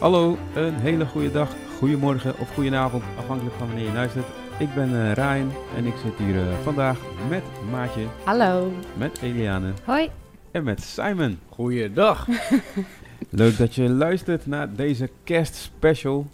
Hallo, 0.00 0.36
een 0.54 0.74
hele 0.74 1.06
goede 1.06 1.30
dag, 1.30 1.54
goedemorgen 1.78 2.38
of 2.38 2.54
goedenavond, 2.54 3.02
afhankelijk 3.18 3.56
van 3.56 3.66
wanneer 3.66 3.86
je 3.86 3.92
luistert. 3.92 4.26
Ik 4.58 4.74
ben 4.74 4.88
eh 4.94 5.12
Ryan 5.12 5.52
en 5.76 5.86
ik 5.86 5.94
zit 6.04 6.18
hier 6.18 6.36
eh, 6.48 6.54
vandaag 6.62 6.98
met 7.28 7.42
Maatje, 7.70 8.06
Hallo. 8.24 8.72
met 8.96 9.20
Eliane 9.22 9.72
Hoi. 9.84 10.10
en 10.50 10.64
met 10.64 10.82
Simon. 10.82 11.38
Goeiedag. 11.48 12.26
Leuk 13.30 13.56
dat 13.58 13.74
je 13.74 13.88
luistert 13.88 14.46
naar 14.46 14.74
deze 14.74 15.10
kerstspecial. 15.24 16.26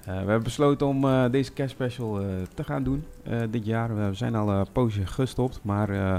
Eh 0.00 0.06
we 0.06 0.12
hebben 0.12 0.42
besloten 0.42 0.86
om 0.86 1.04
eh, 1.04 1.24
deze 1.30 1.52
kerstspecial 1.52 2.20
eh, 2.20 2.26
te 2.54 2.64
gaan 2.64 2.82
doen 2.82 3.04
eh, 3.22 3.40
dit 3.50 3.66
jaar. 3.66 3.96
We 3.96 4.14
zijn 4.14 4.34
al 4.34 4.48
een 4.50 4.66
poosje 4.72 5.06
gestopt, 5.06 5.60
maar 5.62 5.88
eh, 5.90 6.18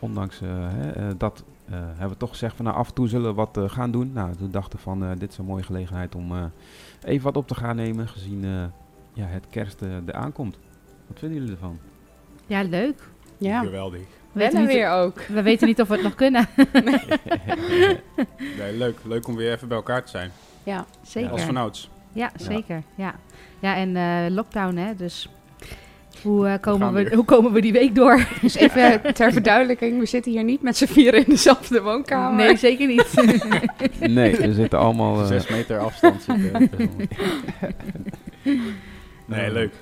ondanks 0.00 0.40
eh, 0.40 0.48
hè, 0.52 0.90
eh, 0.90 1.04
dat 1.18 1.44
eh, 1.70 1.76
hebben 1.80 2.08
we 2.08 2.16
toch 2.16 2.30
gezegd 2.30 2.56
van 2.56 2.64
nou 2.64 2.76
af 2.76 2.88
en 2.88 2.94
toe 2.94 3.08
zullen 3.08 3.28
we 3.28 3.34
wat 3.34 3.56
eh, 3.56 3.68
gaan 3.68 3.90
doen. 3.90 4.12
Nou, 4.12 4.34
toen 4.36 4.50
dachten 4.50 4.76
we 4.76 4.82
van 4.82 5.04
eh, 5.04 5.10
dit 5.18 5.30
is 5.32 5.38
een 5.38 5.44
mooie 5.44 5.62
gelegenheid 5.62 6.14
om 6.14 6.32
eh, 6.36 6.44
even 7.04 7.24
wat 7.24 7.36
op 7.36 7.48
te 7.48 7.54
gaan 7.54 7.76
nemen, 7.76 8.08
gezien 8.08 8.44
eh, 8.44 8.50
ja, 9.12 9.24
het 9.26 9.46
kerst 9.50 9.82
eh, 9.82 9.88
er 10.06 10.14
aankomt. 10.14 10.58
Wat 11.06 11.18
vinden 11.18 11.38
jullie 11.38 11.52
ervan? 11.54 11.78
Ja, 12.46 12.62
leuk. 12.62 13.08
Ja, 13.38 13.60
Geweldig. 13.62 14.00
We 14.32 14.40
weten, 14.40 14.66
weer 14.66 14.90
ook. 14.90 15.20
we 15.36 15.42
weten 15.42 15.66
niet 15.66 15.80
of 15.80 15.88
we 15.88 15.94
het 15.94 16.02
nog 16.02 16.14
kunnen. 16.14 16.48
Nee, 18.58 18.76
leuk. 18.76 18.98
Leuk 19.04 19.26
om 19.28 19.36
weer 19.36 19.52
even 19.52 19.68
bij 19.68 19.76
elkaar 19.76 20.04
te 20.04 20.10
zijn. 20.10 20.30
Ja, 20.64 20.86
Zeker. 21.02 21.30
Als 21.30 21.42
vanouds. 21.42 21.90
Ja, 22.12 22.30
zeker. 22.36 22.82
Ja, 22.94 23.14
ja 23.58 23.76
en 23.76 23.96
eh, 23.96 24.34
lockdown, 24.34 24.76
hè. 24.76 24.94
Dus 24.94 25.28
hoe, 26.22 26.46
eh, 26.48 26.60
komen 26.60 26.92
we, 26.92 27.14
hoe 27.14 27.24
komen 27.24 27.52
we 27.52 27.60
die 27.60 27.72
week 27.72 27.94
door? 27.94 28.26
dus 28.40 28.54
even 28.54 29.14
ter 29.14 29.32
verduidelijking, 29.32 29.98
we 29.98 30.06
zitten 30.06 30.32
hier 30.32 30.44
niet 30.44 30.62
met 30.62 30.76
z'n 30.76 30.86
vieren 30.86 31.20
in 31.20 31.30
dezelfde 31.30 31.82
woonkamer. 31.82 32.44
Nee, 32.46 32.56
zeker 32.56 32.86
niet. 32.86 33.14
nee, 34.16 34.36
we 34.36 34.54
zitten 34.54 34.78
allemaal... 34.78 35.20
eh, 35.20 35.26
Zes 35.26 35.48
meter 35.48 35.78
afstand 35.78 36.22
zitten. 36.22 36.70
nee, 39.26 39.52
leuk. 39.52 39.72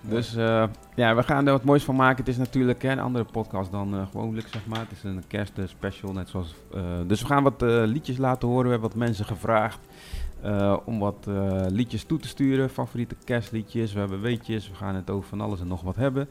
Dus 0.00 0.36
eh, 0.36 0.64
ja, 0.94 1.14
we 1.14 1.22
gaan 1.22 1.46
er 1.46 1.52
wat 1.52 1.64
moois 1.64 1.84
van 1.84 1.96
maken. 1.96 2.16
Het 2.16 2.28
is 2.28 2.36
natuurlijk 2.36 2.82
hè, 2.82 2.90
een 2.90 2.98
andere 3.00 3.24
podcast 3.24 3.70
dan 3.70 3.94
eh, 3.94 4.06
gewoonlijk, 4.10 4.46
zeg 4.52 4.66
maar. 4.66 4.78
Het 4.78 4.90
is 4.92 5.02
een 5.04 5.22
kerstspecial, 5.26 6.12
net 6.12 6.28
zoals... 6.28 6.54
eh, 6.74 6.82
dus 7.06 7.20
we 7.20 7.26
gaan 7.26 7.42
wat 7.42 7.62
eh, 7.62 7.68
liedjes 7.84 8.16
laten 8.16 8.48
horen. 8.48 8.64
We 8.64 8.70
hebben 8.70 8.88
wat 8.88 8.98
mensen 8.98 9.24
gevraagd 9.24 9.78
eh, 10.46 10.76
om 10.84 10.98
wat 10.98 11.26
eh, 11.28 11.64
liedjes 11.68 12.04
toe 12.04 12.18
te 12.18 12.28
sturen. 12.28 12.70
Favoriete 12.70 13.14
kerstliedjes. 13.24 13.92
We 13.92 13.98
hebben 13.98 14.20
weetjes. 14.20 14.68
We 14.68 14.74
gaan 14.74 14.94
het 14.94 15.10
over 15.10 15.28
van 15.28 15.40
alles 15.40 15.60
en 15.60 15.66
nog 15.66 15.82
wat 15.82 15.96
hebben. 15.96 16.28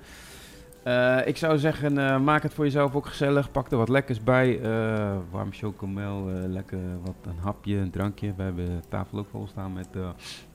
Eh, 0.83 1.17
ik 1.25 1.37
zou 1.37 1.57
zeggen, 1.57 1.97
eh, 1.97 2.19
maak 2.19 2.43
het 2.43 2.53
voor 2.53 2.65
jezelf 2.65 2.95
ook 2.95 3.05
gezellig. 3.05 3.51
Pak 3.51 3.71
er 3.71 3.77
wat 3.77 3.89
lekkers 3.89 4.23
bij. 4.23 4.59
eh, 4.61 5.15
warm 5.31 5.51
chocomel, 5.53 6.29
eh, 6.29 6.35
lekker 6.47 6.79
wat 7.03 7.15
een 7.25 7.37
hapje, 7.41 7.77
een 7.77 7.89
drankje. 7.91 8.33
We 8.37 8.43
hebben 8.43 8.65
de 8.65 8.87
tafel 8.89 9.17
ook 9.17 9.27
vol 9.31 9.47
staan 9.47 9.73
met... 9.73 9.87
eh, 9.95 10.09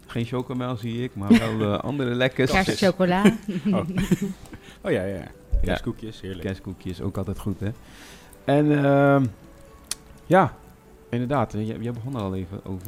geen 0.07 0.25
chocomel 0.25 0.77
zie 0.77 1.03
ik, 1.05 1.15
maar 1.15 1.29
wel 1.29 1.61
eh, 1.73 1.79
andere 1.89 2.15
lekkers. 2.15 2.51
Kerstchocola. 2.51 3.23
Oh. 3.73 3.89
oh 4.83 4.91
ja, 4.91 5.03
ja. 5.05 5.17
ja. 5.17 5.27
Kerstkoekjes, 5.63 6.21
heerlijk. 6.21 6.41
Kerstkoekjes, 6.47 7.01
ook 7.01 7.17
altijd 7.17 7.39
goed, 7.39 7.61
hè? 7.61 7.71
En 8.45 8.85
ehm, 8.85 9.25
ja, 10.27 10.55
inderdaad, 11.11 11.53
jij, 11.53 11.77
jij 11.81 11.93
begon 11.93 12.15
er 12.15 12.21
al 12.21 12.35
even 12.35 12.65
over 12.65 12.87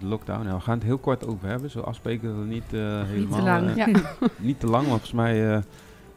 de 0.00 0.06
lockdown. 0.06 0.44
Nou, 0.44 0.56
we 0.56 0.62
gaan 0.62 0.74
het 0.74 0.82
heel 0.86 0.98
kort 0.98 1.26
over 1.26 1.48
hebben. 1.48 1.70
Zo 1.70 1.80
afspreken 1.80 2.28
dat 2.28 2.36
we 2.38 2.44
niet 2.44 2.72
eh, 2.72 3.02
helemaal... 3.02 3.16
Niet 3.16 3.30
te 3.36 3.42
lang. 3.42 3.68
eh, 3.70 3.76
Ja. 3.76 4.00
niet 4.48 4.60
te 4.60 4.66
lang, 4.66 4.86
want 4.86 5.00
volgens 5.00 5.12
mij... 5.12 5.54
eh, 5.56 5.62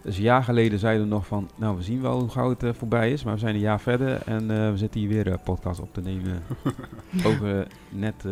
dus 0.02 0.18
een 0.18 0.24
jaar 0.24 0.44
geleden 0.44 0.80
zeiden 0.80 1.04
we 1.04 1.14
nog 1.14 1.28
van, 1.28 1.50
nou 1.56 1.76
we 1.78 1.84
zien 1.84 2.02
wel 2.02 2.20
hoe 2.20 2.30
gauw 2.30 2.50
het 2.50 2.64
eh, 2.64 2.70
voorbij 2.74 3.12
is, 3.12 3.24
maar 3.24 3.34
we 3.34 3.40
zijn 3.40 3.56
een 3.56 3.62
jaar 3.62 3.80
verder 3.82 4.22
en 4.26 4.52
eh, 4.52 4.70
we 4.72 4.78
zitten 4.78 5.00
hier 5.00 5.10
weer 5.10 5.28
een 5.28 5.40
podcast 5.44 5.80
op 5.80 5.94
te 5.94 6.02
nemen 6.02 6.44
over 7.28 7.68
net 7.90 8.14
eh, 8.26 8.32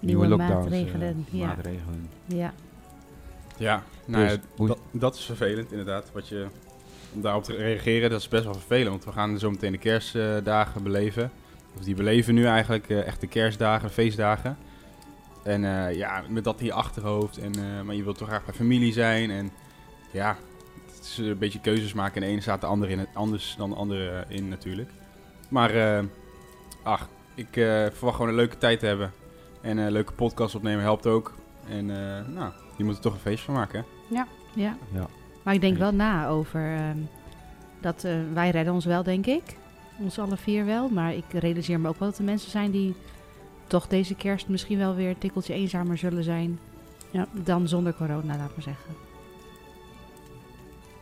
nieuwe, 0.00 0.26
Nieuwe 0.26 0.28
lockdowns, 0.28 0.52
maatregelen, 0.70 1.26
ja. 1.30 1.46
maatregelen. 1.46 2.08
Ja. 2.26 2.52
Ja, 3.56 3.82
nou 4.04 4.24
Dus 4.26 4.38
ja, 4.68 4.74
dat 4.90 5.14
is 5.14 5.24
vervelend 5.24 5.70
inderdaad. 5.70 6.10
Wat 6.12 6.28
je, 6.28 6.46
om 7.14 7.20
daarop 7.22 7.44
te 7.44 7.54
reageren, 7.56 8.10
dat 8.10 8.20
is 8.20 8.28
best 8.28 8.44
wel 8.44 8.52
vervelend. 8.54 8.88
Want 8.88 9.04
we 9.04 9.12
gaan 9.12 9.38
zo 9.38 9.50
meteen 9.50 9.72
de 9.72 9.78
kerstdagen 9.78 10.82
beleven. 10.82 11.30
Of 11.76 11.84
die 11.84 11.94
beleven 11.94 12.34
nu 12.34 12.44
eigenlijk 12.46 12.88
eh, 12.88 13.06
echt 13.06 13.20
de 13.20 13.26
kerstdagen, 13.26 13.86
de 13.88 13.94
feestdagen. 13.94 14.56
En 15.42 15.64
eh, 15.64 15.96
ja, 15.96 16.22
met 16.28 16.44
dat 16.44 16.60
in 16.60 16.66
je 16.66 16.72
achterhoofd. 16.72 17.38
En, 17.38 17.54
eh, 17.54 17.82
maar 17.84 17.94
je 17.94 18.04
wilt 18.04 18.18
toch 18.18 18.28
graag 18.28 18.44
bij 18.44 18.54
familie 18.54 18.92
zijn. 18.92 19.30
En 19.30 19.50
ja, 20.10 20.36
het 20.94 21.04
is 21.04 21.18
een 21.18 21.38
beetje 21.38 21.60
keuzes 21.60 21.92
maken. 21.92 22.14
En 22.14 22.20
de 22.20 22.26
ene 22.26 22.40
staat 22.40 22.60
de 22.60 22.66
andere 22.66 22.92
in 22.92 22.98
het, 22.98 23.08
anders 23.14 23.54
dan 23.58 23.70
de 23.70 23.76
andere 23.76 24.24
in 24.28 24.48
natuurlijk. 24.48 24.90
Maar 25.48 25.70
eh, 25.70 26.04
ach, 26.82 27.08
ik 27.34 27.56
eh, 27.56 27.86
verwacht 27.92 28.16
gewoon 28.16 28.28
een 28.28 28.34
leuke 28.36 28.58
tijd 28.58 28.78
te 28.78 28.86
hebben. 28.86 29.12
En 29.60 29.78
een 29.78 29.92
leuke 29.92 30.12
podcast 30.12 30.54
opnemen 30.54 30.82
helpt 30.82 31.06
ook. 31.06 31.34
En 31.68 31.90
eh, 31.90 32.26
nou, 32.34 32.52
je 32.76 32.84
moet 32.84 32.94
er 32.94 33.00
toch 33.00 33.12
een 33.12 33.18
feest 33.18 33.44
van 33.44 33.54
maken. 33.54 33.84
hè? 34.08 34.14
ja. 34.14 34.26
Ja. 34.92 35.06
Maar 35.42 35.54
ik 35.54 35.60
denk 35.60 35.78
wel 35.78 35.92
na 35.92 36.28
over 36.28 36.74
ehm, 36.74 36.98
dat 37.80 38.04
eh, 38.04 38.14
wij 38.32 38.50
redden 38.50 38.74
ons 38.74 38.84
wel, 38.84 39.02
denk 39.02 39.26
ik. 39.26 39.42
Ons 39.98 40.18
alle 40.18 40.36
vier 40.36 40.64
wel. 40.64 40.88
Maar 40.88 41.14
ik 41.14 41.24
realiseer 41.32 41.80
me 41.80 41.88
ook 41.88 41.98
wel 41.98 42.08
dat 42.08 42.18
er 42.18 42.24
mensen 42.24 42.50
zijn 42.50 42.70
die 42.70 42.94
toch 43.66 43.86
deze 43.86 44.14
kerst 44.14 44.48
misschien 44.48 44.78
wel 44.78 44.94
weer 44.94 45.08
een 45.08 45.18
tikkeltje 45.18 45.54
eenzamer 45.54 45.98
zullen 45.98 46.24
zijn. 46.24 46.58
Ja. 47.10 47.26
Dan 47.32 47.68
zonder 47.68 47.94
corona, 47.94 48.36
laat 48.36 48.50
maar 48.54 48.62
zeggen. 48.62 48.94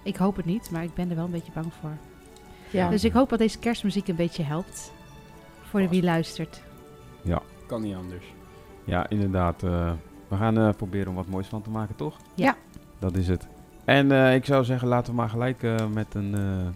Ik 0.03 0.17
hoop 0.17 0.37
het 0.37 0.45
niet, 0.45 0.71
maar 0.71 0.83
ik 0.83 0.95
ben 0.95 1.11
er 1.11 1.17
wel 1.17 1.25
een 1.25 1.31
beetje 1.31 1.53
bang 1.53 1.73
voor. 1.81 1.97
Ja. 2.71 2.89
Dus 2.89 3.05
ik 3.05 3.12
hoop 3.12 3.28
dat 3.28 3.39
deze 3.39 3.59
kerstmuziek 3.59 4.09
een 4.09 4.17
beetje 4.17 4.43
helpt. 4.43 4.93
Voor 5.62 5.81
de 5.81 5.89
wie 5.89 6.03
luistert. 6.03 6.62
Kan 7.67 7.83
niet 7.83 7.95
anders. 7.95 8.25
Ja, 8.84 9.09
inderdaad. 9.09 9.62
eh, 9.62 9.93
we 10.28 10.37
gaan 10.37 10.59
eh, 10.59 10.69
proberen 10.77 11.09
om 11.09 11.15
wat 11.15 11.27
moois 11.27 11.47
van 11.47 11.62
te 11.62 11.71
maken, 11.71 11.97
toch? 11.97 12.17
Ja. 12.34 12.57
Dat 12.99 13.17
is 13.17 13.28
het. 13.28 13.47
En 13.84 14.12
eh, 14.12 14.34
ik 14.34 14.45
zou 14.45 14.65
zeggen, 14.65 14.89
laten 14.89 15.11
we 15.11 15.17
maar 15.17 15.28
gelijk 15.28 15.62
eh, 15.62 15.87
met 15.87 16.15
een, 16.15 16.34
eh, 16.34 16.67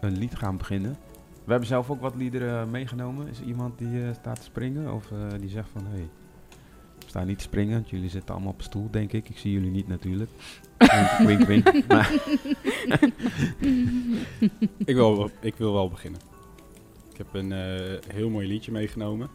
een 0.00 0.18
lied 0.18 0.36
gaan 0.36 0.56
beginnen. 0.56 0.96
We 1.50 1.56
hebben 1.56 1.74
zelf 1.74 1.90
ook 1.90 2.00
wat 2.00 2.14
liederen 2.16 2.70
meegenomen. 2.70 3.28
Is 3.28 3.38
er 3.40 3.44
iemand 3.44 3.78
die 3.78 4.02
eh, 4.02 4.14
staat 4.20 4.36
te 4.36 4.42
springen? 4.42 4.92
Of 4.94 5.10
eh, 5.10 5.18
die 5.40 5.48
zegt 5.48 5.68
van, 5.72 5.84
hé, 5.84 5.90
hey, 5.90 6.08
we 6.98 7.04
staan 7.06 7.26
niet 7.26 7.38
te 7.38 7.44
springen. 7.44 7.74
want 7.74 7.90
Jullie 7.90 8.08
zitten 8.08 8.34
allemaal 8.34 8.52
op 8.52 8.58
een 8.58 8.64
stoel, 8.64 8.88
denk 8.90 9.12
ik. 9.12 9.28
Ik 9.28 9.38
zie 9.38 9.52
jullie 9.52 9.70
niet 9.70 9.88
natuurlijk. 9.88 10.30
wink, 10.78 11.18
wink, 11.46 11.64
wink. 11.64 11.86
Maar, 11.86 12.12
Ik 14.84 14.94
wil, 14.94 15.16
wel- 15.16 15.30
ik 15.40 15.54
wil 15.56 15.72
wel 15.72 15.88
beginnen. 15.88 16.20
Ik 17.12 17.16
heb 17.16 17.34
een 17.34 17.52
eh, 17.52 18.12
heel 18.14 18.30
mooi 18.30 18.46
liedje 18.46 18.72
meegenomen. 18.72 19.28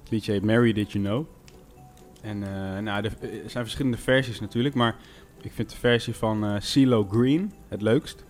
het 0.00 0.10
liedje 0.10 0.32
heet 0.32 0.44
Mary 0.44 0.72
Did 0.72 0.92
You 0.92 1.04
Know. 1.04 1.26
En 2.22 2.42
eh, 2.42 2.78
nou, 2.82 3.04
er 3.04 3.12
zijn 3.46 3.64
verschillende 3.64 3.98
versies 3.98 4.40
natuurlijk, 4.40 4.74
maar 4.74 4.96
ik 5.40 5.52
vind 5.52 5.70
de 5.70 5.76
versie 5.76 6.14
van 6.14 6.44
eh 6.44 6.54
CeeLo 6.60 7.06
Green 7.10 7.52
het 7.68 7.82
leukst. 7.82 8.24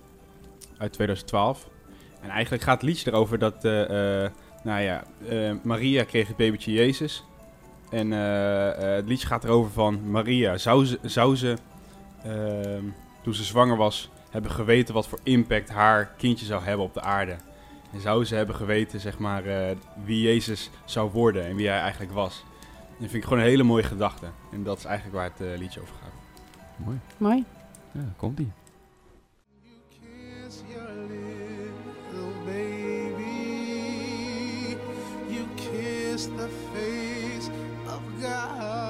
Uit 0.79 0.93
2012. 0.93 1.69
En 2.21 2.29
eigenlijk 2.31 2.63
gaat 2.63 2.81
het 2.81 2.91
liedje 2.91 3.11
erover 3.11 3.39
dat, 3.39 3.65
eh, 3.65 4.25
eh, 4.25 4.31
nou 4.63 4.81
ja, 4.81 5.05
eh, 5.29 5.53
Maria 5.63 6.05
kreeg 6.05 6.29
het 6.29 6.37
babytje 6.37 6.73
Jezus. 6.73 7.25
En 7.91 8.13
eh, 8.13 8.69
eh, 8.69 8.95
het 8.97 9.09
liedje 9.09 9.27
gaat 9.27 9.45
erover 9.45 9.73
van 9.73 10.11
Maria. 10.11 10.59
Zou 10.59 10.87
ze, 10.87 10.99
zou 11.03 11.37
ze 11.37 11.57
ehm, 12.25 12.85
toen 13.23 13.35
ze 13.35 13.45
zwanger 13.45 13.77
was, 13.77 14.11
hebben 14.31 14.51
geweten 14.51 14.95
wat 14.95 15.09
voor 15.09 15.19
impact 15.23 15.69
haar 15.69 16.15
kindje 16.17 16.47
zou 16.47 16.63
hebben 16.63 16.87
op 16.87 16.95
de 16.95 17.01
aarde. 17.01 17.37
En 17.93 18.01
zou 18.01 18.25
ze 18.25 18.35
hebben 18.35 18.55
geweten, 18.55 19.01
zeg 19.01 19.19
maar, 19.19 19.45
eh, 19.45 19.77
wie 20.05 20.23
Jezus 20.23 20.71
zou 20.85 21.11
worden 21.11 21.45
en 21.47 21.57
wie 21.57 21.69
hij 21.69 21.81
eigenlijk 21.81 22.13
was. 22.13 22.45
En 22.71 22.97
dat 22.99 23.11
vind 23.11 23.23
ik 23.23 23.25
gewoon 23.25 23.39
een 23.39 23.49
hele 23.49 23.63
mooie 23.63 23.83
gedachte. 23.83 24.27
En 24.53 24.63
dat 24.63 24.79
is 24.79 24.85
eigenlijk 24.85 25.17
waar 25.17 25.31
het 25.37 25.59
liedje 25.59 25.81
over 25.81 25.95
gaat. 26.03 26.13
mooi. 26.77 26.99
Mooi. 27.17 27.45
Ja, 27.93 28.01
komt 28.17 28.39
the 36.29 36.49
face 36.49 37.51
of 37.89 38.03
God. 38.23 38.90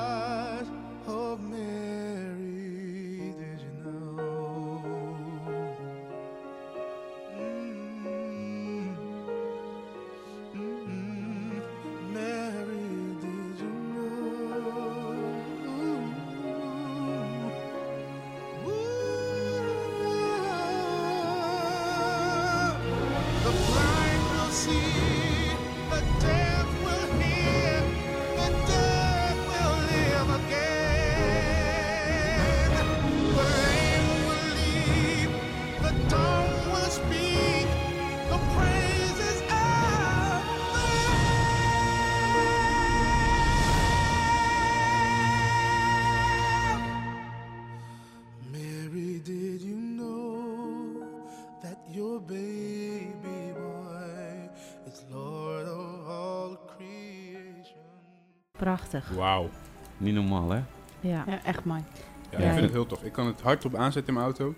Prachtig. 58.65 59.09
Wauw. 59.17 59.49
Niet 59.97 60.15
normaal, 60.15 60.51
hè? 60.51 60.57
Ja. 61.01 61.25
Ja, 61.27 61.45
echt 61.45 61.65
mooi. 61.65 61.83
Ja, 62.31 62.39
Ja, 62.39 62.45
ik 62.45 62.51
vind 62.51 62.63
het 62.65 62.73
heel 62.73 62.87
tof. 62.87 63.03
Ik 63.03 63.13
kan 63.13 63.27
het 63.27 63.41
hardop 63.41 63.75
aanzetten 63.75 64.07
in 64.07 64.21
mijn 64.21 64.25
auto. 64.27 64.55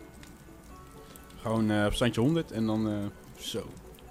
Gewoon 1.43 1.71
eh, 1.71 1.87
op 1.87 1.93
standje 1.93 2.21
100 2.21 2.51
en 2.53 2.67
dan 2.67 2.89
eh, 2.89 2.95
zo. 3.37 3.63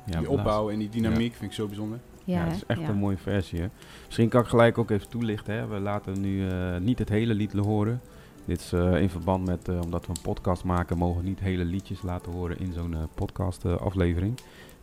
Ja, 0.06 0.20
die 0.20 0.30
opbouw 0.30 0.70
en 0.70 0.80
die 0.80 0.90
dynamiek 0.90 1.34
vind 1.36 1.52
ik 1.52 1.58
zo 1.58 1.66
bijzonder. 1.68 2.00
Ja, 2.24 2.38
Ja, 2.40 2.46
het 2.46 2.56
is 2.56 2.66
echt 2.66 2.80
Ja. 2.80 2.90
een 2.90 2.96
mooie 2.98 3.18
versie. 3.18 3.60
Hè? 3.62 3.68
Misschien 4.06 4.30
kan 4.30 4.42
ik 4.42 4.48
gelijk 4.48 4.78
ook 4.78 4.90
even 4.90 5.10
toelichten. 5.10 5.54
Hè? 5.54 5.68
We 5.68 5.80
laten 5.80 6.22
nu 6.22 6.50
eh, 6.50 6.78
niet 6.78 7.00
het 7.00 7.10
hele 7.10 7.34
lied 7.34 7.54
horen. 7.54 8.02
Dit 8.46 8.60
is 8.60 8.74
eh, 8.74 9.02
in 9.02 9.10
verband 9.10 9.46
met, 9.46 9.68
eh, 9.70 9.80
omdat 9.82 10.06
we 10.06 10.14
een 10.16 10.22
podcast 10.22 10.64
maken, 10.64 10.98
mogen 10.98 11.22
we 11.22 11.28
niet 11.28 11.40
hele 11.40 11.66
liedjes 11.66 12.02
laten 12.02 12.32
horen 12.32 12.60
in 12.60 12.74
zo'n 12.74 12.96
podcast 13.16 13.66
aflevering. 13.66 14.40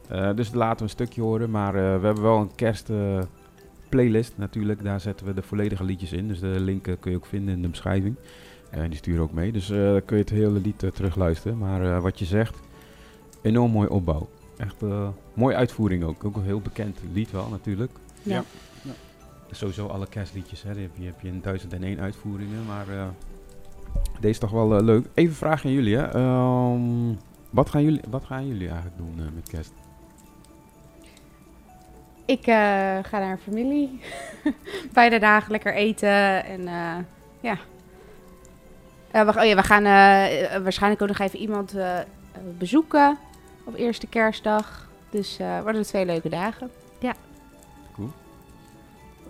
Eh, 0.08 0.34
dus 0.34 0.52
laten 0.52 0.76
we 0.76 0.82
een 0.82 0.88
stukje 0.88 1.22
horen. 1.22 1.50
Maar 1.50 1.74
eh, 1.74 2.00
we 2.00 2.06
hebben 2.06 2.22
wel 2.22 2.38
een 2.40 2.54
kerst 2.54 2.90
eh, 2.90 3.18
playlist 3.88 4.32
natuurlijk. 4.36 4.82
Daar 4.82 5.00
zetten 5.00 5.26
we 5.26 5.34
de 5.34 5.42
volledige 5.42 5.84
liedjes 5.84 6.12
in. 6.12 6.28
Dus 6.28 6.40
de 6.40 6.60
link 6.60 6.86
eh, 6.86 6.94
kun 7.00 7.10
je 7.10 7.16
ook 7.16 7.26
vinden 7.26 7.54
in 7.54 7.62
de 7.62 7.68
beschrijving. 7.68 8.14
En 8.70 8.88
die 8.88 8.98
sturen 8.98 9.22
ook 9.22 9.32
mee. 9.32 9.52
Dus 9.52 9.70
eh, 9.70 9.78
dan 9.78 10.04
kun 10.04 10.16
je 10.16 10.22
het 10.22 10.32
hele 10.32 10.60
lied 10.60 10.82
eh, 10.82 10.90
terugluisteren. 10.90 11.58
Maar 11.58 11.94
eh, 11.94 12.02
wat 12.02 12.18
je 12.18 12.24
zegt, 12.24 12.56
enorm 13.42 13.70
mooi 13.70 13.88
opbouw. 13.88 14.28
Echt 14.56 14.82
eh 14.82 15.08
mooie 15.34 15.56
uitvoering 15.56 16.04
ook. 16.04 16.24
Ook 16.24 16.36
een 16.36 16.42
heel 16.44 16.60
bekend 16.60 16.98
lied 17.12 17.30
wel 17.30 17.48
natuurlijk. 17.48 17.90
Ja. 18.22 18.44
Sowieso 19.50 19.86
alle 19.86 20.06
kerstliedjes, 20.06 20.62
hè. 20.62 20.72
Die 20.72 20.82
heb 20.82 20.96
je, 20.96 21.04
heb 21.04 21.20
je 21.20 21.28
in 21.28 21.40
1001 21.40 22.00
uitvoeringen. 22.00 22.66
Maar 22.66 22.88
eh, 22.88 23.06
deze 24.12 24.28
is 24.28 24.38
toch 24.38 24.50
wel 24.50 24.76
eh, 24.76 24.84
leuk. 24.84 25.06
Even 25.14 25.30
een 25.30 25.36
vraag 25.36 25.64
aan 25.64 25.72
jullie, 25.72 25.96
hè. 25.96 26.06
Ehm, 26.06 27.14
wat, 27.50 27.70
gaan 27.70 27.82
jullie, 27.82 28.00
wat 28.10 28.24
gaan 28.24 28.46
jullie 28.46 28.68
eigenlijk 28.68 28.96
doen 28.96 29.14
eh, 29.18 29.32
met 29.34 29.48
kerst? 29.48 29.72
Ik 32.28 32.46
eh, 32.46 32.54
ga 33.02 33.18
naar 33.18 33.30
een 33.30 33.38
familie. 33.38 34.00
Beide 34.92 35.18
dagen 35.18 35.50
lekker 35.50 35.74
eten. 35.74 36.44
En 36.44 36.68
eh, 36.68 36.96
ja. 37.40 37.58
Eh, 39.10 39.22
we, 39.26 39.38
oh 39.40 39.44
ja, 39.44 39.54
we 39.54 39.62
gaan 39.62 39.84
eh, 39.84 40.54
eh, 40.54 40.62
waarschijnlijk 40.62 41.02
ook 41.02 41.08
nog 41.08 41.18
even 41.18 41.38
iemand 41.38 41.74
bezoeken. 42.58 43.18
Op 43.64 43.74
eerste 43.74 44.06
kerstdag. 44.06 44.88
Dus 45.10 45.38
eh 45.38 45.60
worden 45.60 45.80
het 45.80 45.86
twee 45.88 46.04
leuke 46.06 46.28
dagen. 46.28 46.70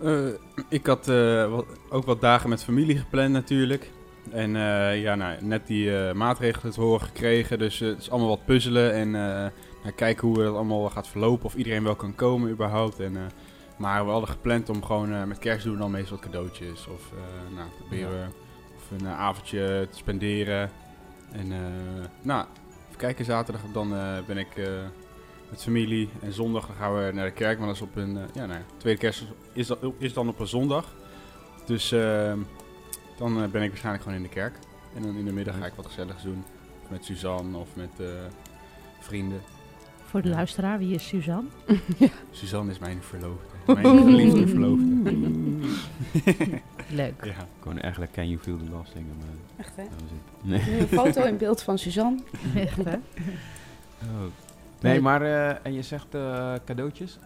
Eh, 0.03 0.27
ik 0.69 0.85
had 0.87 1.07
eh, 1.07 1.49
wat- 1.51 1.65
ook 1.89 2.05
wat 2.05 2.21
dagen 2.21 2.49
met 2.49 2.63
familie 2.63 2.97
gepland 2.97 3.29
natuurlijk. 3.31 3.89
En 4.31 4.55
eh, 4.55 5.01
ja, 5.01 5.15
nou, 5.15 5.43
net 5.43 5.67
die 5.67 5.97
eh, 5.97 6.13
maatregelen 6.13 6.73
te 6.73 6.81
horen 6.81 7.05
gekregen. 7.05 7.59
Dus 7.59 7.81
eh, 7.81 7.87
het 7.87 7.97
is 7.97 8.09
allemaal 8.09 8.29
wat 8.29 8.45
puzzelen 8.45 8.93
en 8.93 9.11
nou, 9.11 9.93
kijken 9.95 10.27
hoe 10.27 10.41
het 10.41 10.53
allemaal 10.53 10.89
gaat 10.89 11.07
verlopen. 11.07 11.45
Of 11.45 11.55
iedereen 11.55 11.83
wel 11.83 11.95
kan 11.95 12.15
komen 12.15 12.49
überhaupt. 12.49 12.99
En, 12.99 13.17
maar 13.77 14.05
we 14.05 14.11
hadden 14.11 14.29
gepland 14.29 14.69
om 14.69 14.83
gewoon 14.83 15.27
met 15.27 15.39
kerst 15.39 15.65
doen 15.65 15.77
dan 15.77 15.91
meestal 15.91 16.17
wat 16.17 16.25
cadeautjes. 16.25 16.87
Of 16.87 17.11
nou, 17.55 17.67
proberen 17.77 18.31
of 18.75 18.99
een 18.99 19.07
avondje 19.07 19.87
te 19.91 19.97
spenderen. 19.97 20.69
En 21.31 21.47
nou, 22.21 22.45
even 22.87 22.97
kijken, 22.97 23.25
zaterdag 23.25 23.61
dan 23.73 23.89
ben 24.27 24.37
ik 24.37 24.55
met 25.49 25.63
familie. 25.63 26.09
En 26.21 26.33
zondag 26.33 26.67
dan 26.67 26.75
gaan 26.75 26.95
we 26.95 27.11
naar 27.13 27.25
de 27.25 27.31
kerk, 27.31 27.57
maar 27.57 27.67
dat 27.67 27.75
is 27.75 27.81
op 27.81 27.95
een, 27.95 28.13
ja, 28.13 28.45
nou 28.45 28.59
ja, 28.59 28.65
tweede 28.77 28.99
kerst 28.99 29.23
is, 29.53 29.67
dat, 29.67 29.79
is 29.97 30.13
dan 30.13 30.27
op 30.27 30.39
een 30.39 30.47
zondag. 30.47 30.85
Dus 31.69 31.91
eh, 31.91 32.33
dan 33.19 33.43
eh, 33.43 33.49
ben 33.49 33.61
ik 33.61 33.69
waarschijnlijk 33.69 34.03
gewoon 34.03 34.17
in 34.17 34.23
de 34.23 34.33
kerk. 34.33 34.55
En 34.95 35.01
dan 35.01 35.15
in 35.15 35.25
de 35.25 35.31
middag 35.31 35.57
ga 35.57 35.65
ik 35.65 35.73
wat 35.75 35.85
gezelligs 35.85 36.23
doen. 36.23 36.43
Met 36.87 37.05
Suzanne 37.05 37.57
of 37.57 37.67
met 37.73 37.89
eh, 37.99 38.05
vrienden. 38.99 39.41
Voor 40.05 40.21
de 40.21 40.29
luisteraar, 40.29 40.77
wie 40.77 40.93
is 40.93 41.07
Suzanne? 41.07 41.49
Suzanne 42.31 42.71
is 42.71 42.79
mijn 42.79 43.01
verloofde. 43.01 43.47
Mijn 43.81 43.97
geliefde 43.97 44.47
verloofde. 44.47 44.85
Leuk. 47.01 47.25
ja. 47.25 47.47
Gewoon 47.61 47.79
eigenlijk 47.79 48.11
Can 48.11 48.29
You 48.29 48.39
Feel 48.41 48.57
the 48.57 48.69
Love 48.69 48.89
zingen. 48.91 49.15
Maar 49.17 49.65
Echt 49.65 49.75
hè? 49.75 49.83
Nee. 50.41 50.79
Een 50.79 50.87
foto 50.87 51.23
in 51.23 51.37
beeld 51.37 51.61
van 51.61 51.77
Suzanne. 51.77 52.19
Echt, 52.55 52.83
hè? 52.83 52.95
Oh. 54.03 54.31
Nee, 54.81 55.01
maar 55.01 55.21
eh, 55.21 55.65
en 55.65 55.73
je 55.73 55.81
zegt 55.81 56.15
eh, 56.15 56.53
cadeautjes. 56.65 57.19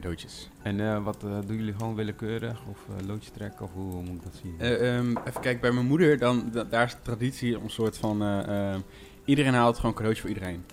Cadeautjes. 0.00 0.48
En 0.62 0.80
eh, 0.80 1.04
wat 1.04 1.24
eh, 1.24 1.38
doen 1.46 1.56
jullie 1.56 1.74
gewoon 1.74 1.94
willekeurig? 1.94 2.58
Of 2.70 2.78
eh, 2.98 3.06
loodjes 3.06 3.30
trekken? 3.30 3.64
Of 3.64 3.72
hoe, 3.72 3.92
hoe 3.92 4.02
moet 4.02 4.14
ik 4.16 4.22
dat 4.22 4.34
zien? 4.42 4.54
Eh, 4.58 4.96
ehm, 4.96 5.08
even 5.26 5.40
kijken, 5.40 5.60
bij 5.60 5.70
mijn 5.72 5.86
moeder, 5.86 6.18
dan, 6.18 6.48
da- 6.52 6.64
daar 6.64 6.84
is 6.86 6.92
de 6.92 7.02
traditie 7.02 7.56
om 7.58 7.64
een 7.64 7.70
soort 7.70 7.98
van... 7.98 8.22
eh, 8.22 8.70
ehm, 8.72 8.80
iedereen 9.24 9.54
haalt 9.54 9.76
gewoon 9.78 9.94
cadeautjes 9.94 10.20
voor 10.20 10.34
iedereen. 10.34 10.64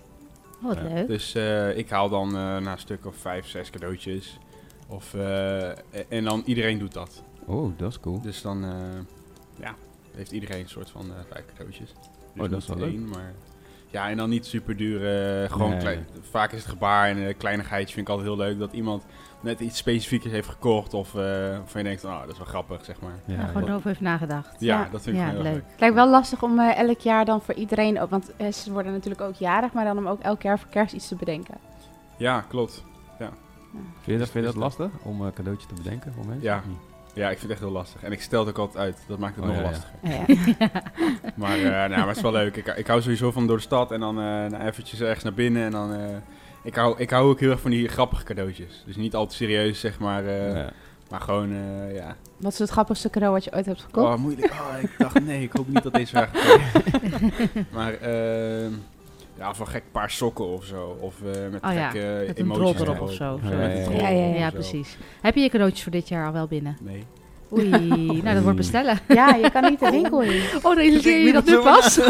Oh, 0.61 0.63
wat 0.63 0.81
leuk. 0.81 1.07
Dus 1.07 1.35
eh, 1.35 1.77
ik 1.77 1.89
haal 1.89 2.09
dan 2.09 2.27
eh 2.27 2.33
na 2.57 2.71
een 2.71 2.79
stuk 2.79 3.05
of 3.05 3.15
vijf, 3.15 3.47
zes 3.47 3.69
cadeautjes. 3.69 4.39
Of, 4.87 5.13
en 6.09 6.23
dan 6.23 6.41
iedereen 6.45 6.79
doet 6.79 6.93
dat. 6.93 7.23
oh, 7.45 7.77
dat 7.77 7.89
is 7.91 7.99
cool. 7.99 8.21
Dus 8.21 8.41
dan 8.41 8.63
eh, 8.63 8.71
ja, 9.59 9.75
heeft 10.11 10.31
iedereen 10.31 10.59
een 10.61 10.69
soort 10.69 10.89
van 10.89 11.05
eh, 11.05 11.19
vijf 11.31 11.45
cadeautjes. 11.45 11.93
Dus 12.33 12.43
Oh, 12.43 12.49
dat 12.49 12.61
is 12.61 12.67
niet 12.67 12.77
wel 12.77 12.87
één, 12.87 13.07
maar... 13.09 13.33
Ja, 13.93 14.09
en 14.09 14.17
dan 14.17 14.29
niet 14.29 14.45
super 14.45 14.77
duur. 14.77 14.99
eh, 15.43 15.51
gewoon 15.51 15.69
Nee. 15.69 15.79
klein, 15.79 16.07
vaak 16.21 16.51
is 16.51 16.59
het 16.59 16.69
gebaar 16.69 17.07
en 17.09 17.17
uh, 17.17 17.33
kleinigheidje 17.37 17.93
vind 17.93 18.07
ik 18.07 18.13
altijd 18.13 18.29
heel 18.35 18.37
leuk. 18.45 18.59
Dat 18.59 18.73
iemand 18.73 19.03
net 19.41 19.59
iets 19.59 19.77
specifieks 19.77 20.25
heeft 20.25 20.49
gekocht. 20.49 20.93
Of 20.93 21.13
uh, 21.13 21.21
van 21.65 21.81
je 21.81 21.87
denkt, 21.87 22.03
oh, 22.05 22.19
dat 22.21 22.29
is 22.31 22.37
wel 22.37 22.47
grappig, 22.47 22.85
zeg 22.85 23.01
maar. 23.01 23.11
Ja, 23.25 23.45
gewoon 23.45 23.67
erover 23.67 23.87
heeft 23.87 24.01
nagedacht. 24.01 24.55
Ja, 24.59 24.79
Ja. 24.81 24.87
dat 24.91 25.01
vind 25.01 25.15
ik 25.17 25.21
Ja, 25.21 25.29
heel 25.29 25.41
leuk. 25.41 25.53
leuk. 25.53 25.63
Het 25.71 25.79
lijkt 25.79 25.95
wel 25.95 26.09
lastig 26.09 26.43
om 26.43 26.59
eh, 26.59 26.77
elk 26.79 26.99
jaar 26.99 27.25
dan 27.25 27.41
voor 27.41 27.53
iedereen... 27.53 28.01
ook- 28.01 28.09
Want 28.09 28.35
eh, 28.35 28.51
ze 28.51 28.71
worden 28.71 28.91
natuurlijk 28.91 29.21
ook 29.21 29.35
jarig. 29.35 29.71
Maar 29.73 29.85
dan 29.85 29.97
om 29.97 30.07
ook 30.07 30.19
elk 30.21 30.41
jaar 30.41 30.59
voor 30.59 30.69
kerst 30.69 30.93
iets 30.93 31.07
te 31.07 31.15
bedenken. 31.15 31.55
Ja, 32.17 32.41
klopt. 32.41 32.83
Vind 34.01 34.05
je 34.05 34.17
dat, 34.17 34.29
vind 34.29 34.45
je 34.45 34.51
dat 34.51 34.59
lastig 34.61 34.89
om 35.03 35.21
een 35.21 35.33
cadeautje 35.33 35.67
te 35.67 35.73
bedenken 35.73 36.13
voor 36.13 36.25
mensen? 36.25 36.43
Ja. 36.43 36.63
Ja, 37.13 37.23
ik 37.29 37.37
vind 37.37 37.41
het 37.41 37.51
echt 37.51 37.59
heel 37.59 37.71
lastig. 37.71 38.03
En 38.03 38.11
ik 38.11 38.21
stel 38.21 38.39
het 38.39 38.49
ook 38.49 38.57
altijd 38.57 38.77
uit. 38.83 38.97
Dat 39.07 39.17
maakt 39.19 39.35
het 39.35 39.43
Oh, 39.45 39.49
nog 39.51 39.59
ja, 39.59 39.63
lastiger. 39.63 39.91
Ja, 40.01 40.23
ja. 40.59 40.69
Maar, 41.35 41.57
eh, 41.57 41.63
nou, 41.71 41.89
maar 41.89 42.07
het 42.07 42.15
is 42.15 42.21
wel 42.21 42.31
leuk. 42.31 42.55
Ik, 42.55 42.67
ik 42.67 42.87
hou 42.87 43.01
sowieso 43.01 43.31
van 43.31 43.47
door 43.47 43.55
de 43.57 43.61
stad 43.63 43.91
en 43.91 43.99
dan 43.99 44.17
eh, 44.17 44.23
nou, 44.23 44.55
eventjes 44.63 44.99
ergens 45.01 45.23
naar 45.23 45.33
binnen. 45.33 45.63
En 45.63 45.71
dan, 45.71 45.93
eh, 45.93 45.99
ik, 46.63 46.75
hou, 46.75 46.95
ik 46.97 47.09
hou 47.09 47.29
ook 47.29 47.39
heel 47.39 47.51
erg 47.51 47.61
van 47.61 47.71
die 47.71 47.87
grappige 47.87 48.23
cadeautjes. 48.23 48.83
Dus 48.85 48.95
niet 48.95 49.15
al 49.15 49.25
te 49.27 49.35
serieus, 49.35 49.79
zeg 49.79 49.99
maar. 49.99 50.25
eh, 50.25 50.55
Ja. 50.55 50.69
Maar 51.09 51.21
gewoon, 51.21 51.51
eh, 51.51 51.95
ja. 51.95 52.15
Wat 52.37 52.51
is 52.53 52.59
het 52.59 52.69
grappigste 52.69 53.09
cadeau 53.09 53.33
wat 53.33 53.43
je 53.43 53.53
ooit 53.55 53.65
hebt 53.65 53.81
gekocht? 53.81 54.13
Oh, 54.13 54.19
moeilijk. 54.19 54.51
Oh, 54.51 54.81
ik 54.81 54.89
dacht, 54.97 55.23
nee, 55.23 55.41
ik 55.43 55.51
hoop 55.53 55.67
niet 55.67 55.83
dat 55.83 55.93
deze 55.93 56.07
vraag. 56.15 56.29
Maar, 57.73 57.93
eh, 57.93 58.67
ja, 59.43 59.53
van 59.53 59.67
gek 59.67 59.83
paar 59.91 60.09
sokken 60.09 60.45
of 60.47 60.65
zo. 60.65 60.97
Of 60.99 61.15
eh, 61.21 61.51
met 61.51 61.63
Oh 61.63 61.73
ja, 61.73 61.89
gekke 61.89 62.23
met 62.27 62.39
een 62.39 62.45
emojis 62.45 62.75
drol 62.75 62.87
erop 62.87 63.01
of 63.01 63.13
zo. 63.13 63.39
Ja, 63.43 63.49
Zo. 63.49 63.57
ja, 63.57 63.69
een 63.69 63.95
ja. 63.95 64.07
Ja, 64.07 64.09
ja, 64.09 64.29
of 64.29 64.37
Ja, 64.37 64.49
precies. 64.49 64.97
Heb 65.21 65.35
je 65.35 65.41
je 65.41 65.49
cadeautjes 65.49 65.83
voor 65.83 65.91
dit 65.91 66.07
jaar 66.07 66.25
al 66.25 66.33
wel 66.33 66.47
binnen? 66.47 66.77
Nee. 66.81 67.03
Oei, 67.53 67.69
nou 68.21 68.33
dat 68.33 68.43
wordt 68.43 68.57
bestellen. 68.57 68.99
Ja, 69.07 69.35
je 69.35 69.51
kan 69.51 69.63
niet 69.63 69.79
de 69.79 69.91
winkel 69.91 70.21
in. 70.21 70.41
Oh, 70.61 70.75
realiseer 70.75 71.25
je 71.25 71.33
dat 71.33 71.45
nu 71.45 71.57
pas? 71.57 71.99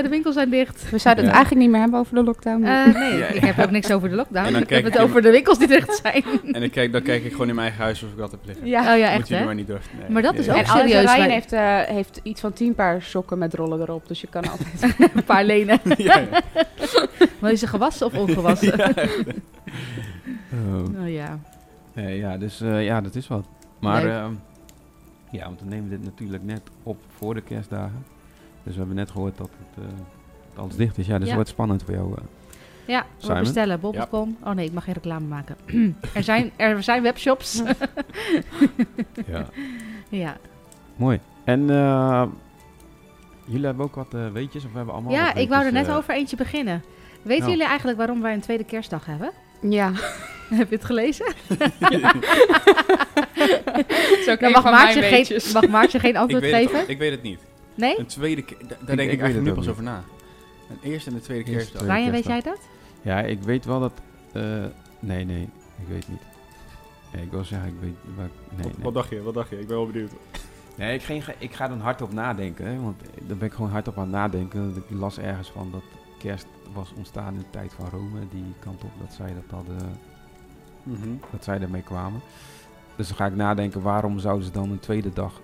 Ja, 0.00 0.06
de 0.06 0.12
winkels 0.14 0.34
zijn 0.34 0.50
dicht. 0.50 0.90
We 0.90 0.98
zouden 0.98 1.24
het 1.24 1.32
Ja. 1.32 1.38
eigenlijk 1.40 1.60
niet 1.66 1.70
meer 1.70 1.80
hebben 1.80 2.00
over 2.00 2.14
de 2.14 2.22
lockdown. 2.24 2.60
maar- 2.60 2.86
Eh, 2.86 2.94
nee, 3.10 3.18
Ja, 3.18 3.26
ik 3.26 3.40
ja. 3.40 3.46
heb 3.46 3.64
ook 3.66 3.70
niks 3.70 3.90
over 3.92 4.08
de 4.08 4.14
En 4.14 4.20
lockdown. 4.20 4.52
dan 4.52 4.60
Ik 4.62 4.66
kijk 4.68 4.84
heb 4.84 4.92
het 4.92 5.02
ik- 5.02 5.08
over 5.08 5.22
de 5.22 5.30
winkels 5.30 5.58
die 5.58 5.68
dicht 5.68 6.00
zijn. 6.02 6.24
En 6.56 6.62
ik 6.62 6.70
kijk, 6.72 6.92
dan 6.92 7.02
kijk 7.02 7.24
ik 7.24 7.30
gewoon 7.32 7.48
in 7.48 7.54
mijn 7.54 7.66
eigen 7.66 7.84
huis 7.84 8.02
of 8.02 8.10
ik 8.10 8.16
dat 8.16 8.30
heb 8.30 8.40
liggen. 8.44 8.66
ja. 8.66 8.80
Oh 8.80 8.98
ja, 8.98 9.10
Moet 9.10 9.18
echt 9.18 9.28
jullie 9.28 9.36
hè? 9.36 9.44
maar 9.44 9.54
niet 9.54 9.66
durven. 9.66 9.90
Nee. 10.00 10.10
Maar 10.10 10.22
dat 10.22 10.34
is 10.34 10.44
Ja. 10.46 10.52
ook 10.52 10.58
En 10.58 10.66
serieus, 10.66 11.00
Ryan 11.12 11.18
wij- 11.18 11.30
heeft, 11.30 11.52
eh, 11.52 11.78
heeft 11.94 12.20
iets 12.22 12.40
van 12.40 12.52
tien 12.52 12.74
paar 12.74 13.02
sokken 13.02 13.38
met 13.38 13.54
rollen 13.54 13.80
erop. 13.80 14.08
Dus 14.08 14.20
je 14.20 14.26
kan 14.26 14.42
altijd... 14.50 14.94
Een 15.14 15.24
paar 15.24 15.44
lenen. 15.44 15.78
ja, 15.96 16.18
ja. 16.30 16.40
Wil 17.38 17.50
je 17.50 17.56
ze 17.56 17.66
gewassen 17.66 18.06
of 18.06 18.14
ongewassen? 18.14 18.76
Ja. 18.76 18.92
Oh. 20.52 21.02
Oh 21.02 21.08
ja. 21.12 21.38
Eh, 21.94 22.18
ja, 22.18 22.36
dus 22.38 22.60
eh, 22.60 22.84
ja, 22.84 23.00
dat 23.00 23.14
is 23.14 23.28
wat. 23.28 23.46
Maar 23.80 24.04
ehm, 24.06 24.32
ja, 25.30 25.44
want 25.44 25.60
we 25.60 25.66
nemen 25.68 25.90
dit 25.90 26.04
natuurlijk 26.04 26.42
net 26.42 26.60
op 26.82 26.98
voor 27.16 27.34
de 27.34 27.40
kerstdagen. 27.40 28.04
Dus 28.62 28.72
we 28.72 28.78
hebben 28.78 28.96
net 28.96 29.10
gehoord 29.10 29.36
dat 29.36 29.50
het 29.58 29.84
eh, 29.84 29.90
dat 30.54 30.64
alles 30.64 30.76
dicht 30.76 30.98
is. 30.98 31.06
Ja, 31.06 31.12
dus 31.12 31.20
Ja. 31.22 31.26
het 31.26 31.34
wordt 31.34 31.48
spannend 31.48 31.82
voor 31.82 31.94
jou. 31.94 32.12
eh. 32.16 32.22
Ja, 32.86 33.06
we 33.20 33.34
bestellen. 33.38 33.80
Bol.com. 33.80 34.36
Oh 34.44 34.52
nee, 34.52 34.66
ik 34.66 34.72
mag 34.72 34.84
geen 34.84 34.94
reclame 34.94 35.26
maken. 35.26 35.56
er, 36.14 36.22
zijn, 36.22 36.50
er 36.56 36.82
zijn 36.82 37.02
webshops. 37.02 37.62
ja. 39.26 39.46
ja, 40.08 40.36
Mooi. 40.96 41.20
En 41.44 41.70
eh, 41.70 42.24
jullie 43.44 43.66
hebben 43.66 43.84
ook 43.84 43.94
wat 43.94 44.14
weetjes? 44.32 44.64
Of 44.64 44.70
we 44.70 44.76
hebben 44.76 44.94
allemaal 44.94 45.12
ja 45.12 45.34
ik 45.34 45.48
wou 45.48 45.64
er 45.64 45.72
net 45.72 45.90
over 45.90 46.14
eentje 46.14 46.36
beginnen. 46.36 46.82
Weten 47.22 47.38
Nou. 47.40 47.50
jullie 47.50 47.66
eigenlijk 47.66 47.98
waarom 47.98 48.22
wij 48.22 48.34
een 48.34 48.40
tweede 48.40 48.64
kerstdag 48.64 49.06
hebben? 49.06 49.30
Ja. 49.60 49.92
Heb 50.50 50.68
je 50.70 50.74
het 50.74 50.84
gelezen? 50.84 51.26
Zo 54.24 54.36
Dan 54.36 54.50
mag 54.52 54.64
Maartje, 54.64 55.02
geen, 55.02 55.40
mag 55.52 55.68
Maartje 55.68 55.98
geen 55.98 56.10
ik, 56.10 56.16
antwoord 56.16 56.42
weet 56.42 56.54
geven? 56.54 56.78
het, 56.78 56.88
ik 56.88 56.98
weet 56.98 57.10
het 57.10 57.22
niet. 57.22 57.40
Nee? 57.74 57.98
Een 57.98 58.06
tweede 58.06 58.42
keer, 58.42 58.58
da- 58.58 58.66
daar 58.68 58.78
Ik- 58.80 58.86
denk 58.96 59.10
ik 59.10 59.20
eigenlijk 59.20 59.50
nu 59.50 59.52
pas 59.54 59.68
over 59.68 59.82
na. 59.82 60.02
Een 60.70 60.90
eerste 60.90 61.10
en 61.10 61.16
de 61.16 61.22
tweede 61.22 61.44
tweede. 61.44 61.92
Ryan, 61.92 62.10
weet 62.10 62.24
jij 62.26 62.40
dat? 62.40 62.58
Ja, 63.02 63.20
ik 63.20 63.42
weet 63.42 63.64
wel 63.64 63.80
dat... 63.80 63.92
eh, 64.32 64.64
nee, 64.98 65.24
nee, 65.24 65.42
ik 65.80 65.88
weet 65.88 66.08
niet. 66.08 66.20
Nee, 67.14 67.24
ik 67.24 67.30
wil 67.30 67.44
zeggen, 67.44 67.68
ik 67.68 67.74
weet... 67.80 67.94
Waar, 68.16 68.28
nee, 68.50 68.62
Wat, 68.64 68.72
nee. 68.76 68.84
wat 68.84 68.94
dacht 68.94 69.10
je? 69.10 69.22
Wat 69.22 69.34
dacht 69.34 69.50
je? 69.50 69.60
Ik 69.60 69.66
ben 69.66 69.76
wel 69.76 69.86
benieuwd. 69.86 70.10
Nee, 70.74 70.94
ik, 70.94 71.02
ging, 71.02 71.24
ik 71.38 71.54
ga 71.54 71.68
dan 71.68 71.80
hardop 71.80 72.12
nadenken. 72.12 72.66
Hè, 72.66 72.80
want 72.80 73.00
dan 73.26 73.38
ben 73.38 73.46
ik 73.48 73.54
gewoon 73.54 73.70
hardop 73.70 73.96
aan 73.96 74.02
het 74.02 74.12
nadenken. 74.12 74.74
Ik 74.88 74.96
las 74.98 75.18
ergens 75.18 75.50
van 75.50 75.68
dat 75.70 75.82
kerst 76.18 76.46
was 76.72 76.92
ontstaan 76.96 77.32
in 77.34 77.38
de 77.38 77.50
tijd 77.50 77.72
van 77.72 77.88
Rome. 77.88 78.20
Die 78.30 78.44
kant 78.58 78.84
op 78.84 78.90
dat 79.00 79.12
zij 79.12 79.34
dat 79.34 79.50
hadden 79.58 79.98
Mhm. 80.82 81.08
dat 81.30 81.44
zij 81.44 81.60
ermee 81.60 81.82
kwamen. 81.82 82.20
Dus 82.96 83.08
dan 83.08 83.16
ga 83.16 83.26
ik 83.26 83.34
nadenken, 83.36 83.82
waarom 83.82 84.18
zouden 84.18 84.44
ze 84.46 84.52
dan 84.52 84.70
een 84.70 84.78
tweede 84.80 85.12
dag... 85.12 85.40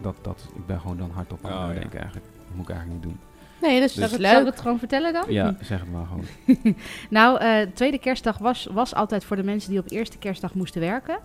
Dat, 0.00 0.16
dat, 0.22 0.48
ik 0.54 0.66
ben 0.66 0.80
gewoon 0.80 0.96
dan 0.96 1.10
hardop 1.10 1.44
aan 1.44 1.50
het 1.50 1.60
Oh, 1.60 1.66
ja. 1.66 1.72
nadenken 1.74 1.98
eigenlijk. 2.00 2.26
Dat 2.46 2.56
moet 2.56 2.68
ik 2.68 2.74
eigenlijk 2.74 3.04
niet 3.04 3.12
doen. 3.12 3.20
Nee, 3.62 3.80
dus, 3.80 3.92
Zal 3.94 4.02
dat 4.02 4.12
ik 4.12 4.18
is 4.18 4.22
het- 4.24 4.30
zal 4.30 4.38
ik 4.38 4.44
leuk. 4.44 4.52
het 4.54 4.62
gewoon 4.62 4.78
vertellen 4.78 5.12
dan? 5.12 5.24
Ja, 5.28 5.56
zeg 5.60 5.80
het 5.80 5.90
maar 5.92 6.06
gewoon. 6.06 6.24
Nou, 7.10 7.40
eh, 7.40 7.66
tweede 7.74 7.98
kerstdag 7.98 8.38
was, 8.38 8.68
was 8.72 8.94
altijd 8.94 9.24
voor 9.24 9.36
de 9.36 9.42
mensen 9.42 9.70
die 9.70 9.78
op 9.78 9.90
eerste 9.90 10.18
kerstdag 10.18 10.54
moesten 10.54 10.80
werken. 10.80 11.18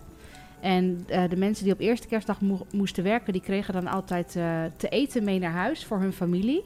En 0.60 1.04
eh, 1.08 1.30
de 1.30 1.36
mensen 1.38 1.64
die 1.64 1.74
op 1.74 1.80
eerste 1.80 2.08
kerstdag 2.08 2.42
mo- 2.42 2.66
moesten 2.72 3.04
werken, 3.04 3.34
die 3.34 3.42
kregen 3.42 3.74
dan 3.74 3.88
altijd 3.88 4.36
eh, 4.36 4.62
te 4.78 4.88
eten 4.90 5.24
mee 5.24 5.40
naar 5.40 5.52
huis 5.52 5.86
voor 5.86 6.00
hun 6.00 6.14
familie. 6.14 6.64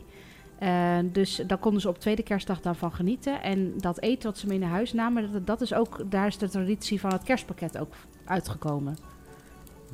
Dus 1.12 1.42
daar 1.48 1.58
konden 1.58 1.82
ze 1.82 1.90
op 1.90 2.00
tweede 2.00 2.24
kerstdag 2.24 2.62
dan 2.62 2.76
van 2.76 2.92
genieten. 2.92 3.42
En 3.44 3.74
dat 3.78 4.00
eten 4.02 4.30
wat 4.30 4.38
ze 4.38 4.48
mee 4.48 4.60
naar 4.60 4.70
huis 4.70 4.94
namen, 4.94 5.32
dat, 5.32 5.48
dat 5.48 5.62
is 5.62 5.74
ook, 5.74 6.02
daar 6.10 6.28
is 6.28 6.38
de 6.38 6.50
traditie 6.50 7.00
van 7.00 7.12
het 7.12 7.24
kerstpakket 7.24 7.78
ook 7.78 7.94
uitgekomen. 8.26 8.98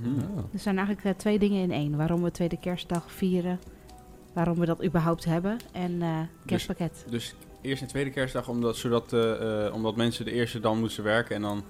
Oh. 0.06 0.38
Er 0.54 0.60
zijn 0.60 0.78
eigenlijk 0.78 1.08
eh, 1.08 1.14
twee 1.18 1.40
dingen 1.40 1.62
in 1.62 1.72
één. 1.72 1.98
Waarom 1.98 2.22
we 2.24 2.32
tweede 2.32 2.58
kerstdag 2.58 3.12
vieren, 3.12 3.60
waarom 4.34 4.60
we 4.60 4.66
dat 4.66 4.84
überhaupt 4.84 5.26
hebben 5.26 5.58
en 5.72 6.02
eh, 6.02 6.18
kerstpakket. 6.46 7.06
Dus 7.10 7.36
eerst 7.62 7.82
en 7.82 7.88
tweede 7.88 8.10
kerstdag, 8.10 8.48
omdat, 8.48 8.78
zodat, 8.78 9.14
eh, 9.14 9.66
eh, 9.66 9.74
omdat 9.74 9.96
mensen 9.96 10.26
de 10.26 10.32
eerste 10.32 10.60
dan 10.60 10.80
moesten 10.80 11.04
werken 11.04 11.36
en 11.36 11.42
dan... 11.42 11.64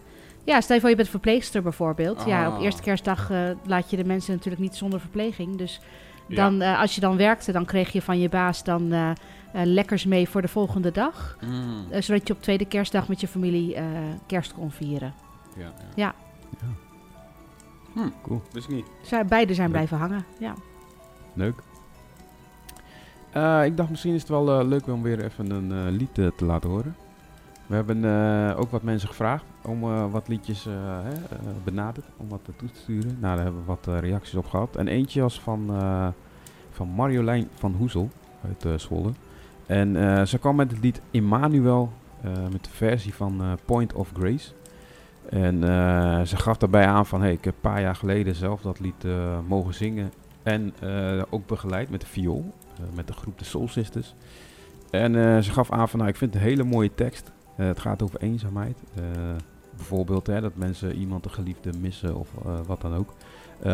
Ja, 0.44 0.62
stel 0.62 0.76
je 0.76 0.82
voor 0.82 0.90
je 0.90 0.96
bent 0.96 1.10
verpleegster 1.10 1.62
bijvoorbeeld. 1.62 2.24
Ja, 2.26 2.48
op 2.48 2.54
Ah. 2.58 2.64
eerste 2.64 2.82
kerstdag 2.82 3.30
eh, 3.30 3.50
laat 3.66 3.90
je 3.90 3.98
de 3.98 4.04
mensen 4.06 4.34
natuurlijk 4.34 4.62
niet 4.62 4.76
zonder 4.76 5.00
verpleging. 5.00 5.56
Dus 5.58 5.80
Ja. 6.28 6.36
dan, 6.36 6.62
eh, 6.62 6.80
als 6.80 6.96
je 6.96 7.02
dan 7.02 7.18
werkte, 7.18 7.52
dan 7.52 7.66
kreeg 7.66 7.92
je 7.92 8.02
van 8.02 8.20
je 8.20 8.30
baas 8.30 8.64
dan 8.64 9.16
lekkers 9.54 10.06
mee 10.06 10.30
voor 10.30 10.42
de 10.42 10.48
volgende 10.48 10.92
dag. 10.92 11.38
Mm. 11.42 11.86
Eh, 11.90 12.02
zodat 12.02 12.28
je 12.28 12.34
op 12.34 12.42
tweede 12.42 12.66
kerstdag 12.66 13.08
met 13.08 13.22
je 13.22 13.28
familie 13.28 13.76
eh, 13.76 13.84
kerst 14.26 14.54
kon 14.54 14.72
vieren. 14.72 15.14
Ja, 15.58 15.62
ja. 15.64 15.72
Ja. 15.96 16.16
Ja. 16.60 16.68
Hm. 17.94 18.00
Cool. 18.22 18.42
Niet. 18.70 18.86
Zij, 19.02 19.26
beide 19.26 19.54
zijn 19.54 19.68
Leuk. 19.68 19.76
blijven 19.76 19.98
hangen. 19.98 20.26
Ja. 20.40 20.54
Leuk. 21.34 21.56
Eh, 23.32 23.66
ik 23.66 23.78
dacht 23.78 23.90
misschien 23.90 24.14
is 24.14 24.20
het 24.22 24.30
wel 24.30 24.60
eh, 24.60 24.68
leuk 24.68 24.88
om 24.88 25.02
weer 25.02 25.24
even 25.24 25.50
een 25.52 25.72
eh, 25.72 25.92
lied 25.98 26.14
te 26.14 26.46
laten 26.46 26.70
horen. 26.70 26.96
We 27.68 27.76
hebben 27.76 28.06
eh, 28.06 28.60
ook 28.60 28.72
wat 28.72 28.82
mensen 28.84 29.08
gevraagd 29.10 29.44
om 29.62 29.84
eh, 29.84 30.12
wat 30.12 30.28
liedjes 30.28 30.66
eh, 30.66 30.74
hè, 31.04 31.14
eh, 31.14 31.38
benaderd, 31.64 32.06
om 32.18 32.30
wat 32.30 32.40
toe 32.58 32.70
te 32.72 32.80
sturen. 32.80 33.18
Nou, 33.20 33.36
daar 33.36 33.44
hebben 33.44 33.62
we 33.62 33.68
wat 33.68 33.88
eh, 33.88 34.00
reacties 34.00 34.36
op 34.36 34.46
gehad. 34.46 34.76
En 34.76 34.88
eentje 34.88 35.22
was 35.22 35.42
van, 35.42 35.66
eh, 35.70 36.08
van 36.72 36.88
Marjolein 36.88 37.48
van 37.54 37.74
Hoezel 37.74 38.10
uit 38.48 38.66
eh 38.66 38.72
Zwolle. 38.76 39.12
En 39.66 39.96
eh, 40.18 40.26
ze 40.26 40.38
kwam 40.38 40.56
met 40.56 40.72
het 40.72 40.82
lied 40.84 41.02
Emmanuel, 41.12 41.92
eh, 42.22 42.32
met 42.52 42.64
de 42.64 42.70
versie 42.70 43.14
van 43.14 43.42
eh, 43.42 43.52
Point 43.66 43.94
of 43.94 44.12
Grace. 44.14 44.52
En 45.30 45.64
eh, 45.64 46.22
ze 46.22 46.38
gaf 46.38 46.58
daarbij 46.58 46.86
aan 46.86 47.06
van, 47.06 47.22
hey, 47.22 47.32
ik 47.32 47.44
heb 47.44 47.54
een 47.54 47.62
paar 47.62 47.82
jaar 47.82 47.96
geleden 47.96 48.36
zelf 48.36 48.62
dat 48.62 48.80
lied 48.80 49.06
eh, 49.06 49.40
mogen 49.48 49.74
zingen 49.74 50.12
en 50.44 50.74
eh, 50.80 51.22
ook 51.30 51.48
begeleid 51.48 51.90
met 51.90 52.02
de 52.02 52.08
viool, 52.08 52.54
met 52.94 53.08
de 53.08 53.14
groep 53.14 53.40
de 53.40 53.46
Soul 53.46 53.68
Sisters. 53.68 54.16
En 54.90 55.44
ze 55.44 55.52
gaf 55.52 55.72
aan 55.72 55.90
van, 55.90 56.00
nou, 56.00 56.12
ik 56.12 56.18
vind 56.18 56.34
het 56.34 56.42
een 56.42 56.50
hele 56.50 56.64
mooie 56.64 56.96
tekst. 56.96 57.32
Het 57.56 57.80
gaat 57.80 58.02
over 58.02 58.22
eenzaamheid. 58.22 58.78
Bijvoorbeeld 59.76 60.28
hè, 60.28 60.42
dat 60.42 60.56
mensen 60.56 60.96
iemand 60.96 61.26
een 61.26 61.32
geliefde 61.32 61.72
missen 61.80 62.16
of 62.16 62.30
wat 62.68 62.82
dan 62.82 62.96
ook. 62.96 63.14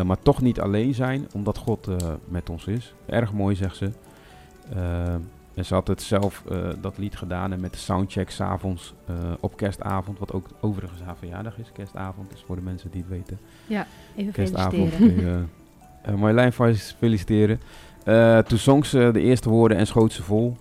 Maar 0.04 0.18
toch 0.18 0.42
niet 0.42 0.60
alleen 0.60 0.94
zijn, 0.94 1.26
omdat 1.34 1.58
God 1.58 1.88
met 2.28 2.50
ons 2.50 2.66
is. 2.66 2.94
Erg 3.06 3.32
mooi, 3.32 3.56
zegt 3.56 3.76
ze. 3.76 3.90
En 5.58 5.64
ze 5.64 5.74
had 5.74 5.88
het 5.88 6.02
zelf, 6.02 6.42
eh, 6.50 6.58
dat 6.80 6.98
lied 6.98 7.16
gedaan 7.16 7.52
en 7.52 7.60
met 7.60 7.72
de 7.72 7.78
soundcheck 7.78 8.30
s'avonds 8.30 8.94
eh 9.06 9.14
op 9.40 9.56
kerstavond, 9.56 10.18
wat 10.18 10.32
ook 10.32 10.46
overigens 10.60 11.00
haar 11.00 11.16
verjaardag 11.16 11.58
is. 11.58 11.72
Kerstavond 11.72 12.32
is 12.32 12.42
voor 12.46 12.56
de 12.56 12.62
mensen 12.62 12.90
die 12.90 13.00
het 13.00 13.10
weten 13.10 13.38
Even 14.16 14.32
kerstavond. 14.32 14.92
feliciteren. 14.92 15.22
je, 15.22 15.44
eh, 16.02 16.14
Marjolein 16.14 16.52
feliciteren. 16.98 17.60
Eh, 18.04 18.38
toen 18.38 18.58
zong 18.58 18.86
ze 18.86 19.10
de 19.12 19.20
eerste 19.20 19.48
woorden 19.50 19.76
en 19.78 19.86
schoot 19.86 20.12
ze 20.12 20.22
vol. 20.22 20.56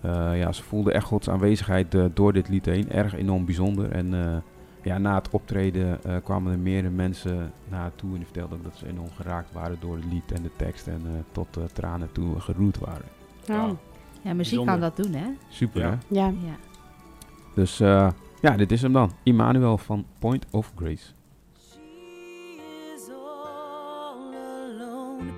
Eh, 0.00 0.38
ja, 0.38 0.52
ze 0.52 0.62
voelde 0.62 0.92
echt 0.92 1.06
Gods 1.06 1.28
aanwezigheid 1.30 1.96
door 2.14 2.32
dit 2.32 2.48
lied 2.48 2.64
heen. 2.64 2.90
Erg 2.90 3.14
enorm 3.14 3.44
bijzonder. 3.44 3.90
En 3.90 4.14
eh, 4.14 4.36
ja, 4.82 4.98
na 4.98 5.14
het 5.14 5.30
optreden 5.30 6.04
eh, 6.04 6.16
kwamen 6.24 6.52
er 6.52 6.58
meerdere 6.58 6.94
mensen 6.94 7.52
naar 7.68 7.80
haar 7.80 7.94
toe. 7.96 8.10
En 8.10 8.16
die 8.16 8.24
vertelden 8.24 8.58
ook 8.58 8.64
dat 8.64 8.76
ze 8.76 8.88
enorm 8.88 9.10
geraakt 9.16 9.52
waren 9.52 9.76
door 9.80 9.96
het 9.96 10.04
lied 10.04 10.32
en 10.32 10.42
de 10.42 10.50
tekst. 10.56 10.86
En 10.86 11.00
eh, 11.04 11.10
tot 11.32 11.58
tranen 11.72 12.12
toe 12.12 12.40
geroerd 12.40 12.78
waren. 12.78 13.06
Oh. 13.50 13.70
Ja, 14.28 14.34
muziek 14.34 14.56
Bijzonder. 14.58 14.90
kan 14.90 14.94
dat 14.96 15.04
doen, 15.04 15.20
hè? 15.22 15.26
Super 15.48 15.80
Ja. 15.80 15.88
hè? 15.90 15.96
Ja. 16.08 16.26
Ja. 16.26 16.56
Dus 17.54 17.80
eh, 17.80 18.10
ja, 18.40 18.56
dit 18.56 18.72
is 18.72 18.82
hem 18.82 18.92
dan. 18.92 19.12
Immanuel 19.22 19.78
van 19.78 20.06
Point 20.18 20.46
of 20.50 20.72
Grace. 20.76 21.06
She 21.58 21.80
is 22.94 23.08
all 23.10 24.32
alone, 24.32 25.32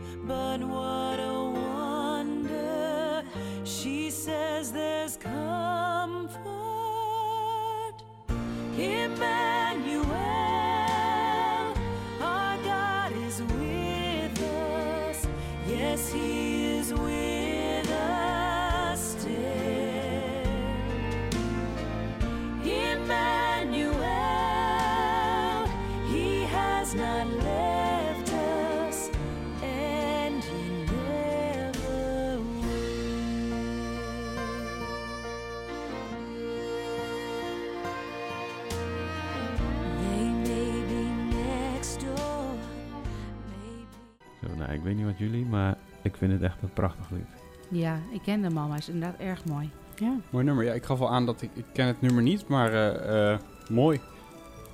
weet 44.97 45.05
niet 45.05 45.07
wat 45.19 45.19
jullie, 45.31 45.47
maar 45.47 45.77
ik 46.03 46.17
vind 46.17 46.33
het 46.33 46.43
echt 46.43 46.63
een 46.63 46.73
prachtig 46.73 47.11
lied. 47.11 47.27
ja, 47.69 47.99
ik 48.13 48.21
ken 48.23 48.43
hem 48.43 48.57
al, 48.57 48.63
maar 48.63 48.71
hij 48.71 48.79
is 48.79 48.89
inderdaad 48.89 49.21
erg 49.21 49.45
mooi. 49.45 49.71
Ja. 49.97 50.15
Mooi 50.31 50.45
nummer. 50.45 50.65
Ja, 50.65 50.73
ik 50.73 50.85
gaf 50.85 51.01
al 51.01 51.11
aan 51.11 51.27
dat 51.27 51.43
ik, 51.43 51.51
ik 51.55 51.65
ken 51.73 51.87
het 51.87 52.01
nummer 52.01 52.23
niet, 52.23 52.49
maar 52.49 52.73
eh, 52.73 53.33
eh, 53.33 53.39
mooi. 53.69 54.01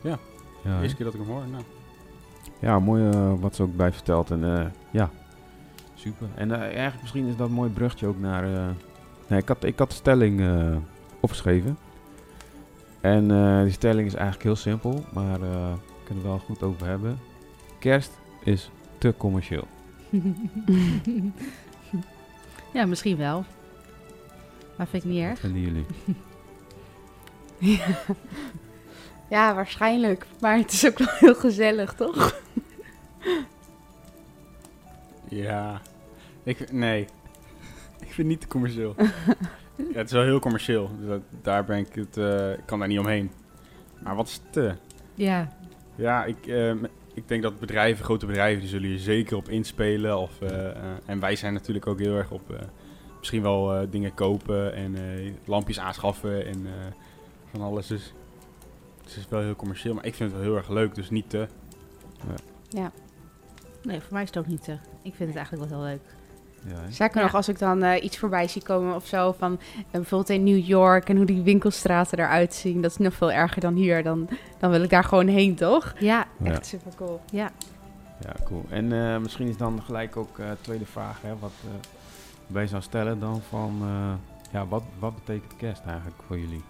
Ja, 0.02 0.18
De 0.62 0.68
hè? 0.68 0.80
eerste 0.82 0.96
keer 0.96 1.04
dat 1.04 1.14
ik 1.14 1.20
hem 1.20 1.28
hoor. 1.28 1.42
Nou. 1.50 1.62
Ja, 2.60 2.78
mooi 2.78 3.08
eh, 3.10 3.32
wat 3.40 3.54
ze 3.54 3.62
ook 3.62 3.76
bij 3.76 3.92
vertelt. 3.92 4.30
En 4.30 4.58
eh, 4.58 4.66
ja, 4.90 5.10
super. 5.94 6.28
En 6.34 6.50
eh, 6.52 6.60
eigenlijk 6.60 7.00
misschien 7.00 7.26
is 7.26 7.36
dat 7.36 7.48
een 7.48 7.54
mooi 7.54 7.70
brugje 7.70 8.06
ook 8.06 8.18
naar... 8.18 8.44
eh, 8.54 8.66
nee, 9.26 9.38
ik, 9.40 9.48
had, 9.48 9.64
ik 9.64 9.78
had 9.78 9.88
de 9.90 9.94
stelling 9.96 10.40
eh, 10.40 10.76
opgeschreven. 11.20 11.78
En 13.00 13.30
eh, 13.30 13.62
die 13.62 13.72
stelling 13.72 14.06
is 14.06 14.14
eigenlijk 14.14 14.44
heel 14.44 14.56
simpel, 14.56 15.04
maar 15.12 15.34
eh, 15.42 15.72
we 15.72 16.04
kunnen 16.04 16.24
er 16.24 16.30
wel 16.30 16.38
goed 16.38 16.62
over 16.62 16.86
hebben. 16.86 17.18
Kerst 17.78 18.10
is 18.44 18.70
te 18.98 19.14
commercieel. 19.16 19.66
ja, 22.72 22.86
misschien 22.86 23.16
wel. 23.16 23.44
Maar 24.76 24.86
vind 24.86 25.04
ik 25.04 25.10
niet 25.10 25.20
Wat 25.20 25.30
erg. 25.30 25.38
vinden 25.40 25.60
jullie? 25.60 25.86
ja, 29.30 29.54
waarschijnlijk. 29.54 30.26
Maar 30.40 30.56
het 30.56 30.72
is 30.72 30.86
ook 30.86 30.98
wel 30.98 31.08
heel 31.10 31.34
gezellig, 31.34 31.94
toch? 31.94 32.34
Ja. 35.28 35.80
Ik, 36.42 36.72
nee. 36.72 37.00
ik 38.00 38.06
vind 38.12 38.16
het 38.16 38.26
niet 38.26 38.40
te 38.40 38.46
commercieel. 38.46 38.94
ja, 39.76 39.84
het 39.92 40.06
is 40.06 40.12
wel 40.12 40.22
heel 40.22 40.38
commercieel. 40.38 40.90
Dat, 41.06 41.20
daar 41.42 41.64
ben 41.64 41.78
ik 41.78 41.94
het... 41.94 42.16
eh, 42.16 42.52
ik 42.52 42.60
kan 42.66 42.78
daar 42.78 42.88
niet 42.88 42.98
omheen. 42.98 43.30
Maar 44.02 44.16
wat 44.16 44.26
is 44.26 44.40
te? 44.50 44.74
Ja, 45.14 45.56
Ja, 45.94 46.24
ik, 46.24 46.46
eh, 46.46 46.72
ik 47.16 47.28
denk 47.28 47.42
dat 47.42 47.58
bedrijven, 47.58 48.04
grote 48.04 48.26
bedrijven, 48.26 48.60
die 48.60 48.68
zullen 48.68 48.88
hier 48.88 48.98
zeker 48.98 49.36
op 49.36 49.48
inspelen. 49.48 50.18
Of, 50.18 50.40
eh, 50.40 50.66
eh, 50.66 50.74
en 51.06 51.20
wij 51.20 51.36
zijn 51.36 51.52
natuurlijk 51.52 51.86
ook 51.86 51.98
heel 51.98 52.14
erg 52.14 52.30
op 52.30 52.50
eh, 52.50 52.58
misschien 53.18 53.42
wel 53.42 53.74
eh, 53.74 53.86
dingen 53.90 54.14
kopen 54.14 54.74
en 54.74 54.94
eh, 54.94 55.32
lampjes 55.44 55.80
aanschaffen 55.80 56.46
en 56.46 56.66
eh, 56.66 56.72
van 57.50 57.60
alles. 57.60 57.86
Dus 57.86 58.12
het 59.04 59.16
is 59.16 59.28
wel 59.28 59.40
heel 59.40 59.56
commercieel, 59.56 59.94
maar 59.94 60.04
ik 60.04 60.14
vind 60.14 60.30
het 60.30 60.40
wel 60.40 60.48
heel 60.48 60.58
erg 60.58 60.68
leuk, 60.68 60.94
dus 60.94 61.10
niet 61.10 61.30
te. 61.30 61.48
Ja. 62.68 62.92
nee, 63.82 64.00
voor 64.00 64.12
mij 64.12 64.22
is 64.22 64.28
het 64.28 64.38
ook 64.38 64.46
niet 64.46 64.64
te. 64.64 64.72
Ik 65.02 65.14
vind 65.14 65.28
het 65.28 65.36
eigenlijk 65.36 65.70
wel 65.70 65.78
heel 65.78 65.88
leuk. 65.88 66.15
Ja? 66.66 66.90
Zeker 66.90 67.16
Ja. 67.18 67.22
nog 67.22 67.34
als 67.34 67.48
ik 67.48 67.58
dan 67.58 67.82
eh, 67.82 68.04
iets 68.04 68.18
voorbij 68.18 68.48
zie 68.48 68.62
komen 68.62 68.94
of 68.94 69.06
zo 69.06 69.34
van 69.38 69.58
eh, 69.76 69.84
bijvoorbeeld 69.90 70.30
in 70.30 70.42
New 70.44 70.64
York 70.66 71.08
en 71.08 71.16
hoe 71.16 71.26
die 71.26 71.42
winkelstraten 71.42 72.18
eruit 72.18 72.54
zien. 72.54 72.82
Dat 72.82 72.90
is 72.90 72.96
nog 72.96 73.14
veel 73.14 73.32
erger 73.32 73.60
dan 73.60 73.74
hier. 73.74 74.02
Dan, 74.02 74.28
dan 74.58 74.70
wil 74.70 74.82
ik 74.82 74.90
daar 74.90 75.04
gewoon 75.04 75.26
heen, 75.28 75.54
toch? 75.54 75.94
Ja, 75.98 76.26
Ja. 76.42 76.50
Echt 76.50 76.66
super 76.66 76.92
cool. 76.96 77.20
ja. 77.32 77.50
Ja, 78.20 78.32
cool. 78.44 78.64
En 78.68 78.92
eh, 78.92 79.18
misschien 79.18 79.48
is 79.48 79.56
dan 79.56 79.82
gelijk 79.82 80.16
ook 80.16 80.38
eh 80.38 80.46
tweede 80.60 80.86
vraag, 80.86 81.22
hè, 81.22 81.38
wat 81.38 81.52
eh 81.64 81.70
wij 82.46 82.66
zou 82.66 82.82
stellen 82.82 83.20
dan 83.20 83.40
van, 83.48 83.78
eh, 83.82 84.12
ja, 84.52 84.66
wat, 84.66 84.82
wat 84.98 85.14
betekent 85.14 85.56
kerst 85.56 85.82
eigenlijk 85.86 86.22
voor 86.26 86.38
jullie? 86.38 86.62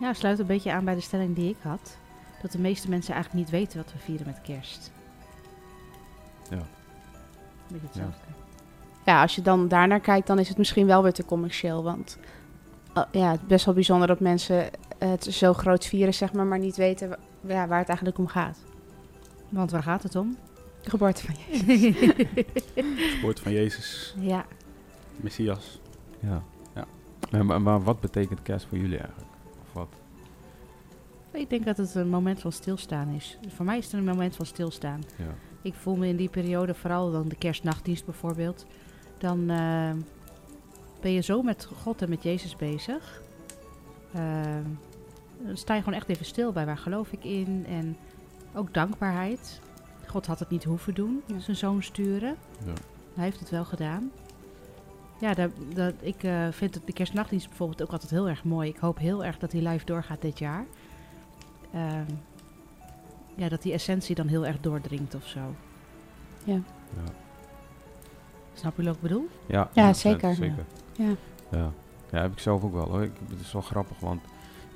Ja, 0.00 0.12
sluit 0.12 0.38
een 0.38 0.46
beetje 0.46 0.72
aan 0.72 0.84
bij 0.84 0.94
de 0.94 1.00
stelling 1.00 1.34
die 1.34 1.50
ik 1.50 1.56
had. 1.62 1.96
Dat 2.42 2.52
de 2.52 2.58
meeste 2.58 2.88
mensen 2.88 3.14
eigenlijk 3.14 3.44
niet 3.44 3.54
weten 3.60 3.78
wat 3.78 3.92
we 3.92 3.98
vieren 3.98 4.26
met 4.26 4.40
kerst. 4.42 4.90
Ja. 7.70 7.80
Beetje 7.80 7.86
hetzelfde. 7.86 8.38
Ja, 9.04 9.22
als 9.22 9.34
je 9.34 9.42
dan 9.42 9.68
daarnaar 9.68 10.00
kijkt, 10.00 10.26
dan 10.26 10.38
is 10.38 10.48
het 10.48 10.58
misschien 10.58 10.86
wel 10.86 11.02
weer 11.02 11.12
te 11.12 11.24
commercieel. 11.24 11.82
Want 11.82 12.18
eh, 12.94 13.02
ja, 13.12 13.30
het 13.30 13.40
is 13.40 13.46
best 13.46 13.64
wel 13.64 13.74
bijzonder 13.74 14.08
dat 14.08 14.20
mensen 14.20 14.70
het 14.98 15.24
zo 15.24 15.52
groot 15.52 15.86
vieren, 15.86 16.14
zeg 16.14 16.32
maar, 16.32 16.46
maar 16.46 16.58
niet 16.58 16.76
weten 16.76 17.18
ja, 17.40 17.66
waar 17.66 17.78
het 17.78 17.88
eigenlijk 17.88 18.18
om 18.18 18.26
gaat. 18.26 18.58
Want 19.48 19.70
waar 19.70 19.82
gaat 19.82 20.02
het 20.02 20.16
om? 20.16 20.36
De 20.82 20.90
geboorte 20.90 21.22
van 21.26 21.34
je. 21.34 22.18
Het 22.74 23.20
woord 23.22 23.40
van 23.40 23.52
Jezus, 23.52 24.14
ja, 24.18 24.44
Messias. 25.16 25.80
Ja. 26.20 26.42
Ja. 26.74 26.84
Maar, 27.30 27.44
maar, 27.44 27.62
maar 27.62 27.82
wat 27.82 28.00
betekent 28.00 28.42
kerst 28.42 28.66
voor 28.66 28.78
jullie 28.78 28.98
eigenlijk? 28.98 29.30
Of 29.62 29.72
wat? 29.72 29.88
ik 31.32 31.50
denk 31.50 31.64
dat 31.64 31.76
het 31.76 31.94
een 31.94 32.08
moment 32.08 32.40
van 32.40 32.52
stilstaan 32.52 33.08
is. 33.08 33.38
Voor 33.48 33.64
mij 33.64 33.78
is 33.78 33.84
het 33.84 33.92
een 33.92 34.04
moment 34.04 34.36
van 34.36 34.46
stilstaan. 34.46 35.02
Ja. 35.16 35.34
Ik 35.62 35.74
voel 35.74 35.96
me 35.96 36.06
in 36.08 36.16
die 36.16 36.28
periode, 36.28 36.74
vooral 36.74 37.10
dan 37.12 37.28
de 37.28 37.36
kerstnachtdienst 37.36 38.04
bijvoorbeeld, 38.04 38.66
dan 39.18 39.50
eh, 39.50 39.90
ben 41.00 41.12
je 41.12 41.20
zo 41.20 41.42
met 41.42 41.68
God 41.82 42.02
en 42.02 42.08
met 42.08 42.22
Jezus 42.22 42.56
bezig. 42.56 43.22
Eh, 44.12 44.20
dan 45.42 45.56
sta 45.56 45.74
je 45.74 45.82
gewoon 45.82 45.98
echt 45.98 46.08
even 46.08 46.26
stil 46.26 46.52
bij 46.52 46.66
waar 46.66 46.78
geloof 46.78 47.12
ik 47.12 47.24
in 47.24 47.64
en 47.68 47.96
ook 48.54 48.74
dankbaarheid. 48.74 49.60
God 50.06 50.26
had 50.26 50.38
het 50.38 50.50
niet 50.50 50.64
hoeven 50.64 50.94
doen, 50.94 51.22
Ja. 51.26 51.38
zijn 51.38 51.56
zoon 51.56 51.82
sturen. 51.82 52.36
Ja. 52.64 52.72
Hij 53.14 53.24
heeft 53.24 53.40
het 53.40 53.50
wel 53.50 53.64
gedaan. 53.64 54.10
Ja, 55.20 55.34
dat, 55.34 55.50
dat, 55.74 55.94
ik 56.00 56.22
eh, 56.22 56.46
vind 56.50 56.74
het, 56.74 56.86
de 56.86 56.92
kerstnachtdienst 56.92 57.48
bijvoorbeeld 57.48 57.82
ook 57.82 57.92
altijd 57.92 58.10
heel 58.10 58.28
erg 58.28 58.44
mooi. 58.44 58.68
Ik 58.68 58.76
hoop 58.76 58.98
heel 58.98 59.24
erg 59.24 59.38
dat 59.38 59.50
die 59.50 59.62
live 59.68 59.84
doorgaat 59.84 60.22
dit 60.22 60.38
jaar. 60.38 60.64
Ja, 63.40 63.48
dat 63.48 63.62
die 63.62 63.72
essentie 63.72 64.14
dan 64.14 64.26
heel 64.26 64.46
erg 64.46 64.60
doordringt 64.60 65.14
of 65.14 65.26
zo. 65.26 65.40
Ja. 66.44 66.60
Snap 68.54 68.76
je 68.76 68.82
wat 68.82 68.94
ik 68.94 69.00
bedoel? 69.00 69.28
Ja, 69.46 69.70
Ja, 69.72 69.92
zeker. 69.92 70.34
zeker. 70.34 70.64
Ja. 70.92 71.12
Ja. 71.50 71.72
ja, 72.10 72.20
heb 72.20 72.32
ik 72.32 72.38
zelf 72.38 72.62
ook 72.62 72.72
wel 72.72 72.88
hoor. 72.88 73.02
Ik, 73.02 73.12
het 73.28 73.40
is 73.40 73.52
wel 73.52 73.62
grappig, 73.62 73.98
want 74.00 74.20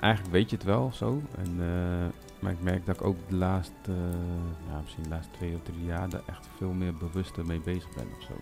eigenlijk 0.01 0.33
weet 0.33 0.51
je 0.51 0.57
het 0.57 0.65
wel 0.65 0.91
zo. 0.95 1.23
En, 1.37 1.51
eh, 1.61 2.07
maar 2.39 2.53
ik 2.53 2.63
merk 2.63 2.87
dat 2.87 2.95
ik 2.95 3.05
ook 3.05 3.17
de 3.29 3.35
laatste, 3.35 3.75
eh, 3.87 4.71
ja, 4.71 4.81
misschien 4.81 5.03
de 5.03 5.09
laatste 5.09 5.33
twee 5.33 5.55
of 5.55 5.63
drie 5.63 5.85
jaar 5.85 6.09
daar 6.09 6.23
echt 6.27 6.49
veel 6.57 6.73
meer 6.73 6.97
bewuster 6.97 7.47
mee 7.47 7.61
bezig 7.61 7.95
ben 7.95 8.07
of 8.17 8.23
zo. 8.23 8.33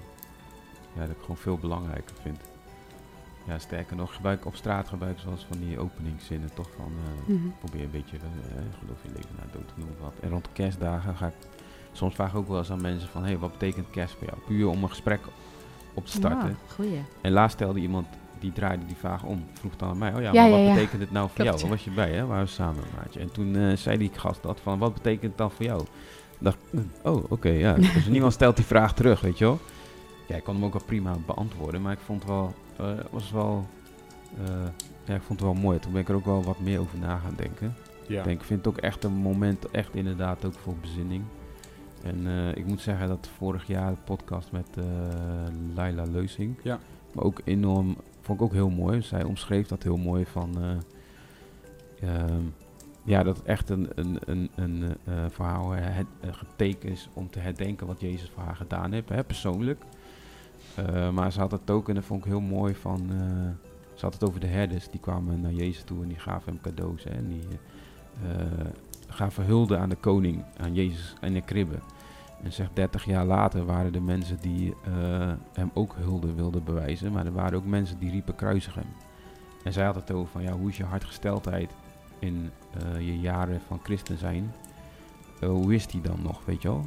Ja, 0.95 1.01
dat 1.01 1.11
ik 1.11 1.21
gewoon 1.21 1.37
veel 1.37 1.59
belangrijker 1.59 2.17
vind. 2.23 2.41
Ja, 3.47 3.59
sterker 3.59 3.97
nog, 3.97 4.15
gebruik 4.15 4.47
op 4.47 4.55
straat 4.57 4.89
gebruik 4.89 5.13
ik 5.17 5.23
zoals 5.23 5.47
van 5.51 5.59
die 5.61 5.79
openingszinnen 5.79 6.51
toch 6.55 6.69
van 6.77 6.93
eh, 7.05 7.35
Mhm. 7.35 7.49
probeer 7.59 7.83
een 7.85 7.91
beetje 7.91 8.17
eh, 8.17 8.23
geloof 8.81 8.99
je 9.03 9.09
leven 9.09 9.31
naar 9.37 9.47
dood 9.53 9.67
te 9.69 9.75
noemen 9.77 9.97
wat. 10.01 10.13
En 10.21 10.31
rond 10.31 10.49
kerstdagen 10.53 11.17
ga 11.17 11.27
ik 11.27 11.35
soms 11.93 12.15
vraag 12.15 12.31
ik 12.31 12.37
ook 12.37 12.49
wel 12.49 12.59
eens 12.59 12.71
aan 12.71 12.81
mensen 12.81 13.09
van 13.09 13.25
hey, 13.25 13.39
wat 13.39 13.53
betekent 13.53 13.91
kerst 13.91 14.15
voor 14.19 14.27
jou? 14.27 14.39
Puur 14.47 14.69
om 14.69 14.83
een 14.83 14.89
gesprek 14.89 15.21
op 15.95 16.07
te 16.07 16.13
starten. 16.13 16.49
Ja, 16.49 16.55
goeie. 16.75 17.03
En 17.21 17.33
laatst 17.33 17.57
stelde 17.57 17.81
iemand, 17.81 18.07
die 18.39 18.53
draaide 18.53 18.87
die 18.87 18.97
vraag 18.97 19.23
om, 19.25 19.45
vroeg 19.53 19.77
dan 19.77 19.89
aan 19.89 19.99
mij, 19.99 20.15
oh 20.15 20.21
ja, 20.21 20.33
Ja, 20.33 20.43
maar 20.43 20.51
wat 20.51 20.61
ja. 20.67 20.75
betekent 20.75 21.01
het 21.01 21.11
nou 21.11 21.27
voor 21.29 21.35
Klopt, 21.45 21.51
jou? 21.51 21.61
Waar 21.63 21.71
was 21.77 21.85
je 21.85 21.91
bij, 21.91 22.11
hè? 22.13 22.27
Waren 22.27 22.45
we 22.45 22.51
samen, 22.51 22.85
maatje? 22.97 23.21
En 23.21 23.33
toen 23.33 23.77
zei 23.77 23.99
die 23.99 24.11
gast 24.15 24.43
dat 24.43 24.61
van, 24.61 24.79
wat 24.79 24.95
betekent 24.95 25.23
het 25.23 25.39
dan 25.39 25.51
voor 25.51 25.65
jou? 25.65 25.85
dacht 26.39 26.57
ik, 26.71 26.81
oh, 27.03 27.25
oké, 27.31 27.49
ja. 27.49 27.73
Dus 27.95 28.07
niemand 28.07 28.33
stelt 28.33 28.57
die 28.57 28.65
vraag 28.65 28.95
terug, 28.95 29.21
weet 29.21 29.39
je 29.39 29.45
wel? 29.45 29.59
Ja, 30.27 30.37
ik 30.37 30.45
kon 30.45 30.55
hem 30.55 30.65
ook 30.65 30.73
wel 30.73 30.83
prima 30.87 31.17
beantwoorden, 31.27 31.83
maar 31.83 31.93
ik 31.93 31.99
vond 32.05 32.21
het 32.23 32.31
wel, 32.31 32.55
was 33.11 33.31
wel, 33.31 33.67
eh, 34.45 34.55
ja, 35.05 35.15
ik 35.15 35.23
vond 35.23 35.41
het 35.41 35.49
wel 35.49 35.61
mooi. 35.61 35.79
Toen 35.79 35.93
ben 35.93 36.01
ik 36.01 36.09
er 36.09 36.15
ook 36.15 36.25
wel 36.25 36.43
wat 36.43 36.61
meer 36.61 36.81
over 36.81 36.99
na 36.99 37.17
gaan 37.19 37.35
denken. 37.37 37.75
Ja. 38.07 38.19
Ik 38.19 38.25
denk, 38.25 38.41
ik 38.41 38.47
vind 38.47 38.65
het 38.65 38.75
ook 38.75 38.81
echt 38.81 39.05
een 39.05 39.13
moment, 39.13 39.71
echt 39.71 39.95
inderdaad 39.95 40.45
ook 40.45 40.55
voor 40.55 40.75
bezinning. 40.81 41.25
En 42.03 42.27
eh, 42.27 42.57
ik 42.57 42.67
moet 42.67 42.81
zeggen 42.81 43.09
dat 43.09 43.29
vorig 43.37 43.67
jaar 43.67 43.91
de 43.91 44.01
podcast 44.05 44.53
met 44.53 44.67
eh 44.75 44.85
Laila 45.75 46.05
Leusing, 46.05 46.57
Ja. 46.63 46.79
maar 47.13 47.25
ook 47.25 47.41
enorm, 47.45 47.97
vond 48.21 48.41
ik 48.41 48.45
ook 48.45 48.53
heel 48.53 48.71
mooi. 48.71 49.03
Zij 49.03 49.25
omschreef 49.25 49.67
dat 49.67 49.83
heel 49.83 49.97
mooi 49.97 50.27
van, 50.27 50.57
eh, 52.01 52.15
ehm, 52.15 52.43
ja, 53.05 53.23
dat 53.23 53.37
het 53.37 53.47
echt 53.47 53.69
een, 53.71 53.89
een, 53.95 54.19
een, 54.25 54.51
een 54.55 54.97
eh, 55.05 55.15
verhaal, 55.31 55.71
het, 55.71 56.07
een 56.21 56.35
geteken 56.35 56.89
is 56.91 57.09
om 57.13 57.31
te 57.31 57.39
herdenken 57.39 57.87
wat 57.87 58.01
Jezus 58.01 58.31
voor 58.35 58.43
haar 58.43 58.57
gedaan 58.57 58.93
heeft, 58.93 59.09
hè, 59.09 59.25
persoonlijk. 59.25 59.83
Eh, 60.75 61.11
maar 61.11 61.33
ze 61.33 61.41
had 61.41 61.51
het 61.51 61.71
ook, 61.71 61.89
en 61.89 61.95
dat 61.95 62.05
vond 62.05 62.25
ik 62.25 62.31
heel 62.31 62.41
mooi, 62.41 62.75
van, 62.75 63.01
eh, 63.11 63.71
ze 63.95 64.05
had 64.05 64.15
het 64.15 64.25
over 64.29 64.41
de 64.41 64.47
herders, 64.47 64.91
die 64.91 65.01
kwamen 65.01 65.41
naar 65.41 65.53
Jezus 65.53 65.83
toe 65.83 66.03
en 66.03 66.09
die 66.09 66.19
gaven 66.19 66.53
hem 66.53 66.61
cadeaus. 66.61 67.05
Hè, 67.05 67.11
en 67.11 67.29
die 67.29 67.49
eh, 68.23 68.67
gaven 69.09 69.45
hulde 69.45 69.77
aan 69.77 69.89
de 69.89 69.97
koning, 69.97 70.45
aan 70.57 70.75
Jezus 70.75 71.15
en 71.21 71.33
de 71.33 71.43
kribbe. 71.43 71.79
En 72.43 72.53
zegt 72.53 72.77
30 72.77 73.05
jaar 73.05 73.25
later 73.25 73.65
waren 73.65 73.95
er 73.95 74.03
mensen 74.03 74.39
die 74.41 74.75
hem 75.53 75.71
ook 75.75 75.95
hulde 75.99 76.35
wilden 76.35 76.65
bewijzen, 76.65 77.13
maar 77.13 77.27
er 77.27 77.33
waren 77.33 77.59
ook 77.59 77.65
mensen 77.65 77.99
die 77.99 78.11
riepen 78.11 78.35
kruisig 78.35 78.75
hem. 78.75 78.87
En 79.65 79.73
zij 79.73 79.85
had 79.85 79.95
het 79.95 80.13
over 80.13 80.31
van 80.33 80.43
ja, 80.43 80.53
hoe 80.53 80.69
is 80.69 80.77
je 80.77 80.85
hartgesteldheid 80.85 81.71
in 82.19 82.51
je 82.99 83.21
jaren 83.21 83.61
van 83.67 83.81
christen 83.83 84.19
zijn? 84.19 84.53
Hoe 85.41 85.75
is 85.75 85.87
die 85.87 86.01
dan 86.01 86.23
nog, 86.23 86.45
weet 86.45 86.63
je 86.63 86.69
wel? 86.69 86.87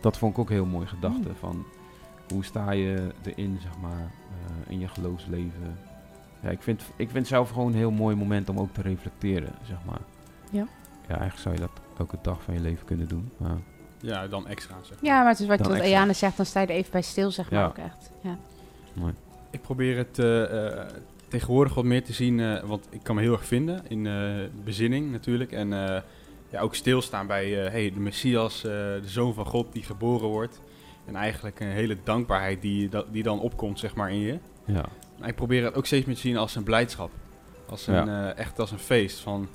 Dat 0.00 0.18
vond 0.18 0.32
ik 0.32 0.38
ook 0.38 0.48
heel 0.48 0.66
mooi 0.66 0.86
gedachte 0.86 1.34
van 1.34 1.64
hoe 2.32 2.44
sta 2.44 2.70
je 2.70 3.08
erin, 3.24 3.58
zeg 3.62 3.78
maar, 3.80 4.00
eh, 4.30 4.72
in 4.72 4.78
je 4.80 4.88
geloofsleven. 4.88 5.78
Ja, 6.42 6.48
ik 6.50 6.62
vind, 6.62 6.82
ik 6.96 7.10
vind 7.10 7.26
zelf 7.26 7.50
gewoon 7.50 7.66
een 7.66 7.74
heel 7.78 7.90
mooi 7.90 8.16
moment 8.16 8.48
om 8.48 8.58
ook 8.58 8.74
te 8.74 8.82
reflecteren, 8.82 9.52
zeg 9.66 9.76
maar. 9.86 10.00
Ja. 10.50 10.66
Ja, 11.08 11.18
eigenlijk 11.18 11.38
zou 11.38 11.54
je 11.54 11.60
dat 11.60 11.70
elke 11.98 12.18
dag 12.22 12.42
van 12.42 12.54
je 12.54 12.60
leven 12.60 12.84
kunnen 12.86 13.08
doen. 13.08 13.30
Maar 13.36 13.56
Ja, 14.00 14.26
dan 14.28 14.46
extra 14.46 14.74
zeg. 14.82 14.98
Ja, 15.00 15.18
maar 15.20 15.28
het 15.30 15.40
is 15.40 15.46
wat, 15.46 15.58
Dan 15.58 15.68
wat 15.68 16.16
zegt, 16.16 16.36
dan 16.36 16.46
sta 16.46 16.60
je 16.60 16.66
er 16.66 16.74
even 16.74 16.90
bij 16.92 17.02
stil, 17.02 17.30
zeg 17.30 17.50
maar 17.50 17.60
Ja. 17.60 17.66
ook 17.66 17.78
echt. 17.78 18.10
Ja. 18.20 18.38
mooi. 18.94 19.12
Ik 19.50 19.60
probeer 19.60 19.96
het 19.96 20.18
eh, 20.18 20.66
eh, 20.80 20.86
tegenwoordig 21.28 21.74
wat 21.74 21.84
meer 21.84 22.04
te 22.04 22.12
zien, 22.12 22.40
eh, 22.40 22.62
want 22.62 22.86
ik 22.90 23.02
kan 23.02 23.14
me 23.14 23.20
heel 23.22 23.32
erg 23.32 23.44
vinden 23.46 23.82
in 23.88 24.06
eh, 24.06 24.14
bezinning 24.64 25.10
natuurlijk. 25.10 25.52
En 25.52 25.72
eh, 25.72 26.02
ja, 26.48 26.60
ook 26.60 26.74
stilstaan 26.74 27.26
bij 27.26 27.64
eh, 27.64 27.70
hey, 27.70 27.92
de 27.92 28.00
Messias, 28.00 28.56
eh, 28.64 28.70
de 28.72 29.00
Zoon 29.04 29.34
van 29.34 29.46
God 29.46 29.72
die 29.72 29.82
geboren 29.82 30.28
wordt. 30.28 30.60
En 31.08 31.16
eigenlijk 31.16 31.60
een 31.60 31.66
hele 31.70 31.96
dankbaarheid 32.04 32.62
die, 32.62 32.88
die 33.10 33.22
dan 33.22 33.40
opkomt 33.40 33.78
zeg 33.78 33.94
maar, 33.94 34.10
in 34.10 34.18
je. 34.20 34.38
Ja, 34.64 34.84
Maar 35.18 35.28
ik 35.28 35.34
probeer 35.34 35.64
het 35.64 35.74
ook 35.74 35.86
steeds 35.86 36.06
meer 36.06 36.14
te 36.14 36.20
zien 36.20 36.36
als 36.36 36.56
een 36.56 36.62
blijdschap. 36.62 37.10
Als 37.68 37.86
een, 37.86 38.08
eh, 38.08 38.36
echt 38.38 38.58
als 38.58 38.70
een 38.70 38.78
feest 38.78 39.20
van, 39.20 39.48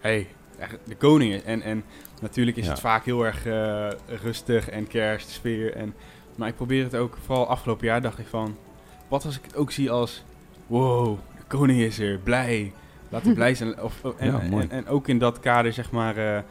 hey, 0.00 0.26
echt 0.58 0.78
de 0.84 0.94
koningen. 0.96 1.44
En, 1.44 1.62
en 1.62 1.84
natuurlijk 2.20 2.56
is 2.56 2.64
Ja. 2.64 2.70
het 2.70 2.80
vaak 2.80 3.04
heel 3.04 3.24
erg 3.26 3.46
eh, 3.46 3.88
rustig 4.22 4.68
en 4.70 4.86
kerstsfeer. 4.86 5.74
En, 5.74 5.94
maar 6.36 6.48
ik 6.48 6.56
probeer 6.56 6.82
het 6.84 6.94
ook, 6.96 7.18
vooral 7.24 7.46
afgelopen 7.48 7.86
jaar 7.86 8.00
dacht 8.00 8.18
ik 8.18 8.26
van, 8.26 8.56
wat 9.08 9.24
als 9.24 9.36
ik 9.36 9.42
het 9.44 9.56
ook 9.56 9.70
zie 9.72 9.90
als, 9.90 10.24
wow, 10.66 11.18
de 11.36 11.42
koning 11.46 11.80
is 11.80 11.98
er, 11.98 12.18
blij. 12.18 12.72
Laten 13.08 13.28
we 13.28 13.34
blij 13.42 13.54
zijn. 13.54 13.82
Of, 13.82 14.04
en, 14.18 14.26
Ja, 14.26 14.40
mooi. 14.50 14.62
en, 14.62 14.70
en 14.70 14.86
ook 14.88 15.08
in 15.08 15.18
dat 15.18 15.40
kader, 15.40 15.72
zeg 15.72 15.90
maar, 15.90 16.16
eh, 16.16 16.42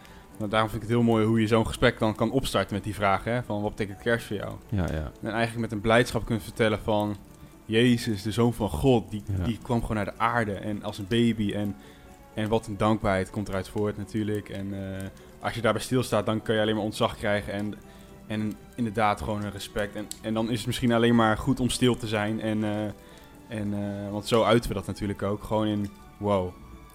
nou, 0.41 0.49
daarom 0.53 0.69
vind 0.69 0.81
ik 0.83 0.87
het 0.89 0.97
heel 0.97 1.07
mooi 1.07 1.25
hoe 1.25 1.41
je 1.41 1.47
zo'n 1.47 1.67
gesprek 1.67 1.99
dan 1.99 2.15
kan 2.15 2.31
opstarten 2.31 2.73
met 2.73 2.83
die 2.83 2.95
vraag, 2.95 3.23
hè, 3.23 3.43
van 3.43 3.61
wat 3.61 3.75
betekent 3.75 4.01
kerst 4.01 4.27
voor 4.27 4.35
jou? 4.35 4.53
ja, 4.69 4.85
ja. 4.91 5.11
En 5.21 5.29
eigenlijk 5.31 5.59
met 5.59 5.71
een 5.71 5.81
blijdschap 5.81 6.25
kunnen 6.25 6.43
vertellen 6.43 6.79
van... 6.79 7.15
Jezus, 7.65 8.21
de 8.21 8.31
Zoon 8.31 8.53
van 8.53 8.69
God, 8.69 9.09
die, 9.11 9.23
Ja. 9.37 9.43
die 9.43 9.57
kwam 9.61 9.81
gewoon 9.81 9.95
naar 9.95 10.05
de 10.05 10.17
aarde 10.17 10.53
en 10.53 10.83
als 10.83 10.97
een 10.97 11.05
baby. 11.07 11.53
En, 11.53 11.75
en 12.33 12.49
wat 12.49 12.67
een 12.67 12.77
dankbaarheid 12.77 13.29
komt 13.29 13.47
eruit 13.49 13.69
voort 13.69 13.97
natuurlijk. 13.97 14.49
En 14.49 14.73
eh, 14.73 15.05
als 15.39 15.53
je 15.53 15.61
daarbij 15.61 15.81
stilstaat, 15.81 16.25
dan 16.25 16.41
kan 16.41 16.55
je 16.55 16.61
alleen 16.61 16.75
maar 16.75 16.83
ontzag 16.83 17.15
krijgen. 17.17 17.53
En, 17.53 17.73
en 18.27 18.53
inderdaad 18.75 19.21
gewoon 19.21 19.43
een 19.43 19.51
respect. 19.51 19.95
En, 19.95 20.07
en 20.21 20.33
dan 20.33 20.49
is 20.49 20.57
het 20.57 20.67
misschien 20.67 20.91
alleen 20.91 21.15
maar 21.15 21.37
goed 21.37 21.59
om 21.59 21.69
stil 21.69 21.95
te 21.97 22.07
zijn. 22.07 22.41
En, 22.41 22.63
eh, 22.63 22.83
en, 23.59 23.73
eh, 23.73 24.11
want 24.11 24.27
zo 24.27 24.43
uiten 24.43 24.69
we 24.69 24.75
dat 24.75 24.87
natuurlijk 24.87 25.21
ook. 25.23 25.43
Gewoon 25.43 25.67
in, 25.67 25.89
wow, 26.17 26.49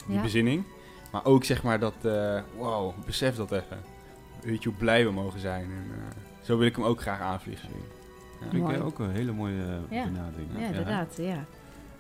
die 0.07 0.17
Ja. 0.17 0.23
bezinning. 0.23 0.65
Maar 1.17 1.25
ook 1.25 1.45
zeg 1.45 1.63
maar 1.63 1.79
dat, 1.79 1.95
eh, 2.03 2.39
wow, 2.57 2.93
besef 3.05 3.37
dat 3.37 3.53
even. 3.53 3.79
Weet 4.43 4.63
je 4.63 4.69
hoe 4.69 4.79
blij 4.79 5.05
we 5.05 5.11
mogen 5.13 5.41
zijn. 5.41 5.63
En, 5.65 5.85
eh, 5.91 6.17
zo 6.43 6.59
wil 6.59 6.67
ik 6.67 6.77
hem 6.77 6.85
ook 6.85 7.01
graag 7.01 7.21
aanvliegen. 7.21 7.69
Ja. 8.41 8.47
Vind 8.51 8.69
ik 8.69 8.83
ook 8.85 8.99
een 8.99 9.11
hele 9.11 9.33
mooie 9.33 9.63
eh, 9.63 9.97
Ja. 9.99 10.05
benadering. 10.05 10.49
Ja, 10.59 10.67
inderdaad. 10.67 11.15
Ja. 11.17 11.45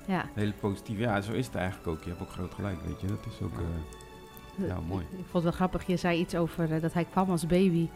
ja. 0.06 0.24
Hele 0.34 0.52
positief. 0.52 0.98
Ja, 0.98 1.20
zo 1.20 1.32
is 1.32 1.46
het 1.46 1.54
eigenlijk 1.54 1.88
ook. 1.88 2.02
Je 2.02 2.08
hebt 2.08 2.22
ook 2.22 2.30
groot 2.30 2.54
gelijk, 2.54 2.76
weet 2.86 3.00
je. 3.00 3.06
Dat 3.06 3.26
is 3.26 3.42
ook... 3.42 3.52
eh, 3.58 4.66
Ja, 4.68 4.80
mooi. 4.88 5.04
Ik, 5.10 5.18
ik 5.18 5.24
vond 5.30 5.32
het 5.32 5.42
wel 5.42 5.52
grappig. 5.52 5.86
Je 5.86 5.96
zei 5.96 6.18
iets 6.20 6.34
over 6.34 6.80
dat 6.80 6.92
hij 6.92 7.04
kwam 7.10 7.30
als 7.30 7.46
baby. 7.46 7.88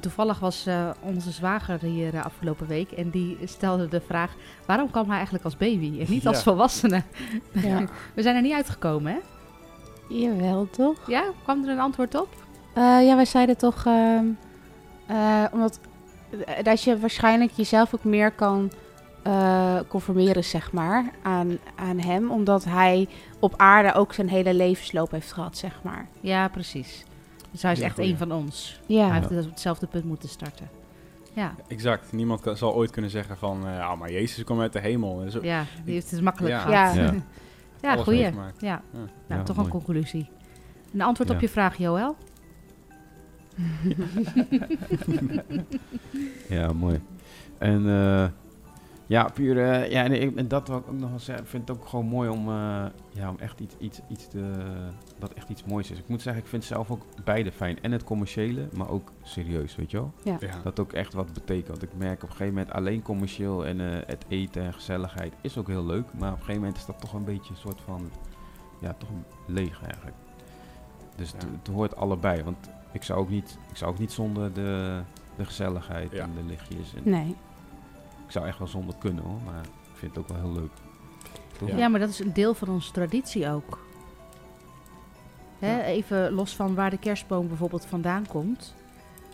Toevallig 0.00 0.38
was 0.38 0.66
eh, 0.66 0.90
onze 1.00 1.30
zwager 1.30 1.80
hier 1.80 2.14
eh, 2.14 2.24
afgelopen 2.24 2.66
week. 2.66 2.90
En 2.92 3.10
die 3.10 3.38
stelde 3.44 3.88
de 3.88 4.00
vraag: 4.00 4.34
waarom 4.66 4.90
kwam 4.90 5.06
hij 5.06 5.14
eigenlijk 5.14 5.44
als 5.44 5.56
baby 5.56 6.00
en 6.00 6.06
niet 6.08 6.26
als 6.26 6.42
volwassene? 6.48 7.02
Ja. 7.52 7.84
We 8.14 8.22
zijn 8.22 8.36
er 8.36 8.42
niet 8.42 8.54
uitgekomen, 8.54 9.12
hè? 9.12 9.18
Jawel, 10.08 10.68
toch? 10.70 10.96
Ja, 11.06 11.24
kwam 11.42 11.64
er 11.64 11.70
een 11.70 11.78
antwoord 11.80 12.14
op? 12.20 12.28
Eh, 12.72 12.82
ja, 13.06 13.14
wij 13.16 13.24
zeiden 13.24 13.56
toch, 13.56 13.86
ehm, 13.86 14.24
eh, 15.06 15.44
omdat 15.52 15.80
eh, 16.46 16.62
dat 16.64 16.82
je 16.82 16.98
waarschijnlijk 16.98 17.52
jezelf 17.52 17.94
ook 17.94 18.04
meer 18.04 18.30
kan 18.30 18.70
eh, 19.22 19.76
conformeren, 19.88 20.44
zeg 20.44 20.72
maar, 20.72 21.10
aan, 21.22 21.58
aan 21.74 21.98
hem. 21.98 22.30
Omdat 22.30 22.64
hij 22.64 23.08
op 23.38 23.54
aarde 23.56 23.92
ook 23.94 24.12
zijn 24.12 24.28
hele 24.28 24.54
levensloop 24.54 25.10
heeft 25.10 25.32
gehad, 25.32 25.56
zeg 25.56 25.80
maar. 25.82 26.06
Ja, 26.20 26.48
precies. 26.48 27.04
Dus 27.50 27.62
hij 27.62 27.72
is 27.72 27.80
echt 27.80 27.98
een 27.98 28.16
van 28.16 28.32
ons. 28.32 28.80
Ja, 28.86 29.04
Hij 29.06 29.14
heeft 29.16 29.28
dus 29.28 29.44
op 29.44 29.50
hetzelfde 29.50 29.86
punt 29.86 30.04
moeten 30.04 30.28
starten. 30.28 30.68
Ja, 31.32 31.54
Exact. 31.68 32.12
Niemand 32.12 32.40
kan- 32.40 32.56
zal 32.56 32.74
ooit 32.74 32.90
kunnen 32.90 33.10
zeggen 33.10 33.36
van, 33.36 33.66
eh, 33.66 33.88
ah, 33.90 33.98
maar 33.98 34.12
Jezus 34.12 34.44
kwam 34.44 34.60
uit 34.60 34.72
de 34.72 34.80
hemel. 34.80 35.20
En 35.22 35.30
zo, 35.30 35.38
ja 35.42 35.64
die 35.84 35.94
heeft 35.94 36.10
het 36.10 36.20
makkelijk 36.20 36.54
Ja. 36.54 36.60
gehad. 36.60 36.94
ja. 36.94 37.14
Ja, 37.82 37.96
goeie. 37.96 38.20
Ja. 38.22 38.32
Ja. 38.58 38.82
Nou, 38.92 39.08
Ja, 39.28 39.42
toch 39.42 39.56
mooi. 39.56 39.68
een 39.68 39.72
conclusie. 39.74 40.28
Een 40.92 41.00
antwoord 41.00 41.30
op 41.30 41.40
je 41.40 41.48
vraag, 41.48 41.76
Joël? 41.76 42.16
Ja, 46.48 46.72
mooi. 46.72 47.00
En 47.58 47.88
eh, 47.88 48.26
ja, 49.06 49.28
puur, 49.34 49.58
eh, 49.62 49.90
ja, 49.90 50.04
en, 50.04 50.48
dat 50.48 50.68
wil 50.68 50.76
ik 50.76 50.88
ook 50.88 50.98
nog 50.98 51.10
wel 51.10 51.18
zeggen. 51.18 51.44
Ik 51.44 51.50
vind 51.50 51.68
het 51.68 51.78
ook 51.78 51.86
gewoon 51.86 52.06
mooi 52.06 52.28
om, 52.28 52.48
eh, 52.48 52.84
ja, 53.10 53.28
om 53.30 53.36
echt 53.38 53.60
iets, 53.60 53.74
iets, 53.78 54.00
iets 54.08 54.28
te, 54.28 54.52
dat 55.18 55.32
echt 55.32 55.48
iets 55.48 55.64
moois 55.64 55.90
is. 55.90 55.98
Ik 55.98 56.08
moet 56.08 56.22
zeggen, 56.22 56.42
ik 56.42 56.48
vind 56.48 56.64
zelf 56.64 56.90
ook 56.90 57.02
beide 57.24 57.52
fijn. 57.52 57.82
En 57.82 57.92
het 57.92 58.04
commerciële, 58.04 58.68
maar 58.76 58.88
ook 58.88 59.12
serieus, 59.22 59.76
weet 59.76 59.90
je 59.90 59.96
wel? 59.96 60.12
Ja. 60.22 60.38
Dat 60.62 60.80
ook 60.80 60.92
echt 60.92 61.12
wat 61.12 61.32
betekent. 61.32 61.68
Want 61.68 61.82
ik 61.82 61.96
merk 61.96 62.22
op 62.22 62.28
een 62.28 62.36
gegeven 62.36 62.54
moment 62.54 62.72
alleen 62.72 63.02
commercieel 63.02 63.66
en 63.66 63.80
eh, 63.80 64.06
het 64.06 64.24
eten 64.28 64.62
en 64.62 64.74
gezelligheid 64.74 65.34
is 65.40 65.58
ook 65.58 65.68
heel 65.68 65.86
leuk. 65.86 66.06
Maar 66.12 66.32
op 66.32 66.38
een 66.38 66.44
gegeven 66.44 66.60
moment 66.60 66.76
is 66.76 66.86
dat 66.86 67.00
toch 67.00 67.12
een 67.12 67.24
beetje 67.24 67.50
een 67.50 67.60
soort 67.60 67.80
van, 67.80 68.10
ja, 68.80 68.94
toch 68.98 69.08
een 69.08 69.24
leeg 69.54 69.82
eigenlijk. 69.84 70.16
Dus 71.16 71.32
het, 71.32 71.68
hoort 71.72 71.96
allebei. 71.96 72.42
Want 72.42 72.70
ik 72.92 73.02
zou 73.02 73.20
ook 73.20 73.30
niet, 73.30 73.58
ik 73.70 73.76
zou 73.76 73.90
ook 73.92 73.98
niet 73.98 74.12
zonder 74.12 74.52
de, 74.52 75.00
de 75.36 75.44
gezelligheid 75.44 76.12
Ja. 76.12 76.22
en 76.22 76.30
de 76.36 76.44
lichtjes. 76.46 76.94
En 76.94 77.10
Nee. 77.10 77.36
Ik 78.26 78.32
zou 78.32 78.46
echt 78.46 78.58
wel 78.58 78.68
zonder 78.68 78.94
kunnen 78.98 79.24
hoor, 79.24 79.40
maar 79.44 79.62
ik 79.64 79.96
vind 79.98 80.14
het 80.14 80.24
ook 80.24 80.28
wel 80.28 80.40
heel 80.40 80.52
leuk. 80.52 80.70
Ja. 81.76 81.88
maar 81.88 82.00
dat 82.00 82.08
is 82.08 82.18
een 82.18 82.32
deel 82.32 82.54
van 82.54 82.68
onze 82.68 82.92
traditie 82.92 83.50
ook. 83.50 83.84
Hè, 85.58 85.82
even 85.82 86.32
los 86.32 86.56
van 86.56 86.74
waar 86.74 86.90
de 86.90 86.98
kerstboom 86.98 87.48
bijvoorbeeld 87.48 87.86
vandaan 87.86 88.26
komt. 88.26 88.74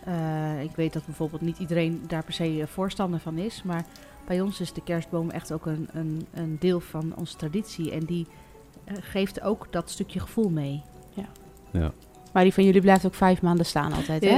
Eh, 0.03 0.61
ik 0.61 0.75
weet 0.75 0.93
dat 0.93 1.05
bijvoorbeeld 1.05 1.41
niet 1.41 1.57
iedereen 1.57 2.03
daar 2.07 2.23
per 2.23 2.33
se 2.33 2.61
eh, 2.61 2.67
voorstander 2.67 3.19
van 3.19 3.37
is. 3.37 3.63
Maar 3.63 3.85
bij 4.25 4.41
ons 4.41 4.59
is 4.59 4.73
de 4.73 4.83
kerstboom 4.83 5.29
echt 5.29 5.53
ook 5.53 5.65
een, 5.65 5.89
een, 5.91 6.27
een 6.33 6.57
deel 6.59 6.79
van 6.79 7.13
onze 7.15 7.35
traditie. 7.35 7.91
En 7.91 8.05
die 8.05 8.27
eh, 8.83 8.95
geeft 8.99 9.41
ook 9.41 9.67
dat 9.69 9.89
stukje 9.89 10.19
gevoel 10.19 10.49
mee. 10.49 10.83
Maar 12.33 12.43
die 12.43 12.53
van 12.53 12.63
jullie 12.63 12.81
blijft 12.81 13.05
ook 13.05 13.13
vijf 13.13 13.41
maanden 13.41 13.65
staan 13.65 13.93
altijd, 13.93 14.23
hè? 14.23 14.37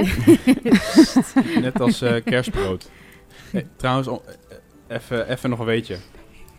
Net 1.60 1.80
als 1.80 2.02
eh, 2.02 2.24
kerstbrood. 2.24 2.90
Hey, 3.50 3.66
trouwens, 3.76 4.08
even 5.28 5.50
nog 5.50 5.58
een 5.58 5.64
weetje. 5.64 5.96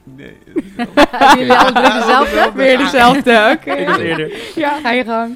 Nee. 0.03 0.37
Jullie 1.37 1.53
alle 1.53 1.71
drie 1.71 1.93
dezelfde? 1.93 2.51
Weer 2.55 2.77
dezelfde, 2.77 3.55
oké. 3.59 3.71
Ik 3.71 3.87
was 3.87 3.97
eerder. 3.97 4.31
Ja, 4.55 4.79
ga 4.79 4.91
je 4.91 5.03
gang. 5.03 5.35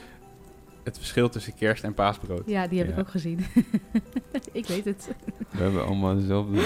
Het 0.83 0.97
verschil 0.97 1.29
tussen 1.29 1.53
kerst 1.55 1.83
en 1.83 1.93
paasbrood. 1.93 2.43
Ja, 2.45 2.67
die 2.67 2.77
heb 2.79 2.87
Ja. 2.87 2.93
ik 2.93 2.99
ook 2.99 3.09
gezien. 3.09 3.45
ik 4.51 4.65
weet 4.67 4.85
het. 4.85 5.09
We 5.49 5.63
hebben 5.63 5.85
allemaal 5.85 6.15
dezelfde. 6.15 6.51
Nee, 6.51 6.63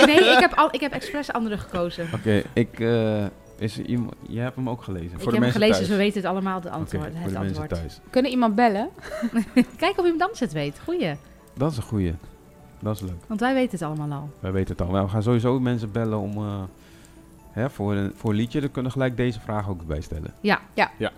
ik, 0.00 0.06
nee, 0.06 0.30
ik, 0.32 0.38
heb 0.38 0.52
al, 0.54 0.68
ik 0.70 0.80
heb 0.80 0.92
expres 0.92 1.32
andere 1.32 1.58
gekozen. 1.58 2.08
Oké, 2.14 2.42
ik. 2.52 2.80
eh, 2.80 3.24
is 3.58 3.78
er 3.78 3.84
iemand. 3.84 4.14
Jij 4.28 4.42
hebt 4.42 4.56
hem 4.56 4.68
ook 4.68 4.82
gelezen. 4.82 5.06
ik 5.06 5.18
de 5.18 5.22
heb 5.24 5.30
hem 5.32 5.40
mensen 5.40 5.60
gelezen, 5.60 5.76
thuis. 5.76 5.88
ze 5.88 5.96
weten 5.96 6.20
het 6.20 6.30
allemaal 6.30 6.60
de 6.60 6.70
antwoord. 6.70 7.04
voor 7.12 7.22
het 7.30 7.36
antwoord. 7.36 7.68
thuis. 7.68 8.00
Kunnen 8.10 8.30
iemand 8.30 8.54
bellen? 8.54 8.88
Kijk 9.76 9.98
of 9.98 10.04
iemand 10.04 10.20
anders 10.22 10.40
het 10.40 10.52
weet. 10.52 10.80
Goeie. 10.84 11.14
Dat 11.56 11.70
is 11.70 11.76
een 11.76 11.82
goeie. 11.82 12.14
Dat 12.82 12.94
is 12.94 13.00
leuk. 13.00 13.24
Want 13.26 13.40
wij 13.40 13.54
weten 13.54 13.70
het 13.78 13.82
allemaal 13.82 14.18
al. 14.20 14.30
Wij 14.40 14.52
weten 14.52 14.72
het 14.76 14.86
al. 14.86 14.92
Maar 14.92 15.02
we 15.04 15.08
gaan 15.10 15.22
sowieso 15.22 15.60
mensen 15.60 15.92
bellen 15.92 16.18
om. 16.18 16.36
eh, 16.36 16.62
hè, 17.50 17.70
voor, 17.70 17.94
een, 17.94 18.12
voor 18.14 18.30
een 18.30 18.36
liedje. 18.36 18.60
Dan 18.60 18.70
kunnen 18.70 18.92
we 18.92 18.98
gelijk 18.98 19.16
deze 19.16 19.40
vraag 19.40 19.68
ook 19.68 19.86
bij 19.86 20.00
stellen. 20.00 20.34
Ja, 20.40 20.60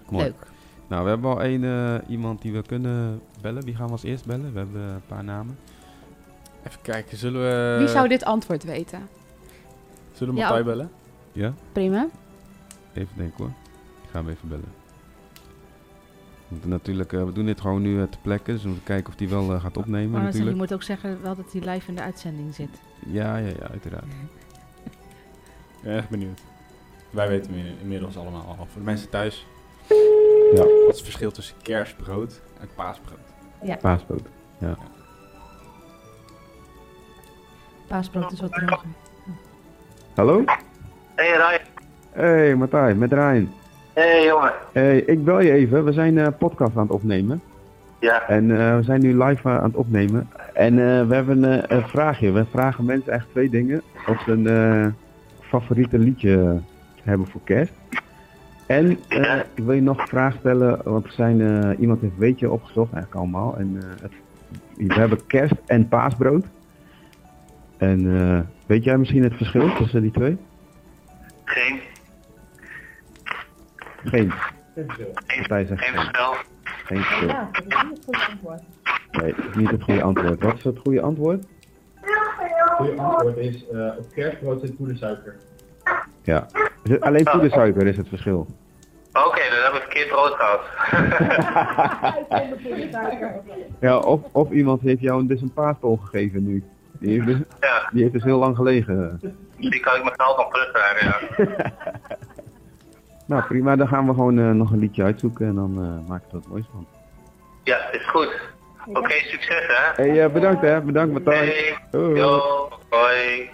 Mooi. 0.09 0.25
leuk. 0.25 0.47
Nou, 0.89 1.03
we 1.05 1.09
hebben 1.09 1.31
al 1.31 1.43
één 1.43 1.65
eh, 1.65 1.95
iemand 2.09 2.43
die 2.43 2.53
we 2.53 2.63
kunnen 2.63 3.21
bellen. 3.41 3.65
Wie 3.65 3.75
gaan 3.75 3.87
we 3.87 3.93
als 3.93 4.03
eerst 4.03 4.27
bellen? 4.27 4.53
We 4.53 4.59
hebben 4.59 4.81
een 4.81 5.03
paar 5.07 5.25
namen. 5.25 5.59
Even 6.67 6.81
kijken, 6.83 7.17
zullen 7.17 7.41
we... 7.43 7.77
Wie 7.79 7.89
zou 7.89 8.09
dit 8.09 8.25
antwoord 8.25 8.65
weten? 8.65 9.09
Zullen 10.13 10.35
we 10.35 10.41
Ja, 10.41 10.47
Matthij 10.47 10.65
bellen? 10.65 10.91
Ja? 11.33 11.53
Prima. 11.73 12.07
Even 12.93 13.17
denken 13.17 13.37
hoor. 13.37 13.53
Ik 14.03 14.09
ga 14.11 14.19
hem 14.19 14.29
even 14.29 14.49
bellen. 14.49 14.73
Natuurlijk, 16.49 17.13
eh, 17.13 17.25
we 17.25 17.33
doen 17.33 17.47
dit 17.47 17.61
gewoon 17.61 17.83
nu 17.83 18.01
eh, 18.01 18.09
ter 18.09 18.21
plekke, 18.23 18.53
dus 18.53 18.63
we 18.63 18.69
moeten 18.69 18.87
kijken 18.87 19.13
of 19.13 19.19
hij 19.19 19.29
wel 19.29 19.53
eh, 19.55 19.61
gaat 19.61 19.77
opnemen 19.77 20.11
Maar 20.11 20.21
zeg, 20.21 20.33
je 20.33 20.39
natuurlijk. 20.39 20.57
moet 20.57 20.73
ook 20.75 20.83
zeggen 20.83 21.23
wel 21.23 21.35
dat 21.35 21.53
hij 21.53 21.61
live 21.61 21.89
in 21.89 21.95
de 21.95 22.03
uitzending 22.03 22.55
zit. 22.55 22.81
Ja, 23.07 23.37
ja, 23.37 23.47
ja, 23.47 23.69
uiteraard. 23.71 24.05
Ben 25.83 25.97
echt 25.97 26.09
benieuwd. 26.09 26.41
Wij 27.11 27.29
weten 27.29 27.55
inmiddels 27.81 28.17
allemaal 28.17 28.47
al. 28.47 28.55
Voor 28.57 28.67
de 28.75 28.81
mensen 28.81 29.09
thuis. 29.09 29.47
Ja. 30.53 30.63
Wat 30.63 30.89
is 30.89 30.97
het 30.97 31.03
verschil 31.03 31.31
tussen 31.31 31.57
kerstbrood 31.63 32.41
en 32.61 32.69
paasbrood? 32.75 33.19
Paasboot. 33.81 34.23
Paasbrood 37.87 38.33
is 38.33 38.41
wat 38.41 38.53
droger. 38.53 38.89
Hallo? 40.15 40.45
Hey 41.15 41.31
Ryan. 41.31 41.61
Hey 42.11 42.55
Matthijs, 42.55 42.97
met 42.97 43.13
Ryan. 43.13 43.53
Hey 43.95 44.25
jongen. 44.25 44.53
Hey, 44.73 44.99
ik 44.99 45.25
bel 45.25 45.41
je 45.41 45.53
even. 45.53 45.85
We 45.85 45.93
zijn 45.93 46.17
een 46.17 46.37
podcast 46.37 46.77
aan 46.77 46.83
het 46.83 46.93
opnemen. 46.93 47.41
Ja, 48.01 48.29
En 48.29 48.51
eh, 48.51 48.77
we 48.77 48.83
zijn 48.83 49.01
nu 49.01 49.23
live 49.25 49.49
eh, 49.49 49.57
aan 49.57 49.65
het 49.65 49.77
opnemen. 49.77 50.29
En 50.55 50.79
eh, 50.79 51.07
we 51.07 51.15
hebben 51.15 51.45
eh, 51.69 51.77
een 51.79 51.89
vraagje. 51.89 52.31
We 52.33 52.45
vragen 52.51 52.85
mensen 52.85 53.13
echt 53.13 53.27
twee 53.31 53.51
dingen. 53.51 53.83
Of 54.09 54.23
ze 54.23 54.31
een 54.33 54.47
eh, 54.47 54.87
favoriete 55.41 55.99
liedje 55.99 56.61
hebben 57.03 57.27
voor 57.27 57.41
kerst. 57.45 57.73
En 58.67 58.99
eh, 59.09 59.37
ik 59.55 59.65
wil 59.65 59.75
je 59.75 59.83
nog 59.83 59.99
een 60.01 60.07
vraag 60.09 60.35
stellen. 60.39 60.81
Want 60.85 61.05
er 61.05 61.13
zijn, 61.13 61.41
eh, 61.41 61.81
iemand 61.81 62.01
heeft 62.01 62.17
weetje 62.19 62.51
opgezocht, 62.51 62.93
eigenlijk 62.93 63.23
allemaal. 63.23 63.57
En 63.59 63.77
eh, 63.83 64.03
het, 64.03 64.13
we 64.89 64.95
hebben 64.95 65.27
kerst 65.27 65.55
en 65.67 65.89
paasbrood. 65.89 66.45
En 67.77 68.21
eh, 68.21 68.41
weet 68.67 68.85
jij 68.85 68.99
misschien 68.99 69.23
het 69.23 69.35
verschil 69.37 69.75
tussen 69.75 70.03
die 70.03 70.11
twee? 70.11 70.37
geen, 71.45 71.81
Geen. 74.05 74.33
geen, 75.27 75.67
zegt 75.67 75.69
geen 75.69 75.79
geen. 75.79 75.99
verschil. 75.99 76.35
Geen 76.85 77.03
verschil. 77.03 77.49
Nee, 79.11 79.35
dat 79.35 79.45
is 79.51 79.57
niet 79.57 79.71
het 79.71 79.83
goede 79.83 80.03
antwoord. 80.03 80.43
Wat 80.43 80.55
is 80.57 80.65
het 80.65 80.79
goede 80.79 81.01
antwoord? 81.01 81.45
Het 81.95 82.73
goede 82.77 83.01
antwoord 83.03 83.37
is, 83.37 83.69
eh, 83.69 83.99
op 83.99 84.07
kerstbrood 84.15 84.61
zit 84.61 84.77
poedersuiker. 84.77 85.37
Ja. 86.23 86.47
Is 86.83 86.91
het 86.91 87.01
Alleen 87.01 87.25
poedersuiker 87.25 87.87
is 87.87 87.97
het 87.97 88.09
verschil. 88.09 88.47
Oké, 89.13 89.41
dan 89.51 89.63
hebben 89.63 89.81
we 89.81 89.81
verkeerd 89.81 90.09
brood 90.09 90.35
gehad. 90.35 90.63
Ja, 93.81 93.99
of, 93.99 94.21
of 94.33 94.51
iemand 94.51 94.81
heeft 94.81 95.01
jou 95.01 95.27
dus 95.27 95.41
een 95.41 95.53
gegeven 95.83 96.47
nu. 96.47 96.65
Die 96.99 97.11
heeft, 97.11 97.27
dus, 97.27 97.39
ja, 97.61 97.89
die 97.93 98.01
heeft 98.01 98.13
dus 98.13 98.23
heel 98.23 98.39
lang 98.39 98.57
gelegen. 98.57 99.21
die 99.57 99.81
kan 99.81 99.97
ik 99.97 100.03
mijn 100.03 100.15
geld 100.17 100.37
nog 100.37 100.51
terugkrijgen, 100.53 101.07
ja. 101.07 101.73
Nou 103.25 103.43
prima, 103.43 103.77
dan 103.77 103.89
gaan 103.89 104.07
we 104.07 104.13
gewoon 104.15 104.39
eh, 104.39 104.51
nog 104.51 104.71
een 104.71 104.79
liedje 104.79 105.03
uitzoeken 105.03 105.47
en 105.47 105.55
dan 105.55 105.71
eh 105.83 106.09
maken 106.09 106.27
we 106.31 106.37
er 106.37 106.41
wat 106.43 106.49
moois 106.49 106.65
van. 106.73 106.87
Ja, 107.63 107.91
is 107.93 108.09
goed. 108.09 108.41
Oké, 108.87 109.13
succes 109.13 109.67
hè. 109.67 110.03
Hey, 110.03 110.25
eh, 110.25 110.33
bedankt 110.33 110.61
hè, 110.63 110.81
bedankt 110.81 111.13
Matthijs. 111.13 111.49
Hey, 111.55 111.79
Hoi. 112.01 112.15
yo, 112.19 112.69
hoi. 112.91 113.51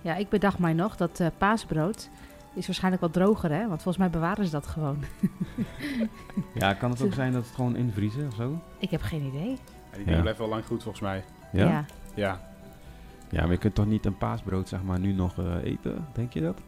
Ja, 0.00 0.14
ik 0.16 0.28
bedacht 0.28 0.58
mij 0.58 0.72
nog 0.72 0.96
dat 0.96 1.20
eh, 1.20 1.26
paasbrood 1.38 2.08
is 2.54 2.66
waarschijnlijk 2.66 3.02
wat 3.02 3.12
droger, 3.12 3.50
hè? 3.50 3.58
Want 3.58 3.82
volgens 3.82 3.96
mij 3.96 4.10
bewaren 4.10 4.44
ze 4.44 4.50
dat 4.50 4.66
gewoon. 4.66 5.04
Ja, 6.54 6.74
kan 6.74 6.90
het 6.90 7.02
ook 7.02 7.12
zijn 7.12 7.32
dat 7.32 7.44
het 7.44 7.54
gewoon 7.54 7.76
invriezen 7.76 8.26
of 8.26 8.34
zo? 8.34 8.58
Ik 8.78 8.90
heb 8.90 9.02
geen 9.02 9.22
idee. 9.22 9.48
Ja, 9.50 9.56
die 9.90 9.98
Ja. 9.98 10.04
dingen 10.04 10.20
blijven 10.20 10.42
wel 10.42 10.52
lang 10.52 10.64
goed 10.66 10.82
volgens 10.82 11.02
mij. 11.02 11.24
Ja? 11.52 11.66
ja. 11.68 11.84
Ja. 12.14 12.40
Ja, 13.30 13.42
maar 13.42 13.50
je 13.50 13.58
kunt 13.58 13.74
toch 13.74 13.86
niet 13.86 14.06
een 14.06 14.18
paasbrood 14.18 14.68
zeg 14.68 14.82
maar 14.82 14.98
nu 14.98 15.12
nog 15.12 15.38
eh, 15.38 15.44
eten, 15.64 16.06
denk 16.12 16.32
je 16.32 16.40
dat? 16.40 16.60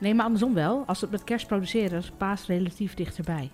Nee, 0.00 0.14
maar 0.14 0.24
andersom 0.24 0.54
wel. 0.54 0.82
Als 0.86 0.98
ze 0.98 1.04
het 1.04 1.12
met 1.12 1.24
kerst 1.24 1.46
produceren, 1.46 1.98
is 1.98 2.12
paas 2.16 2.46
relatief 2.46 2.94
dichterbij. 2.94 3.50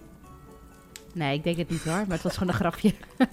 Nee, 1.14 1.34
ik 1.36 1.44
denk 1.44 1.56
het 1.56 1.70
niet 1.70 1.82
hoor, 1.84 1.92
maar 1.94 2.06
het 2.16 2.22
was 2.22 2.36
gewoon 2.36 2.48
een 2.52 2.58
grapje. 2.58 2.92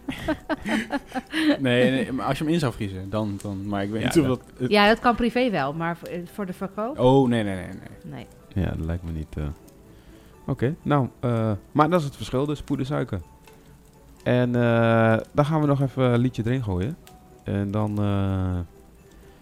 Nee, 1.59 1.91
nee, 1.91 2.11
maar 2.11 2.25
als 2.25 2.37
je 2.37 2.43
hem 2.43 2.53
in 2.53 2.59
zou 2.59 2.73
vriezen, 2.73 3.09
dan... 3.09 3.39
dan 3.41 3.67
maar 3.67 3.83
ik 3.83 3.89
weet 3.89 4.01
Ja, 4.01 4.07
niet 4.07 4.17
of 4.17 4.25
dat- 4.27 4.41
het- 4.57 4.71
Ja, 4.71 4.87
dat 4.87 4.99
kan 4.99 5.15
privé 5.15 5.49
wel, 5.49 5.73
maar 5.73 5.97
voor, 5.97 6.07
eh, 6.07 6.19
voor 6.33 6.45
de 6.45 6.53
verkoop? 6.53 6.99
Oh, 6.99 7.27
nee, 7.29 7.43
nee, 7.43 7.55
nee, 7.55 7.65
nee. 7.67 8.13
Nee. 8.53 8.63
Ja, 8.63 8.69
dat 8.71 8.85
lijkt 8.85 9.03
me 9.03 9.11
niet. 9.11 9.37
eh. 9.37 9.43
Oké, 10.47 10.75
nou, 10.81 11.07
eh, 11.19 11.51
maar 11.71 11.89
dat 11.89 11.99
is 11.99 12.05
het 12.05 12.15
verschil, 12.15 12.45
dus 12.45 12.61
poedersuiker. 12.61 13.21
En 14.23 14.55
eh, 14.55 15.17
dan 15.31 15.45
gaan 15.45 15.61
we 15.61 15.67
nog 15.67 15.81
even 15.81 16.03
een 16.03 16.19
liedje 16.19 16.41
erin 16.45 16.63
gooien. 16.63 16.97
En 17.43 17.71
dan 17.71 17.99
eh 18.01 18.59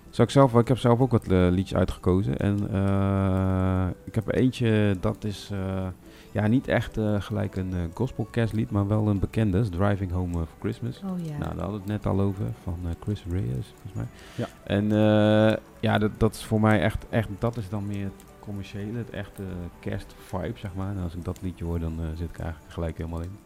zou 0.09 0.27
ik 0.27 0.33
zelf, 0.33 0.53
ik 0.55 0.67
heb 0.67 0.77
zelf 0.77 0.99
ook 0.99 1.11
wat 1.11 1.27
eh, 1.27 1.47
liedjes 1.49 1.77
uitgekozen. 1.77 2.37
En 2.37 2.69
eh, 2.73 3.87
ik 4.03 4.15
heb 4.15 4.27
er 4.27 4.35
eentje, 4.35 4.97
dat 4.99 5.23
is, 5.23 5.49
eh, 5.51 5.87
Ja, 6.31 6.47
niet 6.47 6.67
echt 6.67 6.97
eh, 6.97 7.21
gelijk 7.21 7.55
een 7.55 7.73
eh, 7.73 7.79
gospel 7.93 8.27
kerstlied, 8.31 8.71
maar 8.71 8.87
wel 8.87 9.07
een 9.07 9.19
bekende. 9.19 9.59
is 9.59 9.69
Driving 9.69 10.11
Home 10.11 10.33
for 10.33 10.47
Christmas. 10.59 11.01
Oh 11.05 11.19
ja. 11.25 11.37
Nou, 11.37 11.39
daar 11.39 11.63
hadden 11.63 11.71
we 11.71 11.77
het 11.77 11.85
net 12.03 12.05
al 12.05 12.19
over, 12.19 12.45
van 12.63 12.77
eh, 12.83 12.89
Chris 12.99 13.23
Reyes, 13.29 13.73
volgens 13.73 13.93
mij. 13.93 14.05
Ja. 14.35 14.47
En 14.63 14.91
eh, 14.91 15.57
ja, 15.79 15.97
dat, 15.97 16.11
dat 16.17 16.33
is 16.35 16.43
voor 16.43 16.61
mij 16.61 16.81
echt, 16.81 17.05
echt, 17.09 17.27
dat 17.39 17.57
is 17.57 17.69
dan 17.69 17.87
meer 17.87 18.03
het 18.03 18.23
commerciële, 18.39 18.97
het 18.97 19.09
echte 19.09 19.43
kerstvibe, 19.79 20.57
zeg 20.59 20.75
maar. 20.75 20.95
En 20.95 21.03
als 21.03 21.15
ik 21.15 21.25
dat 21.25 21.41
liedje 21.41 21.65
hoor, 21.65 21.79
dan 21.79 21.93
eh, 21.99 22.05
zit 22.17 22.29
ik 22.29 22.39
eigenlijk 22.39 22.73
gelijk 22.73 22.97
helemaal 22.97 23.21
in. 23.21 23.37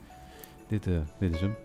Dit, 0.67 0.87
eh, 0.87 0.93
dit 1.19 1.33
is 1.33 1.39
hem. 1.41 1.55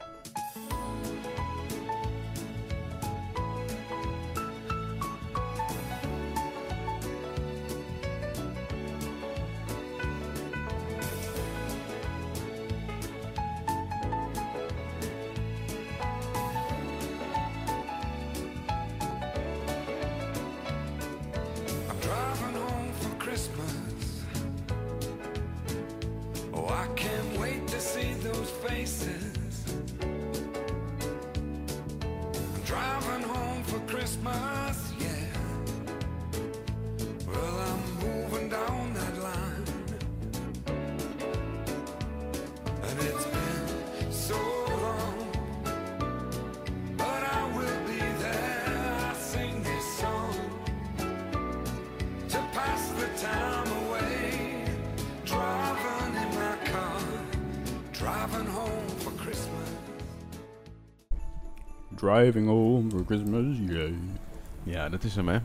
Ja, 64.88 64.94
dat 64.94 65.04
is 65.04 65.16
hem, 65.16 65.28
hè. 65.28 65.38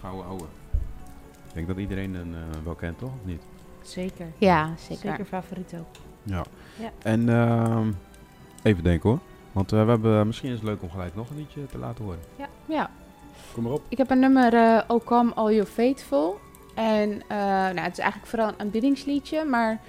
Gouden 0.00 0.26
ouwe. 0.26 0.44
Ik 1.48 1.54
denk 1.54 1.66
dat 1.66 1.76
iedereen 1.76 2.14
hem 2.14 2.34
eh, 2.34 2.40
wel 2.64 2.74
kent, 2.74 2.98
toch? 2.98 3.08
Of 3.08 3.24
niet? 3.24 3.42
Zeker. 3.82 4.26
Ja, 4.38 4.70
zeker. 4.78 5.10
Zeker 5.10 5.24
favoriet 5.24 5.74
ook. 5.78 5.86
Ja. 6.22 6.44
Ja. 6.78 6.90
En 7.02 7.28
ehm, 7.28 7.92
even 8.62 8.82
denken 8.82 9.10
hoor. 9.10 9.18
Want 9.52 9.72
eh, 9.72 9.84
we 9.84 9.90
hebben, 9.90 10.26
misschien 10.26 10.48
is 10.48 10.54
het 10.54 10.64
leuk 10.64 10.82
om 10.82 10.90
gelijk 10.90 11.14
nog 11.14 11.30
een 11.30 11.36
liedje 11.36 11.66
te 11.66 11.78
laten 11.78 12.04
horen. 12.04 12.20
Ja. 12.66 12.90
Kom 13.52 13.62
maar 13.62 13.72
op. 13.72 13.82
Ik 13.88 13.98
heb 13.98 14.10
een 14.10 14.18
nummer, 14.18 14.54
eh 14.54 14.82
O 14.86 14.98
Come 14.98 15.34
All 15.34 15.54
You 15.54 15.66
Faithful. 15.66 16.40
En 16.74 17.22
eh, 17.28 17.36
nou, 17.38 17.78
het 17.78 17.92
is 17.92 17.98
eigenlijk 17.98 18.30
vooral 18.30 18.48
een 18.48 18.60
aanbiddingsliedje, 18.60 19.44
maar 19.44 19.80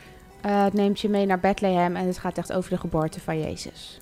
eh, 0.42 0.63
het 0.63 0.74
neemt 0.74 1.00
je 1.00 1.10
mee 1.10 1.26
naar 1.26 1.39
Bethlehem 1.39 1.96
en 1.96 2.06
het 2.06 2.18
gaat 2.18 2.38
echt 2.38 2.54
over 2.54 2.70
de 2.70 2.78
geboorte 2.78 3.20
van 3.20 3.39
Jezus. 3.39 4.02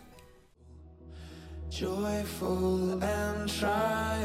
Joyful 1.71 3.01
and 3.01 3.49
triumphant. 3.49 4.21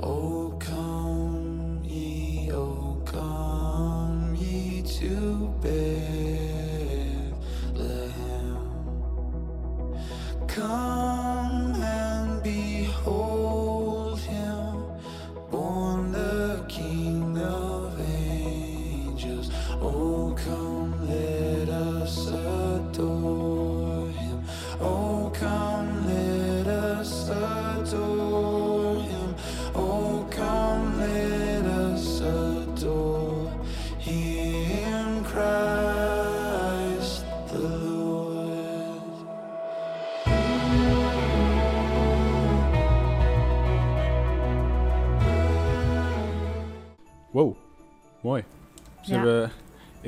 Oh, 0.00 0.54
come 0.60 0.75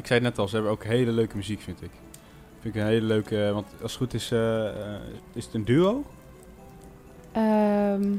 zei 0.09 0.21
het 0.21 0.29
net 0.29 0.39
al, 0.39 0.49
ze 0.49 0.55
hebben 0.55 0.73
ook 0.73 0.85
hele 0.85 1.11
leuke 1.11 1.37
muziek, 1.37 1.61
vind 1.61 1.83
ik. 1.83 1.91
Vind 2.61 2.75
ik 2.75 2.81
een 2.81 2.87
hele 2.87 3.07
leuke, 3.07 3.51
want 3.53 3.67
als 3.83 3.93
het 3.93 4.01
goed 4.03 4.15
is, 4.15 4.31
eh, 4.31 4.95
eh, 4.95 5.01
is 5.33 5.45
het 5.45 5.55
een 5.55 5.65
duo? 5.65 6.05
Ehm, 7.33 8.11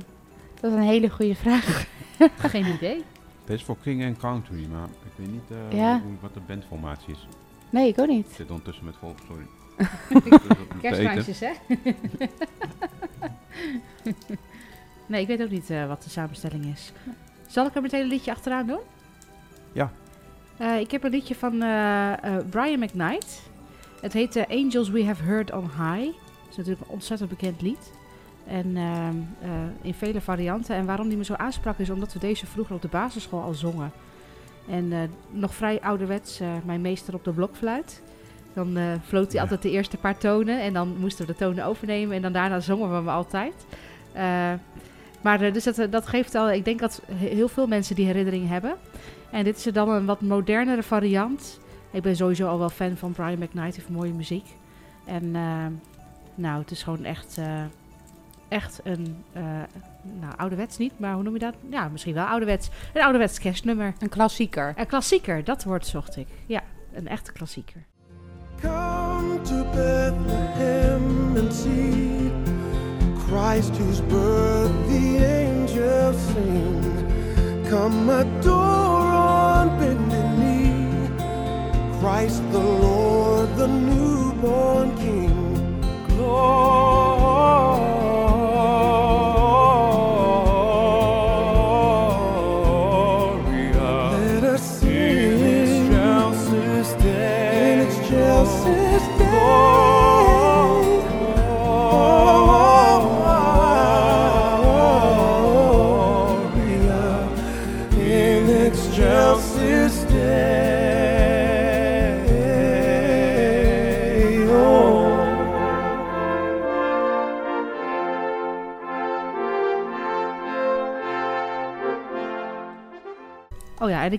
dat 0.62 0.72
is 0.72 0.78
een 0.78 0.84
hele 0.84 1.10
goede 1.10 1.36
vraag. 1.36 1.86
Geen 2.54 2.66
idee. 2.66 3.04
Dit 3.46 3.58
is 3.58 3.64
voor 3.64 3.78
King 3.82 4.06
and 4.06 4.18
Country, 4.18 4.68
maar 4.72 4.88
ik 4.88 5.12
weet 5.16 5.32
niet 5.32 5.52
eh, 5.52 5.78
Ja. 5.78 6.02
hoe, 6.02 6.12
wat 6.22 6.34
de 6.34 6.40
bandformatie 6.48 7.14
is. 7.14 7.28
Nee, 7.70 7.88
ik 7.88 8.00
ook 8.00 8.08
niet. 8.08 8.28
Ik 8.30 8.36
zit 8.36 8.50
ondertussen 8.50 8.86
met 8.86 8.96
vol, 8.96 9.16
sorry. 9.28 9.46
Kerstkraantjes, 10.82 11.40
hè? 11.40 11.52
nee, 15.06 15.22
ik 15.22 15.28
weet 15.28 15.42
ook 15.42 15.50
niet 15.50 15.70
eh, 15.70 15.88
wat 15.88 16.04
de 16.04 16.10
samenstelling 16.10 16.66
is. 16.66 16.92
Zal 17.48 17.66
ik 17.66 17.76
er 17.76 17.82
meteen 17.82 18.02
een 18.02 18.08
liedje 18.08 18.32
achteraan 18.32 18.68
doen? 18.68 18.80
Ja. 19.72 19.92
Eh, 20.60 20.80
ik 20.80 20.92
heb 20.92 21.04
een 21.04 21.12
liedje 21.12 21.36
van 21.36 21.62
eh, 21.62 22.12
eh, 22.12 22.46
Brian 22.50 22.80
McKnight. 22.80 23.42
Het 24.02 24.14
heet 24.14 24.46
Angels 24.50 24.90
We 24.90 25.06
Have 25.06 25.24
Heard 25.24 25.52
on 25.52 25.64
High. 25.64 26.06
Dat 26.06 26.50
is 26.50 26.58
natuurlijk 26.58 26.86
een 26.86 26.94
ontzettend 26.94 27.30
bekend 27.30 27.62
lied. 27.62 27.92
En 28.48 28.78
ehm, 28.78 29.16
eh, 29.42 29.50
in 29.82 29.94
vele 29.94 30.22
varianten. 30.22 30.76
En 30.76 30.86
waarom 30.86 31.08
die 31.08 31.18
me 31.18 31.24
zo 31.24 31.34
aansprak 31.34 31.78
is 31.80 31.90
omdat 31.90 32.14
we 32.14 32.20
deze 32.20 32.46
vroeger 32.46 32.76
op 32.76 32.82
de 32.82 32.88
basisschool 32.88 33.42
al 33.42 33.54
zongen. 33.54 33.92
En 34.70 34.94
nog 35.30 35.54
vrij 35.54 35.82
ouderwets, 35.82 36.40
mijn 36.66 36.82
meester 36.82 37.14
op 37.14 37.24
de 37.24 37.32
blokfluit. 37.32 38.02
Dan 38.54 38.78
eh, 38.78 38.84
floot 39.08 39.32
hij 39.32 39.42
altijd 39.42 39.62
de 39.62 39.72
eerste 39.72 39.98
paar 39.98 40.18
tonen 40.18 40.62
en 40.62 40.74
dan 40.74 40.96
moesten 41.00 41.26
we 41.26 41.32
de 41.32 41.38
tonen 41.38 41.66
overnemen 41.66 42.16
en 42.16 42.22
dan 42.22 42.32
daarna 42.32 42.60
zongen 42.60 42.90
we 42.90 42.96
hem 42.96 43.10
altijd. 43.10 43.54
Maar 45.22 45.54
dus 45.54 45.64
dat, 45.64 45.88
dat 45.92 46.08
geeft 46.08 46.36
al, 46.36 46.52
ik 46.52 46.66
denk 46.66 46.80
dat 46.80 47.02
he- 47.12 47.28
heel 47.28 47.48
veel 47.48 47.68
mensen 47.68 47.96
die 47.96 48.06
herinnering 48.06 48.48
hebben. 48.48 48.76
En 49.32 49.44
dit 49.44 49.58
is 49.58 49.66
er 49.66 49.74
dan 49.74 49.90
een 49.90 50.06
wat 50.06 50.22
modernere 50.22 50.84
variant. 50.84 51.60
Ik 51.92 52.02
ben 52.02 52.16
sowieso 52.16 52.48
al 52.48 52.60
wel 52.60 52.70
fan 52.70 52.98
van 52.98 53.12
Brian 53.12 53.40
McKnight, 53.40 53.56
hij 53.56 53.72
heeft 53.76 53.90
mooie 53.90 54.14
muziek. 54.14 54.46
En 55.06 55.36
eh, 55.36 55.66
nou, 56.36 56.62
het 56.62 56.72
is 56.72 56.84
gewoon 56.84 57.04
echt, 57.04 57.38
eh, 57.38 57.62
echt 58.48 58.80
een, 58.84 59.24
eh, 59.34 59.44
nou 60.20 60.34
ouderwets 60.38 60.78
niet, 60.78 61.00
maar 61.00 61.14
hoe 61.14 61.24
noem 61.24 61.34
je 61.34 61.40
dat? 61.40 61.54
Ja, 61.70 61.88
misschien 61.88 62.14
wel 62.14 62.26
ouderwets. 62.26 62.70
Een 62.94 63.02
ouderwets 63.02 63.40
kerstnummer. 63.40 63.94
Een 64.00 64.10
klassieker. 64.10 64.74
Een 64.76 64.88
klassieker, 64.88 65.44
dat 65.44 65.64
woord 65.64 65.86
zocht 65.86 66.18
ik. 66.18 66.28
Ja, 66.46 66.62
een 66.94 67.08
echte 67.08 67.32
klassieker. 67.32 67.86
Come 68.62 69.42
to 69.42 69.64
Bethlehem 69.64 71.38
and 71.38 71.54
see 71.54 72.32
Christ 73.28 73.78
whose 73.78 74.04
birth 74.04 74.88
the 74.88 75.20
angels 75.22 76.18
sing. 76.34 77.70
Come 77.70 78.12
adore 78.12 79.09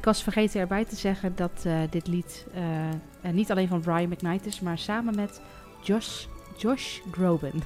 ik 0.00 0.06
was 0.06 0.22
vergeten 0.22 0.60
erbij 0.60 0.84
te 0.84 0.96
zeggen 0.96 1.32
dat 1.36 1.50
eh, 1.64 1.74
dit 1.90 2.06
lied 2.06 2.46
eh, 2.54 2.88
eh, 3.20 3.32
niet 3.32 3.50
alleen 3.50 3.68
van 3.68 3.80
Brian 3.80 4.08
McKnight 4.08 4.46
is, 4.46 4.60
maar 4.60 4.78
samen 4.78 5.14
met 5.14 5.40
Josh, 5.80 6.24
Josh 6.56 6.98
Groban. 7.10 7.52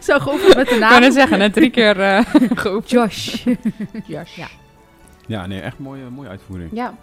Zo 0.00 0.18
geoefend 0.18 0.54
met 0.56 0.68
de 0.68 0.74
Ik 0.74 0.80
naam. 0.80 0.90
kan 0.90 1.02
het 1.02 1.12
zeggen, 1.12 1.38
net 1.38 1.52
drie 1.52 1.70
keer 1.70 2.00
eh 2.00 2.24
geoefend. 2.64 2.90
Josh. 2.90 3.44
Josh. 4.06 4.36
Ja. 4.36 4.46
Ja, 5.26 5.46
nee, 5.46 5.60
echt 5.60 5.78
mooie, 5.78 6.10
mooie 6.10 6.28
uitvoering. 6.28 6.70
Ja. 6.72 6.94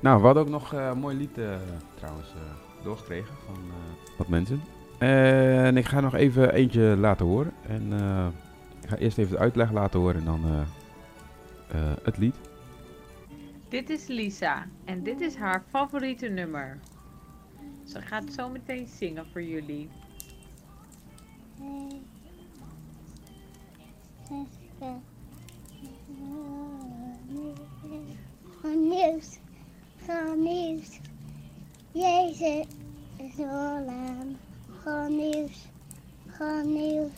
Nou, 0.00 0.18
we 0.20 0.24
hadden 0.24 0.42
ook 0.42 0.48
nog 0.48 0.72
eh, 0.74 0.86
een 0.92 0.98
mooi 0.98 1.16
lied 1.16 1.38
eh, 1.38 1.44
trouwens 1.94 2.28
eh, 2.28 2.84
doorgekregen 2.84 3.34
van 3.46 3.54
eh, 3.54 4.18
wat 4.18 4.28
mensen. 4.28 4.62
En 4.98 5.76
ik 5.76 5.84
ga 5.86 6.00
nog 6.00 6.14
even 6.14 6.52
eentje 6.52 6.80
laten 6.80 7.26
horen. 7.26 7.52
En 7.68 7.86
eh, 7.92 8.26
ik 8.82 8.88
ga 8.88 8.96
eerst 8.96 9.18
even 9.18 9.32
de 9.32 9.38
uitleg 9.38 9.72
laten 9.72 10.00
horen 10.00 10.16
en 10.16 10.24
dan 10.24 10.40
het 12.02 12.18
lied. 12.18 12.36
Dit 13.68 13.90
is 13.90 14.06
Lisa 14.06 14.66
en 14.84 15.02
dit 15.02 15.20
is 15.20 15.34
haar 15.36 15.64
favoriete 15.68 16.28
nummer. 16.28 16.78
Ze 17.84 18.02
gaat 18.02 18.32
zo 18.32 18.48
meteen 18.48 18.86
zingen 18.86 19.26
voor 19.32 19.42
jullie. 19.42 19.88
Goed 28.60 28.76
nieuws, 28.76 29.38
goed 30.06 30.36
nieuws. 30.36 31.00
Jezus 31.92 32.66
is 33.16 33.38
Olam. 33.38 34.36
Goed 34.82 35.08
nieuws, 35.08 35.66
goed 36.36 36.64
nieuws. 36.64 37.12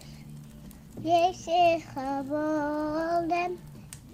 Jezus 1.00 1.46
is 1.46 1.84
geboren. 1.84 3.65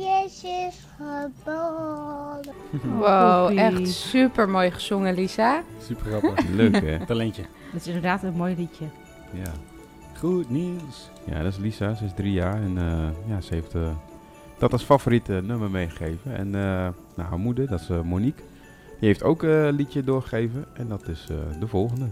Jezus 0.03 0.43
is 0.43 0.87
geboren. 0.97 2.55
Wow, 2.99 3.59
echt 3.59 3.89
super 3.89 4.49
mooi 4.49 4.71
gezongen, 4.71 5.15
Lisa. 5.15 5.63
Super 5.83 6.05
grappig. 6.07 6.49
Leuk 6.49 6.81
hè? 6.81 7.05
Talentje. 7.07 7.43
Dat 7.73 7.81
is 7.81 7.87
inderdaad 7.87 8.23
een 8.23 8.35
mooi 8.35 8.55
liedje. 8.57 8.85
Ja. 9.33 9.53
Goed 10.19 10.51
nieuws. 10.51 11.11
ja, 11.25 11.43
dat 11.43 11.53
is 11.53 11.59
Lisa. 11.59 11.95
Ze 11.95 12.05
is 12.05 12.13
drie 12.15 12.33
jaar 12.33 12.55
en 12.63 12.79
eh, 12.79 13.09
ja, 13.29 13.41
ze 13.41 13.55
heeft 13.55 13.75
eh, 13.75 13.91
dat 14.59 14.73
als 14.73 14.83
favoriete 14.85 15.33
nummer 15.33 15.71
meegegeven. 15.71 16.37
En 16.37 16.47
eh, 16.47 16.89
nou, 17.15 17.29
haar 17.29 17.39
moeder, 17.39 17.69
dat 17.69 17.81
is 17.81 17.89
Monique, 17.89 18.43
die 18.99 19.09
heeft 19.09 19.23
ook 19.23 19.43
eh, 19.43 19.65
een 19.65 19.75
liedje 19.75 20.05
doorgegeven. 20.05 20.65
En 20.73 20.89
dat 20.89 21.09
is 21.09 21.27
eh, 21.31 21.37
de 21.61 21.67
volgende. 21.67 22.07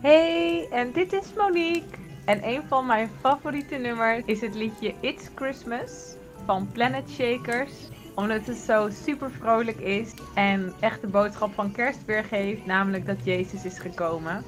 Hey, 0.00 0.68
en 0.70 0.92
dit 0.92 1.12
is 1.12 1.26
Monique. 1.36 1.98
En 2.24 2.48
een 2.48 2.62
van 2.68 2.86
mijn 2.86 3.10
favoriete 3.20 3.74
nummers 3.74 4.22
is 4.24 4.40
het 4.40 4.54
liedje 4.54 4.94
It's 5.00 5.30
Christmas 5.34 6.14
van 6.48 6.68
Planet 6.72 7.10
Shakers. 7.10 7.72
Omdat 8.14 8.46
het 8.46 8.56
zo 8.56 8.88
super 9.04 9.30
vrolijk 9.30 9.78
is 9.78 10.12
en 10.34 10.72
echt 10.80 11.00
de 11.00 11.06
boodschap 11.06 11.54
van 11.54 11.72
kerst 11.72 12.04
weergeeft, 12.04 12.66
namelijk 12.66 13.06
dat 13.06 13.24
Jezus 13.24 13.64
is 13.64 13.78
gekomen. 13.78 14.44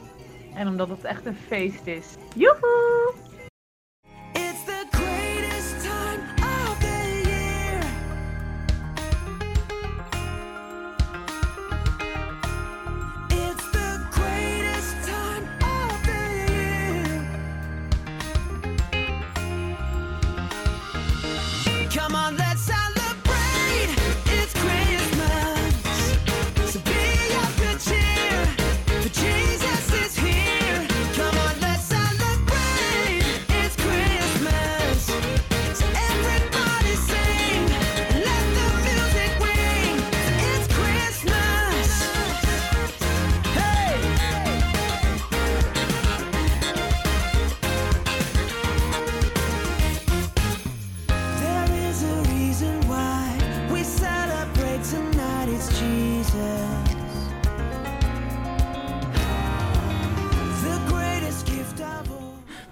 En 0.54 0.68
omdat 0.68 0.88
het 0.88 1.04
echt 1.04 1.26
een 1.26 1.36
feest 1.36 1.86
is. 1.86 2.06
Joehoe! 2.34 3.29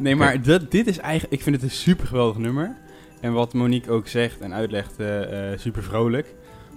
Nee, 0.09 0.17
maar 0.17 0.43
dat, 0.43 0.71
dit 0.71 0.87
is 0.87 0.99
eigenlijk... 0.99 1.33
Ik 1.33 1.43
vind 1.43 1.57
het 1.57 1.65
een 1.65 1.77
super 1.77 2.07
geweldig 2.07 2.37
nummer. 2.37 2.77
En 3.21 3.33
wat 3.33 3.55
Monique 3.55 3.93
ook 3.93 4.09
zegt 4.09 4.41
en 4.41 4.55
uitlegt, 4.55 4.99
eh, 4.99 5.53
eh, 5.53 5.59
super 5.59 5.83
vrolijk. 5.83 6.35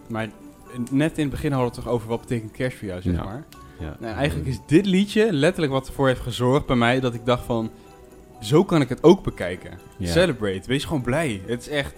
Maar 0.07 0.27
net 0.91 1.17
in 1.17 1.21
het 1.23 1.31
begin 1.31 1.51
hadden 1.51 1.69
we 1.69 1.75
het 1.75 1.83
toch 1.83 1.93
over 1.93 2.07
wat 2.07 2.21
betekent 2.21 2.51
kerst 2.51 2.77
voor 2.77 2.87
jou, 2.87 3.01
zeg 3.01 3.13
Ja. 3.13 3.23
maar. 3.23 3.43
Ja. 3.79 3.95
Nou, 3.99 4.15
eigenlijk 4.15 4.49
is 4.49 4.59
dit 4.65 4.85
liedje 4.85 5.33
letterlijk 5.33 5.71
wat 5.71 5.87
ervoor 5.87 6.07
heeft 6.07 6.19
gezorgd 6.19 6.65
bij 6.65 6.75
mij 6.75 6.99
dat 6.99 7.13
ik 7.13 7.25
dacht 7.25 7.45
van... 7.45 7.71
Zo 8.41 8.63
kan 8.63 8.81
ik 8.81 8.89
het 8.89 9.03
ook 9.03 9.23
bekijken. 9.23 9.71
Ja. 9.97 10.11
Celebrate. 10.11 10.67
Wees 10.67 10.83
gewoon 10.83 11.01
blij. 11.01 11.41
Het 11.45 11.61
is 11.61 11.67
echt 11.69 11.93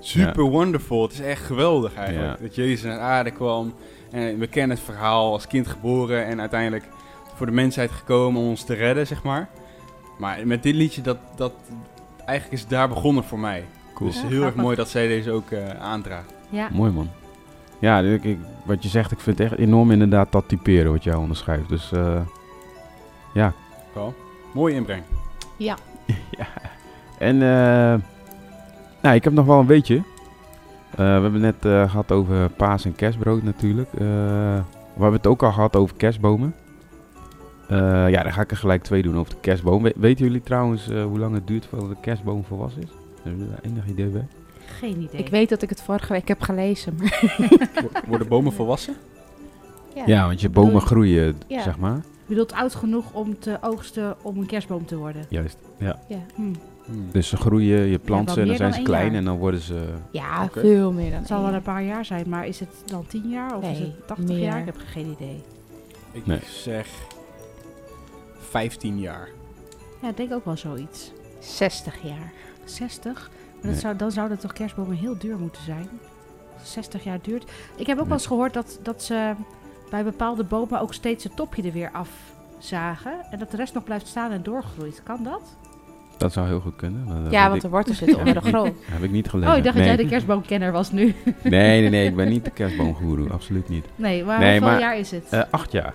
super 0.00 0.42
wonderful. 0.42 1.02
Het 1.02 1.12
is 1.12 1.20
echt 1.20 1.42
geweldig 1.44 1.94
eigenlijk. 1.94 2.40
Dat 2.40 2.54
Jezus 2.54 2.82
naar 2.82 2.98
aarde 2.98 3.30
kwam. 3.30 3.74
En 4.10 4.38
we 4.38 4.46
kennen 4.46 4.76
het 4.76 4.86
verhaal 4.86 5.32
als 5.32 5.46
kind 5.46 5.66
geboren 5.66 6.24
en 6.26 6.40
uiteindelijk 6.40 6.84
voor 7.34 7.46
de 7.46 7.52
mensheid 7.52 7.90
gekomen 7.90 8.40
om 8.40 8.48
ons 8.48 8.64
te 8.64 8.74
redden, 8.74 9.06
zeg 9.06 9.22
maar. 9.22 9.48
Maar 10.18 10.46
met 10.46 10.62
dit 10.62 10.74
liedje, 10.74 11.02
dat, 11.02 11.16
dat, 11.36 11.52
eigenlijk 12.16 12.52
is 12.52 12.60
het 12.60 12.70
daar 12.70 12.88
begonnen 12.88 13.24
voor 13.24 13.38
mij. 13.38 13.64
Cool. 13.94 14.10
Dus 14.10 14.20
Ja, 14.22 14.28
heel 14.28 14.42
erg 14.44 14.54
mooi 14.54 14.76
dat 14.76 14.88
zij 14.88 15.06
deze 15.08 15.30
ook 15.30 15.50
eh, 15.50 15.68
aandraagt. 15.80 16.32
Ja. 16.48 16.68
Mooi 16.72 16.92
man. 16.92 17.08
Ja, 17.78 17.98
ik, 17.98 18.24
ik- 18.24 18.38
wat 18.64 18.82
je 18.82 18.88
zegt, 18.88 19.10
ik 19.12 19.20
vind 19.20 19.38
het 19.38 19.50
echt 19.50 19.60
enorm 19.60 19.90
inderdaad 19.90 20.32
dat 20.32 20.48
typeren 20.48 20.92
wat 20.92 21.04
jij 21.04 21.14
onderschrijft. 21.14 21.68
Dus 21.68 21.92
eh, 21.92 22.20
ja. 23.34 23.52
Wel. 23.94 24.14
Mooie 24.54 24.74
inbreng. 24.74 25.02
Ja. 25.56 25.76
ja. 26.38 26.46
En 27.18 27.34
eh, 27.42 28.00
nou, 29.02 29.14
ik 29.14 29.24
heb 29.24 29.32
nog 29.32 29.46
wel 29.46 29.58
een 29.60 29.66
weetje. 29.66 29.96
Eh, 30.90 30.96
we 30.96 31.02
hebben 31.22 31.40
net 31.40 31.64
eh, 31.64 31.90
gehad 31.90 32.12
over 32.12 32.48
paas 32.50 32.84
en 32.84 32.94
kerstbrood 32.94 33.42
natuurlijk. 33.42 33.88
Eh, 33.92 33.98
we 34.94 35.00
hebben 35.02 35.12
het 35.12 35.26
ook 35.26 35.42
al 35.42 35.52
gehad 35.52 35.76
over 35.76 35.96
kerstbomen. 35.96 36.54
Eh, 37.74 38.10
ja, 38.10 38.22
dan 38.22 38.32
ga 38.32 38.40
ik 38.40 38.50
er 38.50 38.56
gelijk 38.56 38.82
twee 38.82 39.02
doen 39.02 39.18
over 39.18 39.34
de 39.34 39.40
kerstboom. 39.40 39.82
We- 39.82 39.92
weten 39.96 40.24
jullie 40.24 40.42
trouwens 40.42 40.88
eh, 40.88 41.04
hoe 41.04 41.18
lang 41.18 41.34
het 41.34 41.46
duurt 41.46 41.66
voordat 41.66 41.88
de 41.88 41.96
kerstboom 42.00 42.44
volwassen 42.44 42.82
is? 42.82 42.88
Hebben 43.22 43.40
jullie 43.40 43.54
daar 43.62 43.70
enig 43.72 43.86
idee 43.86 44.06
bij? 44.06 44.26
Geen 44.78 45.00
idee. 45.00 45.20
Ik 45.20 45.28
weet 45.28 45.48
dat 45.48 45.62
ik 45.62 45.68
het 45.68 45.82
vorige 45.82 46.12
week 46.12 46.28
heb 46.28 46.40
gelezen. 46.40 46.96
Worden 48.08 48.28
bomen 48.28 48.52
volwassen? 48.52 48.94
Ja, 50.06 50.26
want 50.26 50.40
je 50.40 50.48
bomen 50.48 50.80
groeien, 50.80 51.36
Ja. 51.46 51.62
zeg 51.62 51.78
maar. 51.78 51.94
Je 51.96 52.02
bedoelt 52.30 52.52
oud 52.52 52.74
genoeg 52.74 53.12
om 53.12 53.38
te 53.38 53.58
oogsten 53.60 54.16
om 54.22 54.38
een 54.38 54.46
kerstboom 54.46 54.86
te 54.86 54.96
worden. 54.96 55.26
Juist, 55.28 55.56
ja. 55.78 55.98
Ja. 56.08 56.18
Hm. 56.34 56.42
Hmm. 56.84 57.06
Dus 57.12 57.28
ze 57.28 57.36
groeien, 57.36 57.86
je 57.86 57.98
plant 57.98 58.30
ze 58.30 58.40
en 58.40 58.46
dan 58.46 58.56
zijn 58.56 58.70
dan 58.70 58.78
ze 58.78 58.84
klein 58.84 59.06
jaar. 59.06 59.14
en 59.14 59.24
dan 59.24 59.36
worden 59.38 59.60
ze... 59.60 59.84
ja, 60.10 60.48
veel 60.52 60.92
meer 60.92 61.10
dan 61.10 61.18
Het 61.18 61.28
zal 61.28 61.42
wel 61.42 61.54
een 61.54 61.62
paar 61.62 61.82
jaar 61.82 62.04
zijn, 62.04 62.28
maar 62.28 62.46
is 62.46 62.60
het 62.60 62.68
dan 62.86 63.06
10 63.06 63.28
jaar 63.30 63.56
of 63.56 63.62
is 63.62 63.78
Nee, 63.78 63.86
het 63.96 64.06
80 64.06 64.28
meer. 64.28 64.38
jaar? 64.44 64.58
Ik 64.58 64.64
heb 64.66 64.76
geen 64.86 65.06
idee. 65.20 65.42
Ik 66.12 66.26
Nee. 66.26 66.38
zeg 66.46 66.86
15 68.58 68.98
jaar. 68.98 69.28
Ja, 70.02 70.08
ik 70.08 70.16
denk 70.16 70.32
ook 70.32 70.44
wel 70.44 70.56
zoiets. 70.56 71.12
60 71.40 71.94
jaar. 72.02 72.32
60? 72.64 73.12
Maar 73.12 73.22
dat 73.62 73.70
Nee. 73.70 73.80
zou, 73.80 73.96
dan 73.96 74.10
zouden 74.10 74.38
toch 74.38 74.52
kerstbomen 74.52 74.96
heel 74.96 75.18
duur 75.18 75.38
moeten 75.38 75.62
zijn? 75.62 75.88
Als 76.60 76.72
60 76.72 77.04
jaar 77.04 77.18
duurt. 77.22 77.50
Ik 77.76 77.86
heb 77.86 77.96
ook 77.96 77.96
Nee. 77.96 78.04
wel 78.04 78.12
eens 78.18 78.26
gehoord 78.26 78.52
dat, 78.54 78.78
dat 78.82 79.02
ze 79.02 79.32
bij 79.90 80.04
bepaalde 80.04 80.44
bomen 80.44 80.80
ook 80.80 80.94
steeds 80.94 81.24
het 81.24 81.36
topje 81.36 81.62
er 81.62 81.72
weer 81.72 81.90
afzagen. 81.92 83.12
En 83.30 83.38
dat 83.38 83.50
de 83.50 83.56
rest 83.56 83.74
nog 83.74 83.84
blijft 83.84 84.06
staan 84.06 84.30
en 84.30 84.42
doorgroeit. 84.42 85.00
Kan 85.04 85.22
dat? 85.22 85.42
Dat 86.16 86.32
zou 86.32 86.46
heel 86.46 86.60
goed 86.60 86.76
kunnen. 86.76 87.04
maar 87.04 87.22
dat 87.22 87.32
Ja, 87.32 87.38
weet 87.40 87.42
want 87.50 87.54
ik- 87.54 87.62
de 87.62 87.68
wortels 87.68 87.98
zitten 87.98 88.18
onder 88.18 88.34
de 88.34 88.40
grond. 88.50 88.74
Heb 88.84 89.02
ik 89.02 89.10
niet 89.10 89.28
gelezen. 89.28 89.52
Oh, 89.52 89.58
ik 89.58 89.64
dacht 89.64 89.76
nee. 89.76 89.86
dat 89.86 89.94
jij 89.94 90.04
de 90.04 90.10
kerstboomkenner 90.10 90.72
was 90.72 90.92
nu. 90.92 91.14
nee, 91.42 91.80
nee, 91.80 91.88
nee, 91.90 92.06
ik 92.08 92.16
ben 92.16 92.28
niet 92.28 92.44
de 92.44 92.50
kerstboomgoeroe, 92.50 93.30
absoluut 93.30 93.68
niet. 93.68 93.84
Nee, 93.96 94.24
maar 94.24 94.38
Nee, 94.38 94.50
hoeveel 94.50 94.68
maar- 94.68 94.80
jaar 94.80 94.98
is 94.98 95.10
het? 95.10 95.24
Eh, 95.30 95.42
acht 95.50 95.72
jaar. 95.72 95.94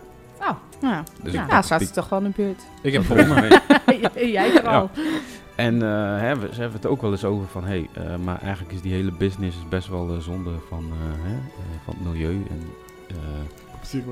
Ja, 0.82 1.04
Dus 1.24 1.34
Ja. 1.34 1.46
nou, 1.46 1.64
staat 1.64 1.82
ze 1.82 1.92
toch 1.92 2.10
wel 2.10 2.20
in 2.20 2.26
de 2.26 2.32
buurt. 2.36 2.62
Ik 2.82 2.94
heb 2.94 3.06
gewonnen. 3.12 3.62
jij 4.32 4.52
vooral. 4.52 4.90
En 5.56 5.82
eh, 5.82 6.20
hè, 6.20 6.36
we, 6.40 6.48
ze 6.54 6.60
hebben 6.62 6.78
het 6.82 6.86
ook 6.86 7.02
wel 7.02 7.12
eens 7.12 7.24
over 7.26 7.48
van, 7.48 7.64
hé, 7.66 7.86
hey, 7.94 8.06
eh, 8.06 8.16
maar 8.16 8.42
eigenlijk 8.42 8.74
is 8.74 8.82
die 8.82 8.94
hele 8.94 9.12
business 9.12 9.58
is 9.58 9.68
best 9.70 9.88
wel 9.88 10.10
eh, 10.14 10.20
zonde 10.20 10.52
van, 10.68 10.84
eh, 10.92 11.30
hè, 11.30 11.36
van 11.84 11.94
het 11.98 12.06
milieu 12.06 12.46
en 12.50 12.62
eh, 13.08 13.16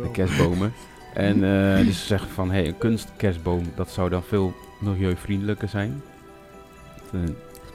de 0.03 0.11
kerstbomen. 0.11 0.73
en 1.13 1.33
eh, 1.33 1.85
dus 1.85 1.99
ze 1.99 2.05
zeggen 2.05 2.29
van, 2.29 2.51
hé, 2.51 2.57
hey, 2.59 2.67
een 2.67 2.77
kunstkerstboom, 2.77 3.63
dat 3.75 3.89
zou 3.89 4.09
dan 4.09 4.23
veel 4.23 4.53
milieuvriendelijker 4.79 5.67
zijn. 5.67 6.01
Eh, 7.13 7.19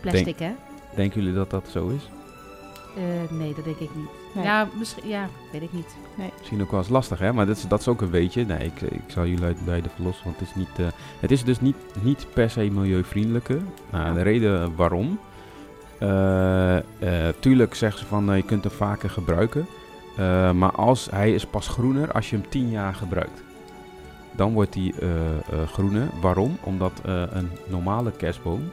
Plastic, 0.01 0.39
hè? 0.39 0.53
denken 0.95 1.21
jullie 1.21 1.37
dat 1.37 1.51
dat 1.51 1.69
zo 1.71 1.89
is? 1.89 2.09
Eh, 2.97 3.37
nee, 3.39 3.55
dat 3.55 3.65
denk 3.65 3.77
ik 3.79 3.91
niet. 3.95 4.09
Nee. 4.33 4.45
Ja, 4.45 4.69
misschien, 4.79 5.09
ja, 5.09 5.29
weet 5.53 5.63
ik 5.63 5.73
niet. 5.73 5.95
Misschien 6.39 6.63
ook 6.63 6.71
wel 6.71 6.81
eens 6.81 6.89
lastig, 6.89 7.19
hè? 7.19 7.33
Maar 7.33 7.47
dat 7.47 7.57
is, 7.57 7.69
dat 7.69 7.81
is 7.81 7.89
ook 7.89 8.01
een 8.01 8.11
beetje. 8.11 8.45
Nee, 8.45 8.59
ik, 8.67 8.81
ik 8.81 9.01
zal 9.07 9.27
jullie 9.27 9.45
uit 9.45 9.65
beide 9.65 9.89
verlossen, 9.95 10.25
want 10.25 10.39
het 10.39 10.49
is, 10.49 10.55
niet, 10.55 10.79
eh, 10.79 10.87
het 11.21 11.31
is 11.31 11.45
dus 11.45 11.61
niet, 11.61 11.77
niet 12.01 12.27
per 12.35 12.51
se 12.51 12.61
milieuvriendelijke. 12.71 13.59
Nou, 13.91 14.15
de 14.15 14.23
reden 14.23 14.77
waarom. 14.77 15.19
eh, 15.99 16.77
eh, 16.77 16.83
tuurlijk 17.39 17.75
zeggen 17.75 17.99
ze 18.01 18.07
van 18.07 18.37
je 18.37 18.43
kunt 18.43 18.65
hem 18.65 18.73
vaker 18.73 19.11
gebruiken. 19.11 19.67
Eh, 20.17 20.53
maar 20.53 20.73
als, 20.73 21.09
hij 21.11 21.33
is 21.35 21.47
pas 21.47 21.69
groener 21.69 22.13
als 22.13 22.31
je 22.31 22.37
hem 22.37 22.49
10 22.49 22.71
jaar 22.71 22.95
gebruikt. 22.95 23.43
Dan 24.37 24.53
wordt 24.53 24.75
hij 24.75 24.93
eh, 25.01 25.09
eh, 25.09 25.69
groener. 25.73 26.09
Waarom? 26.21 26.59
Omdat 26.63 26.93
eh, 27.05 27.23
een 27.31 27.51
normale 27.69 28.11
kerstboom, 28.11 28.71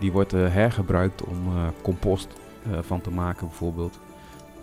die 0.00 0.12
wordt 0.12 0.32
eh, 0.32 0.40
hergebruikt 0.52 1.24
om 1.24 1.46
eh, 1.46 1.62
compost 1.82 2.28
van 2.80 3.00
te 3.00 3.10
maken 3.10 3.46
bijvoorbeeld. 3.46 3.98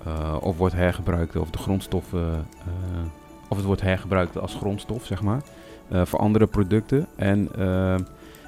Eh, 0.05 0.37
of 0.39 0.57
wordt 0.57 0.75
hergebruikt, 0.75 1.35
of 1.35 1.49
de 1.49 1.57
grondstoffen, 1.57 2.45
eh, 2.65 3.03
of 3.47 3.57
het 3.57 3.65
wordt 3.65 3.81
hergebruikt 3.81 4.37
als 4.37 4.55
grondstof, 4.55 5.05
zeg 5.05 5.21
maar, 5.21 5.41
eh, 5.87 6.05
voor 6.05 6.19
andere 6.19 6.47
producten. 6.47 7.07
En 7.15 7.49
eh, 7.57 7.95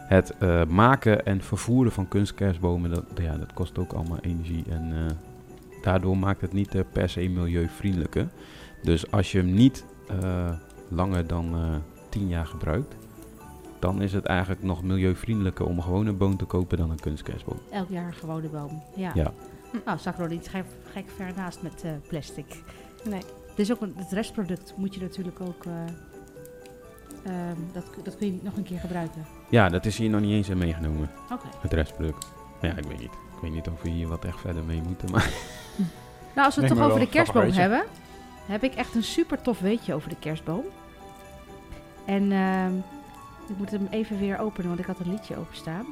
het 0.08 0.38
eh, 0.38 0.66
maken 0.66 1.26
en 1.26 1.42
vervoeren 1.42 1.92
van 1.92 2.08
kunstkerstbomen, 2.08 2.90
dat, 2.90 3.04
ja, 3.16 3.38
dat 3.38 3.54
kost 3.54 3.78
ook 3.78 3.94
allemaal 3.94 4.20
energie. 4.22 4.64
En 4.70 4.94
eh, 4.94 5.14
daardoor 5.82 6.18
maakt 6.18 6.42
het 6.42 6.54
niet 6.54 6.76
eh, 6.76 6.82
per 6.92 7.10
se 7.10 7.30
milieuvriendelijker. 7.30 8.28
Dus 8.84 9.12
als 9.12 9.32
je 9.32 9.38
hem 9.38 9.54
niet 9.54 9.86
eh, 10.22 10.50
langer 10.88 11.28
dan 11.28 11.54
eh 11.54 11.76
10 12.10 12.28
jaar 12.28 12.46
gebruikt, 12.46 12.96
dan 13.80 14.02
is 14.02 14.14
het 14.14 14.26
eigenlijk 14.26 14.64
nog 14.64 14.84
milieuvriendelijker 14.84 15.66
om 15.66 15.82
gewoon 15.82 16.06
een 16.06 16.18
boom 16.18 16.38
te 16.38 16.46
kopen 16.46 16.78
dan 16.78 16.90
een 16.92 17.00
kunstkerstboom. 17.00 17.60
Elk 17.72 17.90
jaar 17.90 18.08
een 18.08 18.14
gewone 18.14 18.48
boom. 18.48 18.84
Ja. 18.96 19.12
Ja. 19.14 19.32
Nou, 19.86 19.98
zag 20.00 20.14
ik 20.14 20.20
nog 20.20 20.30
niet 20.30 20.48
gek, 20.48 20.66
gek 20.92 21.06
ver 21.16 21.32
naast 21.36 21.62
met 21.62 21.84
eh, 21.84 21.92
plastic. 22.08 22.46
Nee. 23.10 23.22
Het 23.48 23.60
is 23.60 23.72
ook 23.72 23.82
een, 23.82 23.94
het 23.96 24.12
restproduct 24.12 24.74
moet 24.78 24.96
je 24.96 25.02
natuurlijk 25.02 25.42
ook. 25.42 25.66
eh, 25.66 25.74
ehm, 27.24 27.58
dat, 27.74 27.86
dat 28.04 28.18
kun 28.18 28.26
je 28.28 28.34
niet 28.34 28.44
nog 28.44 28.58
een 28.58 28.64
keer 28.64 28.80
gebruiken. 28.80 29.26
Ja, 29.50 29.70
dat 29.70 29.86
is 29.86 29.98
hier 29.98 30.10
nog 30.10 30.22
niet 30.22 30.32
eens 30.32 30.50
in 30.50 30.58
meegenomen. 30.58 31.10
Oké. 31.32 31.46
Het 31.60 31.74
restproduct. 31.74 32.28
Maar 32.62 32.70
ja, 32.72 32.78
ik 32.78 32.84
weet 32.86 33.00
niet. 33.00 33.12
Ik 33.12 33.42
weet 33.42 33.52
niet 33.52 33.68
of 33.68 33.82
we 33.82 33.90
hier 33.90 34.08
wat 34.08 34.26
echt 34.26 34.40
verder 34.40 34.64
mee 34.64 34.82
moeten. 34.82 35.12
Maar 35.12 35.30
Nou, 36.36 36.46
als 36.48 36.56
we 36.56 36.62
het 36.62 36.72
toch 36.72 36.84
over 36.86 37.00
de 37.00 37.10
kerstboom 37.10 37.50
hebben, 37.52 37.84
heb 38.46 38.64
ik 38.64 38.74
echt 38.76 38.96
een 38.96 39.04
super 39.04 39.42
tof 39.42 39.60
weetje 39.60 39.94
over 39.94 40.10
de 40.10 40.16
kerstboom. 40.20 40.64
En 42.06 42.32
ehm, 42.32 42.72
ik 43.50 43.58
moet 43.58 43.72
hem 43.72 43.88
even 43.90 44.20
weer 44.20 44.40
openen, 44.40 44.68
want 44.68 44.80
ik 44.80 44.86
had 44.86 45.00
een 45.00 45.12
liedje 45.12 45.38
openstaan. 45.38 45.86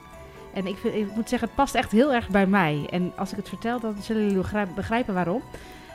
En 0.53 0.67
ik, 0.67 0.77
vind, 0.77 0.95
ik 0.95 1.15
moet 1.15 1.29
zeggen, 1.29 1.47
het 1.47 1.57
past 1.57 1.75
echt 1.75 1.91
heel 1.91 2.13
erg 2.13 2.29
bij 2.29 2.45
mij. 2.47 2.87
En 2.89 3.11
als 3.15 3.31
ik 3.31 3.37
het 3.37 3.49
vertel, 3.49 3.79
dan 3.79 3.95
zullen 4.01 4.21
jullie 4.21 4.37
begrijp- 4.37 4.75
begrijpen 4.75 5.13
waarom. 5.13 5.41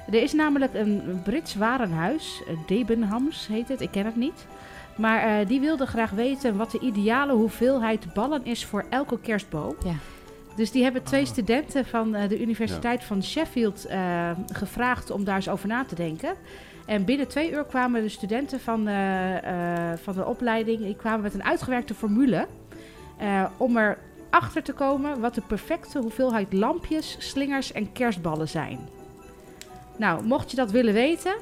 Er 0.06 0.22
is 0.22 0.32
namelijk 0.32 0.74
een 0.74 1.20
Brits 1.24 1.54
warenhuis, 1.54 2.42
eh, 2.46 2.56
Debenhams 2.66 3.46
heet 3.46 3.68
het, 3.68 3.80
ik 3.80 3.90
ken 3.90 4.04
het 4.04 4.16
niet. 4.16 4.46
Maar 4.96 5.22
eh, 5.40 5.46
die 5.46 5.60
wilde 5.60 5.86
graag 5.86 6.10
weten 6.10 6.56
wat 6.56 6.70
de 6.70 6.78
ideale 6.78 7.32
hoeveelheid 7.32 8.12
ballen 8.14 8.44
is 8.44 8.64
voor 8.64 8.84
elke 8.90 9.18
kerstboom. 9.20 9.74
Ja. 9.84 9.94
Dus 10.56 10.70
die 10.70 10.82
hebben 10.82 11.02
twee 11.02 11.26
studenten 11.26 11.86
van 11.86 12.14
eh, 12.14 12.28
de 12.28 12.40
Universiteit 12.40 13.04
van 13.04 13.22
Sheffield 13.22 13.86
eh, 13.86 14.30
gevraagd 14.52 15.10
om 15.10 15.24
daar 15.24 15.36
eens 15.36 15.48
over 15.48 15.68
na 15.68 15.84
te 15.84 15.94
denken. 15.94 16.34
En 16.88 17.04
binnen 17.04 17.28
twee 17.28 17.50
uur 17.50 17.64
kwamen 17.64 18.02
de 18.02 18.08
studenten 18.08 18.60
van, 18.60 18.88
eh, 18.88 19.92
eh, 19.92 19.98
van 19.98 20.14
de 20.14 20.24
opleiding 20.24 20.80
die 20.80 20.96
kwamen 20.96 21.20
met 21.20 21.34
een 21.34 21.44
uitgewerkte 21.44 21.94
formule. 21.94 22.46
eh, 23.18 23.44
om 23.56 23.76
er 23.76 23.98
achter 24.30 24.62
te 24.62 24.72
komen 24.72 25.20
wat 25.20 25.34
de 25.34 25.40
perfecte 25.40 25.98
hoeveelheid 25.98 26.52
lampjes, 26.52 27.16
slingers 27.18 27.72
en 27.72 27.92
kerstballen 27.92 28.48
zijn. 28.48 28.78
Nou, 29.96 30.24
mocht 30.24 30.50
je 30.50 30.56
dat 30.56 30.70
willen 30.70 30.94
weten, 30.94 31.34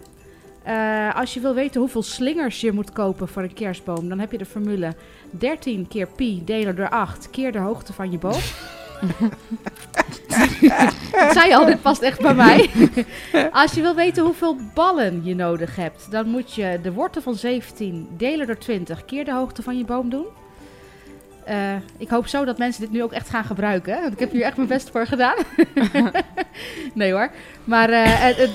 als 1.14 1.34
je 1.34 1.40
wil 1.40 1.54
weten 1.54 1.80
hoeveel 1.80 2.02
slingers 2.02 2.60
je 2.60 2.72
moet 2.72 2.92
kopen 2.92 3.28
voor 3.28 3.42
een 3.42 3.54
kerstboom, 3.54 4.08
dan 4.08 4.18
heb 4.18 4.32
je 4.32 4.38
de 4.38 4.44
formule 4.44 4.94
13 5.30 5.88
keer 5.88 6.06
pi 6.06 6.44
delen 6.44 6.76
door 6.76 6.88
8 6.88 7.30
keer 7.30 7.52
de 7.52 7.58
hoogte 7.58 7.92
van 7.92 8.10
je 8.10 8.18
boom. 8.18 8.40
Ik 11.12 11.30
zei 11.32 11.54
al, 11.54 11.64
dit 11.64 11.82
past 11.82 12.02
echt 12.02 12.20
bij 12.20 12.34
mij. 12.34 12.70
Als 13.52 13.72
je 13.72 13.80
wil 13.80 13.94
weten 13.94 14.24
hoeveel 14.24 14.56
ballen 14.74 15.24
je 15.24 15.34
nodig 15.34 15.76
hebt, 15.76 16.10
dan 16.10 16.28
moet 16.28 16.54
je 16.54 16.78
de 16.82 16.92
wortel 16.92 17.22
van 17.22 17.34
17 17.34 18.08
delen 18.16 18.46
door 18.46 18.58
20 18.58 19.04
keer 19.04 19.24
de 19.24 19.32
hoogte 19.32 19.62
van 19.62 19.78
je 19.78 19.84
boom 19.84 20.10
doen. 20.10 20.26
Eh, 21.44 21.74
ik 21.98 22.08
hoop 22.08 22.26
zo 22.26 22.44
dat 22.44 22.58
mensen 22.58 22.80
dit 22.80 22.90
nu 22.90 23.02
ook 23.02 23.12
echt 23.12 23.28
gaan 23.28 23.44
gebruiken. 23.44 24.00
Want 24.00 24.12
ik 24.12 24.18
heb 24.18 24.32
hier 24.32 24.42
echt 24.42 24.56
mijn 24.56 24.68
best 24.68 24.90
voor 24.90 25.06
gedaan. 25.06 25.36
nee 26.94 27.12
hoor. 27.12 27.30
Maar 27.64 27.90
eh, 27.90 28.28
eh, 28.28 28.54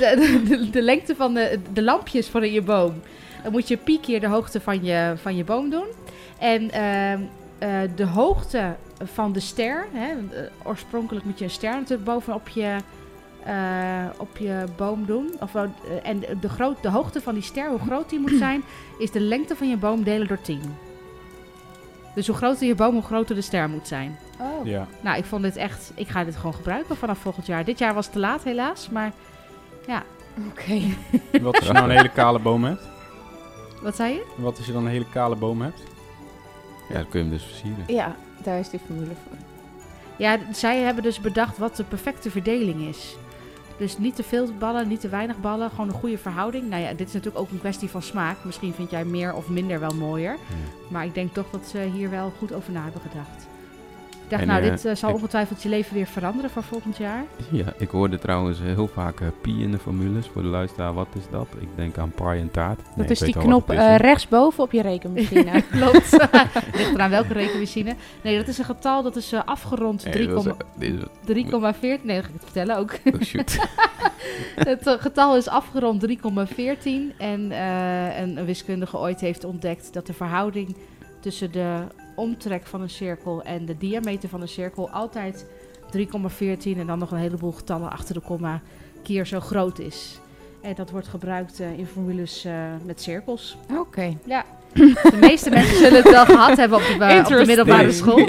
de, 0.71 0.81
lengte 0.81 1.15
van 1.15 1.33
de, 1.73 1.81
lampjes 1.81 2.27
van 2.27 2.43
in 2.43 2.51
je 2.51 2.61
boom. 2.61 3.01
Dan 3.43 3.51
moet 3.51 3.67
je 3.67 3.77
pi 3.77 3.99
keer 3.99 4.19
de 4.19 4.27
hoogte 4.27 4.61
van 4.61 4.83
je, 4.83 5.13
van 5.15 5.35
je 5.35 5.43
boom 5.43 5.69
doen. 5.69 5.87
En 6.39 6.71
ehm, 6.71 7.19
eh, 7.61 7.79
de 7.95 8.05
hoogte 8.05 8.75
van 9.03 9.31
de 9.31 9.39
ster. 9.39 9.87
Hè, 9.93 10.09
eh, 10.09 10.49
oorspronkelijk 10.63 11.25
moet 11.25 11.37
je 11.37 11.43
een 11.43 11.51
ster 11.51 11.73
natuurlijk 11.73 12.03
bovenop 12.03 12.49
je, 12.49 12.75
eh, 13.43 14.05
op 14.17 14.37
je 14.37 14.63
boom 14.77 15.05
doen. 15.05 15.33
Of, 15.39 15.55
eh, 15.55 15.63
en 16.03 16.23
de, 16.41 16.49
groot, 16.49 16.81
de 16.81 16.89
hoogte 16.89 17.21
van 17.21 17.33
die 17.33 17.43
ster, 17.43 17.69
hoe 17.69 17.79
groot 17.79 18.09
die 18.09 18.19
moet 18.19 18.37
zijn, 18.37 18.63
is 18.99 19.11
de 19.11 19.19
lengte 19.19 19.55
van 19.55 19.69
je 19.69 19.77
boom 19.77 20.03
delen 20.03 20.27
door 20.27 20.41
10. 20.41 20.61
Dus 22.15 22.27
hoe 22.27 22.35
groter 22.35 22.67
je 22.67 22.75
boom, 22.75 22.93
hoe 22.93 23.03
groter 23.03 23.35
de 23.35 23.41
ster 23.41 23.69
moet 23.69 23.87
zijn. 23.87 24.17
Oh. 24.39 24.65
Ja. 24.65 24.87
Nou, 25.01 25.17
ik 25.17 25.25
vond 25.25 25.43
dit 25.43 25.55
echt... 25.55 25.91
Ik 25.95 26.07
ga 26.07 26.23
dit 26.23 26.35
gewoon 26.35 26.53
gebruiken 26.53 26.97
vanaf 26.97 27.17
volgend 27.17 27.45
jaar. 27.45 27.65
Dit 27.65 27.79
jaar 27.79 27.93
was 27.93 28.07
te 28.07 28.19
laat 28.19 28.43
helaas, 28.43 28.89
maar... 28.89 29.11
Ja, 29.87 30.03
Oké. 30.49 30.81
Wat 31.43 31.55
als 31.55 31.67
je 31.67 31.73
nou 31.73 31.89
een 31.89 31.95
hele 31.95 32.09
kale 32.09 32.39
boom 32.39 32.63
hebt? 32.63 32.89
wat 33.81 33.95
zei 33.95 34.13
je? 34.13 34.25
Wat 34.35 34.57
als 34.57 34.65
je 34.65 34.71
dan 34.71 34.85
een 34.85 34.91
hele 34.91 35.09
kale 35.09 35.35
boom 35.35 35.61
hebt? 35.61 35.83
ja, 36.89 36.97
dan 36.97 37.09
kun 37.09 37.19
je 37.19 37.25
hem 37.25 37.35
dus 37.37 37.43
versieren. 37.43 37.83
Ja, 37.87 38.15
daar 38.43 38.59
is 38.59 38.69
die 38.69 38.79
formule 38.85 39.13
voor. 39.27 39.37
Ja, 40.17 40.39
zij 40.51 40.81
hebben 40.81 41.03
dus 41.03 41.19
bedacht 41.19 41.57
wat 41.57 41.75
de 41.75 41.83
perfecte 41.83 42.31
verdeling 42.31 42.81
is. 42.81 43.15
Dus 43.77 43.97
niet 43.97 44.15
te 44.15 44.23
veel 44.23 44.53
ballen, 44.59 44.87
niet 44.87 44.99
te 44.99 45.09
weinig 45.09 45.39
ballen. 45.39 45.69
Gewoon 45.69 45.87
een 45.87 45.93
goede 45.93 46.17
verhouding. 46.17 46.69
Nou 46.69 46.81
ja, 46.81 46.93
dit 46.93 47.07
is 47.07 47.13
natuurlijk 47.13 47.43
ook 47.43 47.51
een 47.51 47.59
kwestie 47.59 47.89
van 47.89 48.01
smaak. 48.01 48.43
Misschien 48.43 48.73
vind 48.73 48.91
jij 48.91 49.05
meer 49.05 49.33
of 49.33 49.49
minder 49.49 49.79
wel 49.79 49.95
mooier. 49.95 50.37
Maar 50.87 51.05
ik 51.05 51.13
denk 51.13 51.33
toch 51.33 51.49
dat 51.51 51.65
ze 51.65 51.79
hier 51.79 52.09
wel 52.09 52.33
goed 52.37 52.53
over 52.53 52.71
na 52.71 52.83
hebben 52.83 53.01
gedacht. 53.01 53.47
Dacht, 54.31 54.41
En, 54.43 54.47
nou, 54.49 54.61
eh, 54.63 54.69
dit 54.69 54.85
eh, 54.85 54.95
zal 54.95 55.09
ik- 55.09 55.15
ongetwijfeld 55.15 55.63
je 55.63 55.69
leven 55.69 55.93
weer 55.95 56.05
veranderen 56.07 56.49
voor 56.49 56.63
volgend 56.63 56.97
jaar. 56.97 57.23
Ja, 57.49 57.73
ik 57.77 57.89
hoorde 57.89 58.19
trouwens 58.19 58.59
heel 58.59 58.87
vaak 58.87 59.19
eh, 59.19 59.27
pi 59.41 59.63
in 59.63 59.71
de 59.71 59.77
formules. 59.77 60.27
Voor 60.33 60.41
de 60.41 60.47
luisteraar, 60.47 60.93
wat 60.93 61.07
is 61.17 61.23
dat? 61.31 61.47
Ik 61.59 61.67
denk 61.75 61.97
aan 61.97 62.11
pie 62.11 62.25
en 62.25 62.51
taart. 62.51 62.77
Nee, 62.77 62.95
Dat 62.95 63.09
is 63.09 63.19
die 63.19 63.37
knop 63.37 63.71
is, 63.71 63.79
rechtsboven 63.97 64.63
op 64.63 64.71
je 64.71 64.81
rekenmachine. 64.81 65.63
Klopt. 65.77 66.11
Ligt 66.77 66.93
eraan 66.93 67.09
welke 67.09 67.33
rekenmachine. 67.33 67.95
Nee, 68.21 68.37
dat 68.37 68.47
is 68.47 68.57
een 68.57 68.65
getal 68.65 69.03
dat 69.03 69.15
is 69.15 69.33
afgerond 69.45 70.03
Nee, 70.05 70.13
3,14. 70.13 70.33
dat 70.33 70.43
was, 70.43 70.53
eh, 70.53 70.53
dit 70.77 70.93
is- 70.93 71.03
3,14. 71.25 72.05
Nee, 72.05 72.15
dat 72.15 72.25
ga 72.25 72.29
ik 72.29 72.33
het 72.33 72.43
vertellen 72.43 72.77
ook. 72.77 72.91
oh 73.13 73.21
shoot. 73.21 73.57
het 74.55 74.95
getal 74.99 75.37
is 75.37 75.47
afgerond 75.47 76.01
3,14. 76.01 77.13
En 77.17 77.51
een, 78.21 78.37
een 78.37 78.45
wiskundige 78.45 78.97
ooit 78.97 79.19
heeft 79.21 79.43
ontdekt 79.43 79.93
dat 79.93 80.07
de 80.07 80.13
verhouding 80.13 80.75
tussen 81.21 81.51
de 81.51 81.83
omtrek 82.15 82.65
van 82.65 82.81
een 82.81 82.89
cirkel 82.89 83.43
en 83.43 83.65
de 83.65 83.77
diameter 83.77 84.29
van 84.29 84.41
een 84.41 84.47
cirkel 84.47 84.89
altijd 84.89 85.45
3,14 85.97 85.99
en 86.63 86.87
dan 86.87 86.99
nog 86.99 87.11
een 87.11 87.17
heleboel 87.17 87.51
getallen 87.51 87.91
achter 87.91 88.13
de 88.13 88.21
komma 88.21 88.61
keer 89.03 89.25
zo 89.25 89.39
groot 89.39 89.79
is. 89.79 90.19
En 90.61 90.75
dat 90.75 90.89
wordt 90.89 91.07
gebruikt 91.07 91.59
eh, 91.59 91.77
in 91.77 91.85
formules 91.85 92.45
eh, 92.45 92.73
met 92.85 93.01
cirkels. 93.01 93.57
Oké. 93.77 94.17
Ja. 94.25 94.45
De 94.73 95.17
meeste 95.19 95.49
mensen 95.49 95.77
zullen 95.77 96.01
het 96.03 96.11
wel 96.11 96.25
gehad 96.25 96.57
hebben 96.57 96.77
op 96.77 96.83
de, 96.99 97.17
op 97.19 97.27
de 97.27 97.43
middelbare 97.45 97.91
school. 97.91 98.27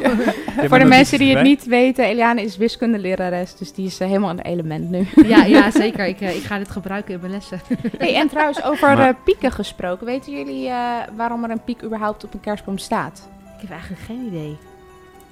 Voor 0.68 0.78
de 0.78 0.84
mensen 0.84 1.18
die 1.18 1.34
het 1.36 1.44
niet 1.44 1.64
weten, 1.64 2.04
Eliane 2.04 2.42
is 2.42 2.56
wiskundelerares, 2.56 3.56
dus 3.56 3.72
die 3.72 3.86
is 3.86 3.98
eh, 4.00 4.06
helemaal 4.08 4.36
het 4.36 4.44
element 4.44 4.90
nu. 4.90 5.06
Ja, 5.26 5.44
ja 5.44 5.70
zeker. 5.70 6.06
Ik, 6.06 6.20
eh, 6.20 6.36
ik 6.36 6.42
ga 6.42 6.58
dit 6.58 6.70
gebruiken 6.70 7.14
in 7.14 7.20
mijn 7.20 7.32
lessen. 7.32 7.60
Hey, 7.98 8.14
en 8.16 8.28
trouwens, 8.28 8.64
over 8.64 8.96
Maar- 8.96 9.08
eh, 9.08 9.14
pieken 9.24 9.52
gesproken. 9.52 10.06
Weten 10.06 10.32
jullie 10.32 10.68
eh, 10.68 10.76
waarom 11.16 11.44
er 11.44 11.50
een 11.50 11.64
piek 11.64 11.82
überhaupt 11.84 12.24
op 12.24 12.34
een 12.34 12.40
kerstboom 12.40 12.78
staat? 12.78 13.28
Ik 13.56 13.60
heb 13.60 13.70
eigenlijk 13.70 14.02
geen 14.06 14.26
idee. 14.26 14.56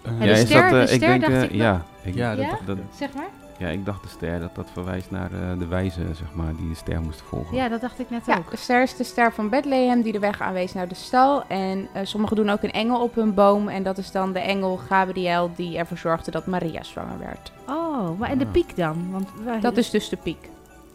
En 0.04 0.16
ja, 0.18 0.24
de 0.24 0.30
is 0.30 0.40
ster- 0.40 0.60
dat, 0.70 0.70
de 0.70 0.92
ik 0.94 1.02
ster 1.02 1.08
denk, 1.08 1.20
dacht 1.20 1.42
ik 1.42 1.52
ja, 1.52 1.84
ik, 2.04 2.14
Ja, 2.14 2.34
dat 2.34 2.44
ik 2.44 2.50
dat-. 2.66 2.76
Zeg 2.98 3.08
maar. 3.14 3.28
Ja, 3.60 3.68
ik 3.68 3.84
dacht 3.84 4.02
de 4.02 4.08
ster, 4.08 4.40
dat 4.40 4.54
dat 4.54 4.70
verwijst 4.72 5.10
naar 5.10 5.32
eh, 5.32 5.58
de 5.58 5.66
wijze, 5.66 6.00
zeg 6.14 6.32
maar, 6.34 6.56
die 6.56 6.68
de 6.68 6.74
ster 6.74 7.00
moest 7.00 7.20
volgen. 7.20 7.56
Ja, 7.56 7.68
dat 7.68 7.80
dacht 7.80 7.98
ik 7.98 8.10
net 8.10 8.26
Ja, 8.26 8.36
ook. 8.36 8.50
de 8.50 8.56
ster 8.56 8.82
is 8.82 8.96
de 8.96 9.04
ster 9.04 9.32
van 9.32 9.48
Bethlehem 9.48 10.02
die 10.02 10.12
de 10.12 10.18
weg 10.18 10.40
aanwees 10.40 10.72
naar 10.72 10.88
de 10.88 10.94
stal. 10.94 11.44
En 11.46 11.88
eh, 11.92 12.04
sommigen 12.04 12.36
doen 12.36 12.50
ook 12.50 12.62
een 12.62 12.70
engel 12.72 13.02
op 13.02 13.14
hun 13.14 13.34
boom. 13.34 13.68
En 13.68 13.82
dat 13.82 13.98
is 13.98 14.10
dan 14.10 14.32
de 14.32 14.38
engel 14.40 14.76
Gabriel 14.76 15.50
die 15.56 15.78
ervoor 15.78 15.98
zorgde 15.98 16.30
dat 16.30 16.46
Maria 16.46 16.82
zwanger 16.82 17.18
werd. 17.18 17.52
Oh, 17.68 18.18
maar 18.18 18.28
en 18.30 18.38
de 18.38 18.44
Ah. 18.46 18.50
piek 18.52 18.76
dan? 18.76 19.10
Want 19.10 19.28
wij- 19.44 19.60
Dat 19.60 19.76
is 19.76 19.90
dus 19.90 20.08
de 20.08 20.16
piek. 20.16 20.48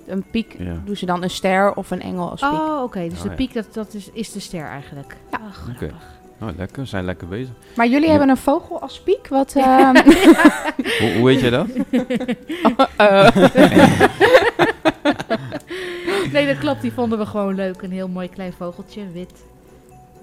Een 0.07 0.25
piek 0.31 0.55
Ja. 0.57 0.81
doen 0.85 0.95
ze 0.95 1.05
dan 1.05 1.23
een 1.23 1.29
ster 1.29 1.73
of 1.75 1.91
een 1.91 2.01
engel 2.01 2.29
als 2.29 2.41
piek. 2.41 2.51
Oh, 2.51 2.83
oké. 2.83 3.07
Dus 3.09 3.17
Oh, 3.17 3.23
de 3.23 3.29
ja. 3.29 3.35
piek, 3.35 3.53
dat, 3.53 3.73
dat 3.73 3.93
is, 3.93 4.09
is 4.11 4.31
de 4.31 4.39
ster 4.39 4.65
eigenlijk. 4.65 5.17
Ja. 5.31 5.37
Oh, 5.37 5.45
Oké. 5.69 5.75
grappig. 5.77 6.14
Oh, 6.41 6.49
lekker. 6.57 6.81
We 6.81 6.85
zijn 6.87 7.05
lekker 7.05 7.27
bezig. 7.27 7.53
Maar 7.75 7.87
jullie 7.87 8.03
Ja. 8.05 8.09
hebben 8.09 8.29
een 8.29 8.37
vogel 8.37 8.81
als 8.81 8.99
piek? 8.99 9.27
Wat, 9.27 9.53
ehm, 9.65 9.95
Hoe, 10.99 11.13
hoe 11.15 11.23
weet 11.25 11.39
jij 11.39 11.49
dat? 11.49 11.67
Eh. 12.97 13.35
nee, 16.33 16.47
dat 16.47 16.57
klopt. 16.57 16.81
Die 16.81 16.91
vonden 16.93 17.19
we 17.19 17.25
gewoon 17.25 17.55
leuk. 17.55 17.81
Een 17.81 17.91
heel 17.91 18.07
mooi 18.07 18.29
klein 18.29 18.53
vogeltje, 18.53 19.11
wit. 19.11 19.43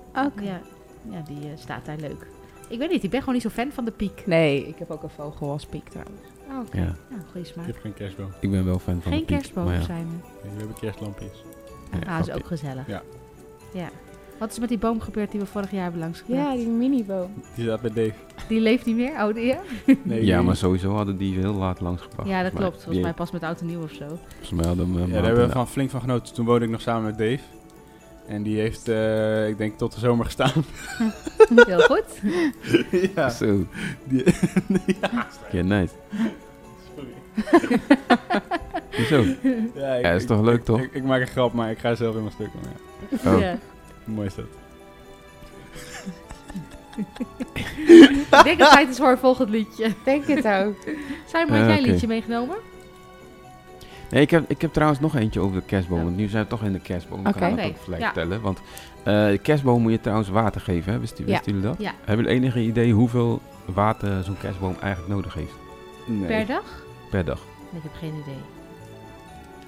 Oké. 0.09 0.43
Ja, 0.43 0.61
ja 1.11 1.23
die 1.27 1.39
eh, 1.51 1.57
staat 1.59 1.85
daar 1.87 1.97
leuk. 1.97 2.27
Ik 2.69 2.79
weet 2.79 2.91
niet, 2.91 3.03
ik 3.03 3.11
ben 3.11 3.19
gewoon 3.21 3.35
niet 3.35 3.43
zo 3.43 3.49
fan 3.49 3.71
van 3.73 3.85
de 3.85 3.91
piek. 3.91 4.23
Nee, 4.27 4.67
ik 4.69 4.79
heb 4.79 4.91
ook 4.91 5.03
een 5.03 5.11
vogel 5.11 5.51
als 5.51 5.67
piek 5.67 5.89
trouwens. 5.89 6.21
Oh, 6.51 6.59
Oké, 6.67 6.77
Ja. 6.79 6.95
goede 7.33 7.47
smaak. 7.47 7.67
Ik 7.67 7.73
heb 7.75 7.83
geen 7.83 7.95
kerstboom. 7.95 8.33
Ik 8.41 8.51
ben 8.51 8.65
wel 8.65 8.79
fan 8.79 9.01
van 9.03 9.13
Geen 9.13 9.21
de 9.21 9.27
piek, 9.27 9.37
kerstboom 9.37 9.73
ja. 9.73 9.81
zijn 9.81 10.07
we. 10.09 10.15
Jullie 10.43 10.59
hebben 10.59 10.77
kerstlampjes. 10.81 11.45
Ja, 11.93 11.99
ah, 12.13 12.19
dat 12.19 12.29
is 12.29 12.35
ook 12.35 12.47
gezellig. 12.47 12.87
Ja. 12.87 13.03
ja. 13.73 13.89
Wat 14.43 14.51
is 14.51 14.59
met 14.59 14.69
die 14.69 14.79
boom 14.79 15.01
gebeurd 15.01 15.31
die 15.31 15.41
we 15.41 15.47
vorig 15.47 15.71
jaar 15.71 15.83
hebben 15.83 16.01
langsgebracht? 16.01 16.41
Ja, 16.51 16.55
die 16.57 16.67
miniboom. 16.69 17.31
Die 17.55 17.65
staat 17.65 17.81
bij 17.81 17.91
Dave. 17.93 18.13
Die 18.49 18.61
leeft 18.61 18.87
niet 18.87 18.97
meer? 18.97 19.11
Oh, 19.25 19.37
ja? 19.43 19.59
Nee, 20.03 20.25
Ja, 20.25 20.43
maar 20.43 20.57
sowieso 20.57 20.95
hadden 20.95 21.17
die 21.17 21.39
heel 21.39 21.53
laat 21.55 21.81
langsgebracht. 21.81 22.29
ja, 22.29 22.43
dat 22.43 22.53
klopt. 22.53 22.83
Volgens 22.83 23.05
mij 23.05 23.13
pas 23.13 23.31
met 23.31 23.43
oud 23.43 23.61
en 23.61 23.67
nieuw 23.67 23.83
of 23.83 23.91
zo. 23.91 24.05
Volgens 24.29 24.51
mij 24.51 24.67
hadden 24.67 24.93
we 24.95 24.99
hem, 25.01 25.09
Ja, 25.09 25.15
daar 25.15 25.25
hebben 25.25 25.47
we 25.47 25.53
van 25.53 25.69
flink 25.69 25.91
van 25.91 26.01
genoten. 26.01 26.35
Toen 26.35 26.47
woonde 26.47 26.65
ik 26.65 26.71
nog 26.71 26.81
samen 26.81 27.03
met 27.05 27.19
Dave. 27.19 27.39
En 28.27 28.43
die 28.43 28.59
heeft, 28.61 28.89
eh, 28.89 29.49
ik 29.49 29.59
denk, 29.59 29.79
tot 29.79 29.95
de 29.95 30.01
zomer 30.01 30.25
gestaan. 30.25 30.53
Heel 31.67 31.81
goed. 31.81 32.05
ja. 33.15 33.29
Zo. 33.31 33.67
Die, 34.05 34.25
ja. 35.53 35.63
Nice. 35.63 35.95
Sorry. 36.95 37.81
Hoezo? 38.97 39.23
Ja, 39.75 39.95
ik- 39.95 40.05
Ja, 40.05 40.11
is 40.11 40.23
ik- 40.23 40.29
toch 40.29 40.41
leuk, 40.43 40.65
toch? 40.65 40.81
Ik, 40.81 40.93
ik 40.95 41.05
maak 41.05 41.21
een 41.21 41.27
grap, 41.27 41.53
maar 41.53 41.71
ik 41.71 41.79
ga 41.79 41.95
zelf 41.95 42.15
in 42.15 42.21
mijn 42.23 42.33
stuk. 42.35 42.49
Ja. 43.23 43.33
Oh. 43.35 43.41
Ja. 43.41 43.59
Mooi 44.05 44.27
is 44.27 44.35
dat. 44.35 44.45
Ik 48.31 48.41
denk 48.45 48.59
dat 48.59 48.71
tijd 48.73 48.89
is 48.89 48.97
voor 48.97 49.11
een 49.11 49.19
volgend 49.19 49.49
liedje. 49.51 49.93
Denk 50.05 50.27
het 50.27 50.47
ook. 50.47 50.75
Simon, 51.27 51.49
had 51.51 51.61
Eh, 51.61 51.67
jij 51.67 51.77
een 51.77 51.83
liedje 51.83 52.07
meegenomen? 52.07 52.57
Nee, 54.11 54.23
ik 54.23 54.31
heb, 54.31 54.45
ik 54.51 54.61
heb 54.61 54.73
trouwens 54.73 55.01
nog 55.01 55.17
eentje 55.17 55.41
over 55.41 55.57
de 55.61 55.67
kerstboom. 55.67 55.99
Oh. 55.99 56.05
Want 56.05 56.17
nu 56.17 56.29
zijn 56.29 56.43
we 56.43 56.49
toch 56.49 56.63
in 56.63 56.73
de 56.73 56.81
kerstboom. 56.81 57.21
Ik 57.21 57.27
Oké. 57.27 57.39
kan 57.39 57.51
dat 57.51 57.59
Oké, 57.59 57.69
ook 57.69 57.83
gelijk 57.85 58.01
ja. 58.03 58.13
vertellen. 58.13 58.41
Want 58.41 58.59
eh, 59.03 59.27
de 59.27 59.39
kerstboom 59.43 59.83
moet 59.83 59.93
je 59.93 60.01
trouwens 60.01 60.29
water 60.29 60.61
geven. 60.61 60.93
Hè? 60.93 60.99
Wisten, 60.99 61.25
Ja. 61.27 61.31
wisten 61.31 61.53
jullie 61.53 61.67
dat? 61.69 61.77
Ja. 61.79 61.93
Hebben 62.05 62.25
jullie 62.27 62.41
enige 62.41 62.61
idee 62.61 62.93
hoeveel 62.93 63.41
water 63.65 64.25
zo'n 64.25 64.39
kerstboom 64.39 64.77
eigenlijk 64.81 65.15
nodig 65.15 65.35
heeft? 65.35 65.53
Nee. 66.07 66.27
Per 66.27 66.47
dag? 66.47 66.65
Per 67.11 67.25
dag. 67.25 67.39
Ik 67.73 67.83
heb 67.83 67.93
geen 67.99 68.15
idee. 68.23 68.41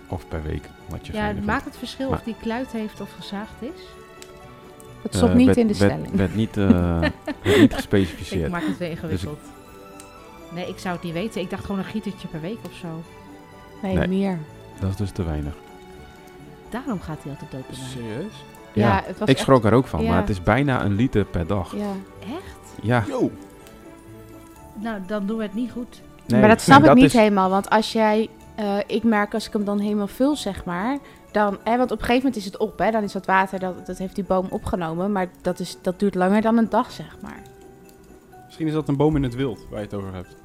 Of 0.09 0.29
per 0.29 0.43
week. 0.43 0.69
Wat 0.89 1.07
je 1.07 1.13
Ja, 1.13 1.27
vindt. 1.31 1.47
maakt 1.47 1.65
het 1.65 1.77
verschil 1.77 2.09
Maar- 2.09 2.19
of 2.19 2.25
die 2.25 2.35
kluit 2.43 2.73
heeft 2.73 3.01
of 3.01 3.13
gezaagd 3.17 3.53
is? 3.63 3.83
Het 5.05 5.13
Eh, 5.13 5.19
stond 5.19 5.35
niet 5.35 5.47
werd- 5.47 5.59
in 5.59 5.67
de 5.67 5.79
werd- 5.79 5.93
stelling. 5.93 6.15
Werd 6.17 6.35
niet, 6.35 6.57
eh, 6.57 6.99
werd 7.01 7.13
niet 7.45 7.57
Ik 7.71 7.73
gespecificeerd. 7.73 8.51
maak 8.51 8.63
het 8.67 8.79
weer 8.79 8.89
Dus 8.89 8.99
ingewikkeld. 9.03 9.39
Nee, 10.51 10.69
ik 10.69 10.79
zou 10.79 10.95
het 10.95 11.05
niet 11.05 11.13
weten. 11.13 11.41
Ik 11.41 11.51
dacht 11.51 11.65
gewoon 11.65 11.79
een 11.81 11.87
gietertje 11.87 12.29
per 12.29 12.41
week 12.41 12.59
of 12.67 12.73
zo. 12.75 12.89
Nee, 13.83 13.97
Nee. 13.97 14.09
meer. 14.09 14.39
Dat 14.81 14.91
is 14.91 14.97
dus 14.97 15.11
te 15.11 15.25
weinig. 15.25 15.53
Daarom 16.71 17.01
gaat 17.01 17.19
hij 17.23 17.33
altijd 17.33 17.51
dood. 17.51 17.77
Serieus? 17.93 18.45
Ja, 18.73 18.87
Ja, 18.87 19.03
het 19.07 19.19
was 19.19 19.29
ik 19.29 19.35
echt- 19.35 19.45
schrok 19.45 19.65
er 19.65 19.73
ook 19.73 19.87
van. 19.87 20.03
ja. 20.03 20.09
Maar 20.11 20.21
het 20.21 20.29
is 20.29 20.43
bijna 20.43 20.85
een 20.85 20.95
liter 20.95 21.25
per 21.25 21.47
dag. 21.47 21.77
Ja. 21.77 21.93
Echt? 22.21 22.83
Ja. 22.83 23.05
Yo! 23.09 23.31
Nou, 24.75 24.99
dan 25.07 25.27
doen 25.27 25.37
we 25.37 25.43
het 25.43 25.55
niet 25.55 25.71
goed. 25.73 26.01
Nee, 26.27 26.41
maar 26.41 26.49
dat 26.49 26.61
snap 26.61 26.85
ik 26.85 26.95
niet 26.95 27.05
is- 27.05 27.13
helemaal. 27.13 27.51
Want 27.51 27.71
als 27.71 27.93
jij... 27.93 28.29
eh, 28.55 28.77
ik 28.87 29.03
merk 29.03 29.35
als 29.35 29.47
ik 29.47 29.53
hem 29.53 29.65
dan 29.65 29.79
helemaal 29.79 30.07
vul, 30.07 30.37
zeg 30.37 30.65
maar... 30.65 30.99
Dan, 31.35 31.59
hè, 31.65 31.77
want 31.77 31.91
op 31.91 31.99
een 31.99 32.05
gegeven 32.05 32.17
moment 32.27 32.37
is 32.37 32.45
het 32.45 32.57
op. 32.57 32.79
Hè, 32.79 32.91
dan 32.91 33.03
is 33.03 33.13
dat 33.13 33.27
water, 33.27 33.59
dat, 33.59 33.87
dat 33.87 33.99
heeft 33.99 34.15
die 34.15 34.25
boom 34.25 34.47
opgenomen. 34.51 35.13
Maar 35.13 35.29
dat, 35.43 35.59
is, 35.61 35.77
dat 35.83 35.99
duurt 35.99 36.15
langer 36.15 36.41
dan 36.43 36.57
een 36.57 36.69
dag, 36.69 36.91
zeg 36.91 37.17
maar. 37.23 37.43
Misschien 38.45 38.67
is 38.67 38.73
dat 38.73 38.89
een 38.89 38.97
boom 38.97 39.17
in 39.17 39.23
het 39.23 39.35
wild 39.35 39.67
waar 39.71 39.79
je 39.79 39.85
het 39.85 39.95
over 39.95 40.15
hebt. 40.15 40.37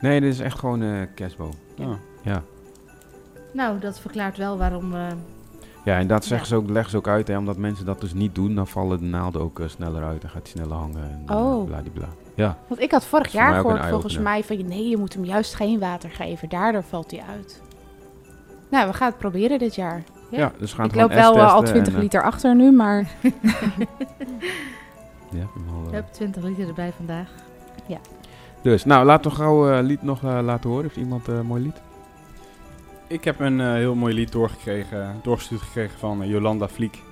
Nee, 0.00 0.20
dit 0.20 0.32
is 0.32 0.40
echt 0.40 0.58
gewoon 0.58 0.80
een 0.80 1.14
kerstboom. 1.14 1.50
Ah. 1.80 1.88
Ja. 2.22 2.42
Nou, 3.52 3.78
dat 3.78 4.00
verklaart 4.00 4.36
wel 4.36 4.58
waarom... 4.58 4.94
eh, 4.94 5.06
Ja, 5.84 5.98
en 5.98 6.06
dat 6.06 6.24
zeggen 6.24 6.48
Ja. 6.48 6.54
ze 6.54 6.62
ook, 6.62 6.70
leggen 6.70 6.90
ze 6.90 6.96
ook 6.96 7.08
uit. 7.08 7.28
Hè, 7.28 7.38
omdat 7.38 7.56
mensen 7.56 7.84
dat 7.86 8.00
dus 8.00 8.12
niet 8.12 8.34
doen, 8.34 8.54
dan 8.54 8.66
vallen 8.66 8.98
de 8.98 9.04
naalden 9.04 9.40
ook 9.40 9.60
eh, 9.60 9.68
sneller 9.68 10.02
uit. 10.04 10.20
Dan 10.20 10.30
gaat 10.30 10.42
hij 10.42 10.50
sneller 10.50 10.76
hangen. 10.76 11.02
En, 11.10 11.22
eh, 11.26 11.36
Oh. 11.36 11.64
bladibla. 11.66 12.08
Ja. 12.34 12.58
Want 12.66 12.80
ik 12.80 12.90
had 12.90 13.04
vorig 13.04 13.32
jaar 13.32 13.54
gehoord 13.54 13.84
volgens 13.86 14.18
mij 14.18 14.44
van... 14.44 14.66
Nee, 14.68 14.88
je 14.88 14.96
moet 14.96 15.14
hem 15.14 15.24
juist 15.24 15.54
geen 15.54 15.78
water 15.78 16.10
geven. 16.10 16.48
Daardoor 16.48 16.82
valt 16.82 17.10
hij 17.10 17.22
uit. 17.36 17.62
Nou, 18.74 18.86
we 18.86 18.92
gaan 18.92 19.08
het 19.08 19.18
proberen 19.18 19.58
dit 19.58 19.74
jaar. 19.74 20.02
Ja. 20.30 20.38
Ja, 20.38 20.52
dus 20.58 20.70
we 20.70 20.76
gaan 20.76 20.86
ik 20.86 20.94
loop 20.94 21.12
wel 21.12 21.36
eh, 21.38 21.52
al 21.52 21.58
S-testen 21.58 21.82
20 21.82 21.92
en, 21.92 21.98
eh, 21.98 22.02
liter 22.02 22.22
achter 22.22 22.54
nu, 22.54 22.72
maar... 22.72 22.98
ja, 25.30 25.42
ik 25.42 25.48
al, 25.68 25.80
we 25.80 25.86
eh, 25.86 25.92
hebben 25.92 26.12
20 26.12 26.42
liter 26.42 26.68
erbij 26.68 26.92
vandaag. 26.96 27.28
Dus, 28.64 28.84
nou, 28.84 29.04
laten 29.04 29.30
we 29.30 29.36
gauw 29.36 29.68
een 29.68 29.84
lied 29.84 30.02
nog 30.02 30.22
eh, 30.22 30.38
laten 30.42 30.70
horen. 30.70 30.84
Heeft 30.84 30.96
iemand 30.96 31.28
eh, 31.28 31.34
een 31.34 31.46
mooi 31.46 31.62
lied? 31.62 31.80
Ik 33.06 33.24
heb 33.24 33.40
een 33.40 33.60
eh, 33.60 33.72
heel 33.72 33.94
mooi 33.94 34.14
lied 34.14 34.32
doorgekregen, 34.32 35.20
doorgestuurd 35.22 35.60
gekregen 35.60 35.98
van 35.98 36.22
eh, 36.22 36.28
Jolanda 36.28 36.68
Vliek. 36.68 37.02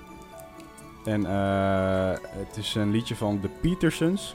En 1.05 1.27
eh, 1.27 2.11
het 2.21 2.57
is 2.57 2.75
een 2.75 2.91
liedje 2.91 3.17
van 3.17 3.41
The 3.41 3.49
Petersons. 3.61 4.35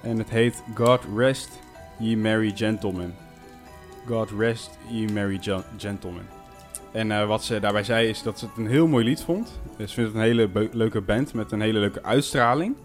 En 0.00 0.18
het 0.18 0.30
heet 0.30 0.62
God 0.74 1.00
Rest 1.16 1.60
Ye 1.98 2.16
Merry 2.16 2.52
Gentlemen. 2.54 3.14
God 4.06 4.30
Rest 4.38 4.70
Ye 4.88 5.12
Merry 5.12 5.38
Gen- 5.40 5.64
Gentlemen. 5.78 6.28
En 6.92 7.10
eh, 7.12 7.26
wat 7.26 7.44
ze 7.44 7.60
daarbij 7.60 7.84
zei 7.84 8.08
is 8.08 8.22
dat 8.22 8.38
ze 8.38 8.46
het 8.46 8.56
een 8.56 8.66
heel 8.66 8.86
mooi 8.86 9.04
lied 9.04 9.22
vond. 9.22 9.60
Dus 9.76 9.88
ze 9.88 9.94
vindt 9.94 10.12
het 10.12 10.18
een 10.22 10.26
hele 10.28 10.68
leuke 10.72 11.00
band 11.00 11.34
met 11.34 11.52
een 11.52 11.60
hele 11.60 11.78
leuke 11.78 12.02
uitstraling. 12.02 12.76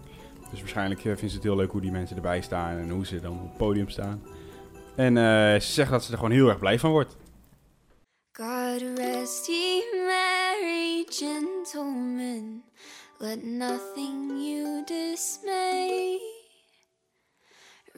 Dus 0.50 0.60
waarschijnlijk 0.60 1.00
eh, 1.00 1.04
vindt 1.04 1.20
ze 1.30 1.34
het 1.34 1.42
heel 1.42 1.56
leuk 1.56 1.70
hoe 1.70 1.80
die 1.80 1.90
mensen 1.90 2.16
erbij 2.16 2.40
staan 2.40 2.78
en 2.78 2.90
hoe 2.90 3.06
ze 3.06 3.20
dan 3.20 3.32
op 3.32 3.42
het 3.48 3.56
podium 3.56 3.88
staan. 3.88 4.22
En 4.96 5.16
eh, 5.16 5.60
ze 5.60 5.72
zegt 5.72 5.90
dat 5.90 6.04
ze 6.04 6.10
er 6.12 6.16
gewoon 6.18 6.32
heel 6.32 6.48
erg 6.48 6.58
blij 6.58 6.78
van 6.78 6.90
wordt. 6.90 7.16
God 8.32 8.82
rest 8.96 9.46
ye 9.46 10.04
merry 10.06 11.06
gentlemen, 11.08 12.62
let 13.18 13.44
nothing 13.44 14.30
you 14.30 14.84
dismay. 14.84 16.18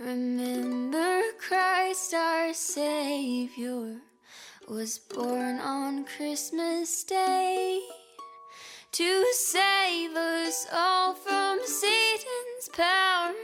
Remember 0.00 1.20
Christ 1.38 2.14
our 2.14 2.54
Savior 2.54 4.00
was 4.66 4.98
born 4.98 5.58
on 5.58 6.06
Christmas 6.06 7.04
Day 7.04 7.82
to 8.92 9.26
save 9.34 10.16
us 10.16 10.66
all 10.72 11.12
from 11.12 11.58
Satan's 11.66 12.70
power 12.72 13.34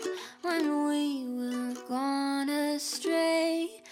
when 0.40 0.88
we 0.88 1.26
were 1.28 1.74
gone 1.90 2.48
astray. 2.48 3.82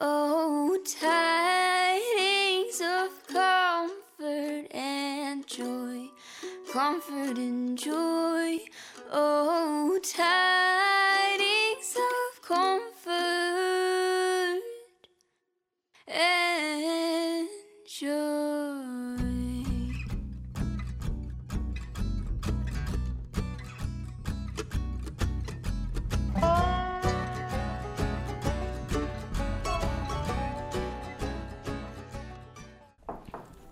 Oh, 0.00 0.78
tidings 1.00 2.80
of 2.80 3.26
comfort 3.26 4.72
and 4.72 5.44
joy, 5.48 6.06
comfort 6.72 7.36
and 7.36 7.76
joy. 7.76 8.60
Oh, 9.10 9.98
tidings 10.04 11.61
comfort 12.52 13.08
and 16.06 17.48
joy. 17.86 19.22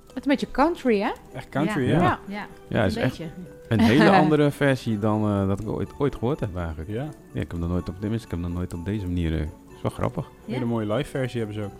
Het 0.06 0.16
is 0.16 0.22
een 0.22 0.22
beetje 0.24 0.50
country, 0.50 1.00
hè? 1.00 1.10
Echt 1.34 1.48
country, 1.48 1.88
ja. 1.88 1.98
ja. 1.98 2.18
Ja, 2.26 2.46
Ja, 2.68 2.76
een 2.76 2.82
het 2.82 2.90
is 2.90 2.96
echt 2.96 3.18
beetje. 3.18 3.32
Een 3.70 3.80
hele 3.80 4.10
andere 4.22 4.50
versie 4.50 4.98
dan 4.98 5.24
eh, 5.28 5.46
dat 5.48 5.60
ik 5.60 5.68
ooit, 5.68 5.90
ooit 5.98 6.14
gehoord 6.14 6.40
heb 6.40 6.56
eigenlijk. 6.56 6.88
Ja, 6.90 7.02
Ja, 7.32 7.40
ik 7.40 7.50
heb 7.50 7.60
dat 7.60 7.68
nooit 7.68 7.88
op, 7.88 7.94
tenminste, 8.00 8.26
ik 8.26 8.32
heb 8.34 8.42
dat 8.42 8.52
nooit 8.52 8.74
op 8.74 8.84
deze 8.84 9.06
manier. 9.06 9.34
eh, 9.34 9.40
is 9.76 9.82
wel 9.82 9.90
grappig. 9.90 10.26
een 10.46 10.52
hele 10.52 10.64
mooie 10.64 10.92
live 10.92 11.10
versie 11.10 11.38
hebben 11.38 11.56
ze 11.56 11.62
ook. 11.64 11.72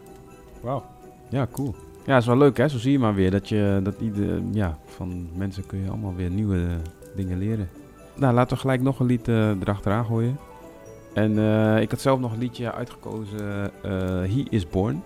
Wauw. 0.61 0.85
Ja, 1.29 1.47
cool. 1.53 1.75
Ja, 2.07 2.17
is 2.17 2.27
wel 2.27 2.37
leuk 2.37 2.57
hè. 2.57 2.69
Zo 2.69 2.79
zie 2.79 2.93
je 2.93 2.99
maar 2.99 3.15
weer 3.15 3.31
dat 3.31 3.49
je 3.49 3.81
dat 3.83 3.95
ieder, 4.01 4.41
ja, 4.53 4.79
van 4.87 5.29
mensen 5.35 5.67
kun 5.67 5.83
je 5.83 5.89
allemaal 5.89 6.15
weer 6.15 6.31
nieuwe 6.31 6.59
eh, 6.59 6.75
dingen 7.17 7.39
leren. 7.39 7.69
Nou, 8.17 8.35
laten 8.35 8.55
we 8.57 8.61
gelijk 8.61 8.83
nog 8.83 9.01
een 9.01 9.07
lied 9.07 9.29
erachteraan 9.29 10.05
gooien. 10.05 10.39
En 11.15 11.39
eh, 11.39 11.81
ik 11.81 11.91
had 11.91 12.01
zelf 12.01 12.21
nog 12.21 12.33
een 12.33 12.39
liedje 12.39 12.73
uitgekozen, 12.73 13.71
eh 13.83 13.91
He 14.21 14.43
Is 14.49 14.69
Born, 14.69 15.03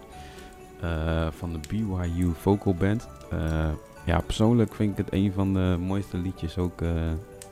eh, 0.81 1.27
van 1.31 1.53
de 1.53 1.59
BYU 1.69 2.33
Vocal 2.41 2.75
Band. 2.75 3.09
Ja, 4.05 4.21
persoonlijk 4.21 4.75
vind 4.75 4.91
ik 4.91 5.05
het 5.05 5.13
een 5.13 5.33
van 5.33 5.55
de 5.55 5.77
mooiste 5.81 6.17
liedjes 6.17 6.59
ook 6.59 6.81
eh, 6.81 6.91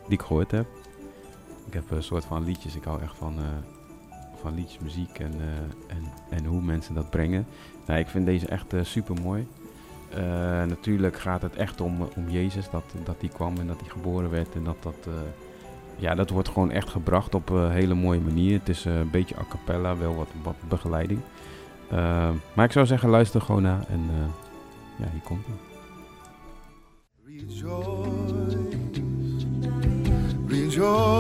die 0.05 0.19
ik 0.19 0.23
gehoord 0.23 0.51
heb. 0.51 0.67
Ik 1.67 1.73
heb 1.73 1.91
een 1.91 2.03
soort 2.03 2.25
van 2.25 2.45
liedjes, 2.45 2.77
ik 2.77 2.85
hou 2.85 3.03
echt 3.03 3.17
van, 3.17 3.35
eh, 3.39 3.45
van 4.41 4.55
liedjesmuziek 4.55 5.19
en, 5.19 5.33
eh, 5.33 5.97
en, 5.97 6.03
en 6.31 6.45
hoe 6.45 6.63
mensen 6.63 6.95
dat 6.95 7.11
brengen. 7.11 7.47
Nou, 7.87 8.01
ik 8.01 8.07
vind 8.07 8.27
deze 8.27 8.47
echt 8.47 8.75
super 8.83 9.21
mooi. 9.23 9.47
natuurlijk 10.69 11.17
gaat 11.17 11.43
het 11.43 11.57
echt 11.57 11.81
om, 11.81 12.03
om 12.17 12.31
Jezus, 12.31 12.71
dat, 12.71 12.85
dat 13.05 13.17
hij 13.21 13.29
kwam 13.29 13.57
en 13.57 13.67
dat 13.67 13.81
hij 13.81 13.89
geboren 13.89 14.31
werd 14.31 14.55
en 14.55 14.65
dat 14.65 14.83
dat, 14.83 15.09
ja, 15.97 16.15
dat 16.15 16.31
wordt 16.31 16.49
gewoon 16.49 16.71
echt 16.71 16.89
gebracht 16.89 17.35
op 17.35 17.49
een 17.49 17.71
hele 17.71 17.95
mooie 17.95 18.21
manier. 18.21 18.59
Het 18.59 18.69
is 18.69 18.85
een 18.85 19.11
beetje 19.11 19.39
a 19.39 19.45
cappella, 19.49 19.97
wel 19.97 20.15
wat, 20.15 20.29
wat 20.43 20.57
begeleiding. 20.69 21.21
Maar 22.55 22.65
ik 22.65 22.73
zou 22.73 22.87
zeggen, 22.87 23.09
luister 23.09 23.41
gewoon 23.41 23.63
naar 23.63 23.85
en 23.89 24.01
ja, 24.99 25.07
hier 25.13 25.23
komt 25.25 25.47
hij. 25.47 25.72
Rejoice, 30.73 31.12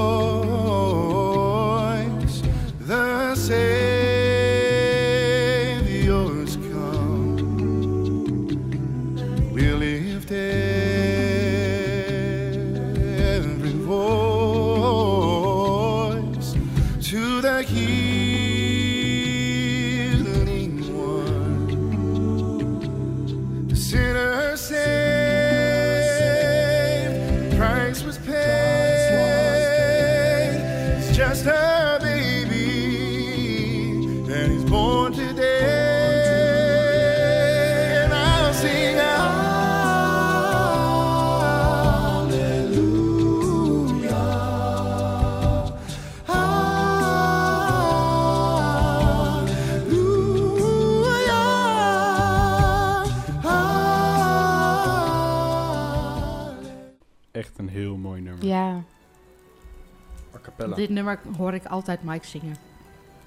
Dit 60.82 60.90
nummer 60.90 61.18
hoor 61.36 61.54
ik 61.54 61.64
altijd 61.64 62.02
Mike 62.02 62.26
zingen. 62.26 62.56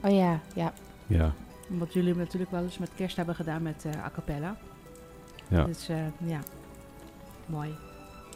Oh 0.04 0.12
ja, 0.12 0.40
ja. 0.56 0.74
Ja, 1.08 1.34
Wat 1.68 1.94
jullie 1.94 2.16
natuurlijk 2.16 2.52
wel 2.52 2.64
eens 2.64 2.78
met 2.78 2.90
kerst 2.96 3.16
hebben 3.16 3.36
gedaan 3.36 3.62
met 3.62 3.86
eh 3.92 4.04
a 4.06 4.10
cappella. 4.14 4.56
ja, 5.48 5.64
Dus 5.64 5.90
eh, 5.90 5.96
ja, 6.26 6.40
mooi. 7.46 7.70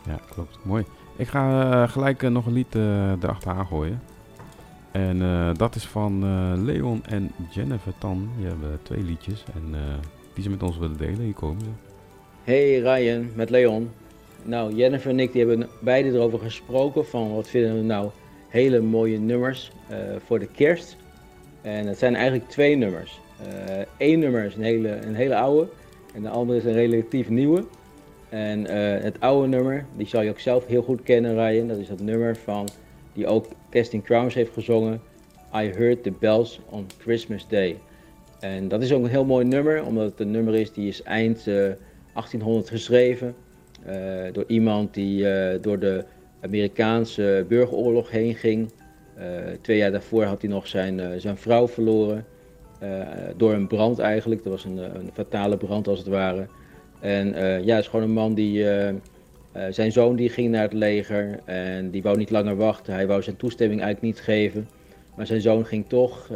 ja, 0.05 0.19
klopt. 0.29 0.57
Mooi. 0.63 0.85
Ik 1.15 1.27
ga 1.27 1.71
eh, 1.83 1.89
gelijk 1.89 2.21
nog 2.21 2.45
een 2.45 2.53
lied 2.53 2.75
eh, 2.75 3.11
erachteraan 3.11 3.65
gooien. 3.67 4.01
En 4.91 5.21
eh, 5.21 5.49
dat 5.53 5.75
is 5.75 5.85
van 5.87 6.23
eh, 6.23 6.51
Leon 6.63 7.05
en 7.05 7.31
Jennifer 7.49 7.93
Tan. 7.97 8.29
Die 8.37 8.47
hebben 8.47 8.79
twee 8.83 9.03
liedjes 9.03 9.43
en 9.53 9.75
eh, 9.75 9.79
die 10.33 10.43
ze 10.43 10.49
met 10.49 10.63
ons 10.63 10.77
willen 10.77 10.97
delen. 10.97 11.19
Hier 11.19 11.33
komen 11.33 11.61
ze. 11.61 11.69
Hey 12.43 12.79
Ryan, 12.79 13.29
met 13.35 13.49
Leon. 13.49 13.91
Nou, 14.43 14.75
Jennifer 14.75 15.11
en 15.11 15.19
ik 15.19 15.31
die 15.31 15.45
hebben 15.45 15.69
beide 15.81 16.09
erover 16.09 16.39
gesproken 16.39 17.05
van 17.05 17.33
wat 17.35 17.47
vinden 17.47 17.75
we 17.75 17.81
nou 17.81 18.09
hele 18.49 18.79
mooie 18.79 19.19
nummers 19.19 19.71
eh, 19.87 19.97
voor 20.25 20.39
de 20.39 20.47
kerst. 20.47 20.97
En 21.61 21.87
het 21.87 21.97
zijn 21.97 22.15
eigenlijk 22.15 22.49
twee 22.49 22.75
nummers. 22.75 23.19
Eén 23.97 24.19
nummer 24.19 24.45
is 24.45 24.55
een 24.55 24.63
hele, 24.63 24.89
een 24.89 25.15
hele 25.15 25.35
oude 25.35 25.67
en 26.13 26.21
de 26.21 26.29
andere 26.29 26.59
is 26.59 26.65
een 26.65 26.73
relatief 26.73 27.29
nieuwe. 27.29 27.63
En 28.29 28.67
eh, 28.67 29.03
het 29.03 29.19
oude 29.19 29.47
nummer, 29.47 29.85
die 29.95 30.07
zal 30.07 30.21
je 30.21 30.29
ook 30.29 30.39
zelf 30.39 30.65
heel 30.65 30.81
goed 30.81 31.03
kennen 31.03 31.33
Ryan. 31.33 31.67
Dat 31.67 31.77
is 31.77 31.87
dat 31.87 31.99
nummer 31.99 32.35
van, 32.35 32.67
die 33.13 33.27
ook 33.27 33.45
Casting 33.69 34.03
Crowns 34.03 34.33
heeft 34.33 34.53
gezongen. 34.53 35.01
I 35.55 35.71
Heard 35.71 36.03
the 36.03 36.11
Bells 36.19 36.59
on 36.69 36.85
Christmas 36.97 37.47
Day. 37.47 37.77
En 38.39 38.67
dat 38.67 38.81
is 38.81 38.91
ook 38.91 39.03
een 39.03 39.09
heel 39.09 39.25
mooi 39.25 39.45
nummer, 39.45 39.83
omdat 39.85 40.05
het 40.05 40.19
een 40.19 40.31
nummer 40.31 40.55
is 40.55 40.73
die 40.73 40.87
is 40.87 41.03
eind 41.03 41.37
eh, 41.37 41.53
1800 42.13 42.69
geschreven. 42.69 43.35
eh, 43.85 44.33
door 44.33 44.43
iemand 44.47 44.93
die 44.93 45.29
eh, 45.29 45.61
door 45.61 45.79
de 45.79 46.05
Amerikaanse 46.41 47.45
burgeroorlog 47.47 48.09
heen 48.09 48.35
ging. 48.35 48.71
Eh, 49.19 49.25
twee 49.61 49.77
jaar 49.77 49.91
daarvoor 49.91 50.23
had 50.23 50.41
hij 50.41 50.49
nog 50.49 50.67
zijn, 50.67 50.99
eh, 50.99 51.07
zijn 51.17 51.37
vrouw 51.37 51.67
verloren. 51.67 52.25
eh, 52.79 53.01
door 53.37 53.53
een 53.53 53.67
brand 53.67 53.99
eigenlijk. 53.99 54.43
Dat 54.43 54.51
was 54.51 54.65
een, 54.65 54.77
een 54.77 55.09
fatale 55.13 55.57
brand 55.57 55.87
als 55.87 55.99
het 55.99 56.07
ware. 56.07 56.47
En 56.99 57.27
ja, 57.65 57.75
het 57.75 57.83
is 57.83 57.87
gewoon 57.87 58.05
een 58.05 58.13
man 58.13 58.33
die. 58.33 58.65
zijn 59.69 59.91
zoon 59.91 60.15
die 60.15 60.29
ging 60.29 60.51
naar 60.51 60.61
het 60.61 60.73
leger 60.73 61.39
en 61.45 61.89
die 61.89 62.01
wou 62.01 62.17
niet 62.17 62.29
langer 62.29 62.55
wachten. 62.55 62.93
Hij 62.93 63.07
wou 63.07 63.21
zijn 63.21 63.35
toestemming 63.35 63.81
eigenlijk 63.81 64.13
niet 64.13 64.23
geven. 64.25 64.67
Maar 65.15 65.25
zijn 65.25 65.41
zoon 65.41 65.65
ging 65.65 65.85
toch. 65.87 66.29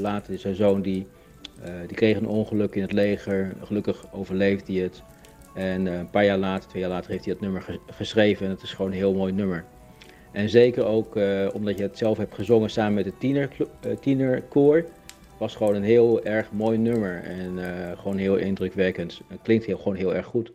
Later 0.00 0.38
zijn 0.38 0.54
zoon 0.54 0.82
die, 0.82 1.06
die 1.86 1.96
kreeg 1.96 2.16
een 2.16 2.28
ongeluk 2.28 2.74
in 2.74 2.82
het 2.82 2.92
leger. 2.92 3.52
Gelukkig 3.62 4.04
overleefde 4.12 4.72
hij 4.72 4.82
het. 4.82 5.02
En 5.54 5.86
eh, 5.86 5.98
een 5.98 6.10
paar 6.10 6.24
jaar 6.24 6.38
later, 6.38 6.68
twee 6.68 6.82
jaar 6.82 6.90
later, 6.90 7.10
heeft 7.10 7.24
hij 7.24 7.32
dat 7.32 7.42
nummer 7.42 7.62
ge- 7.62 7.80
geschreven. 7.90 8.46
En 8.46 8.52
het 8.52 8.62
is 8.62 8.72
gewoon 8.72 8.90
een 8.90 8.96
heel 8.96 9.14
mooi 9.14 9.32
nummer. 9.32 9.64
En 10.32 10.48
zeker 10.48 10.84
ook 10.84 11.16
eh, 11.16 11.48
omdat 11.52 11.76
je 11.78 11.82
het 11.82 11.98
zelf 11.98 12.18
hebt 12.18 12.34
gezongen 12.34 12.70
samen 12.70 12.94
met 12.94 13.04
het 13.04 13.20
tiener, 13.20 13.48
eh, 13.80 13.96
tienerkoor. 14.00 14.84
Was 15.38 15.56
gewoon 15.56 15.74
een 15.74 15.82
heel 15.82 16.24
erg 16.24 16.52
mooi 16.52 16.78
nummer. 16.78 17.22
En 17.22 17.58
gewoon 17.98 18.16
heel 18.16 18.36
indrukwekkend. 18.36 19.20
Het 19.28 19.38
klinkt 19.42 19.64
heel, 19.64 19.76
gewoon 19.76 19.94
heel 19.96 20.14
erg 20.14 20.26
goed. 20.26 20.52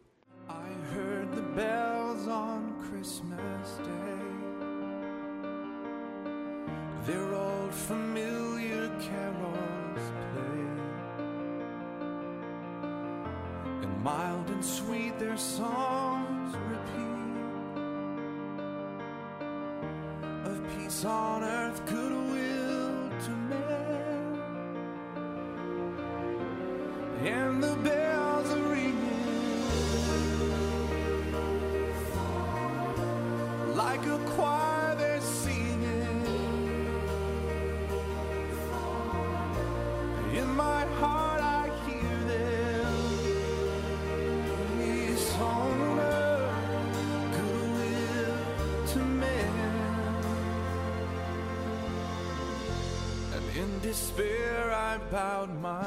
My 55.11 55.83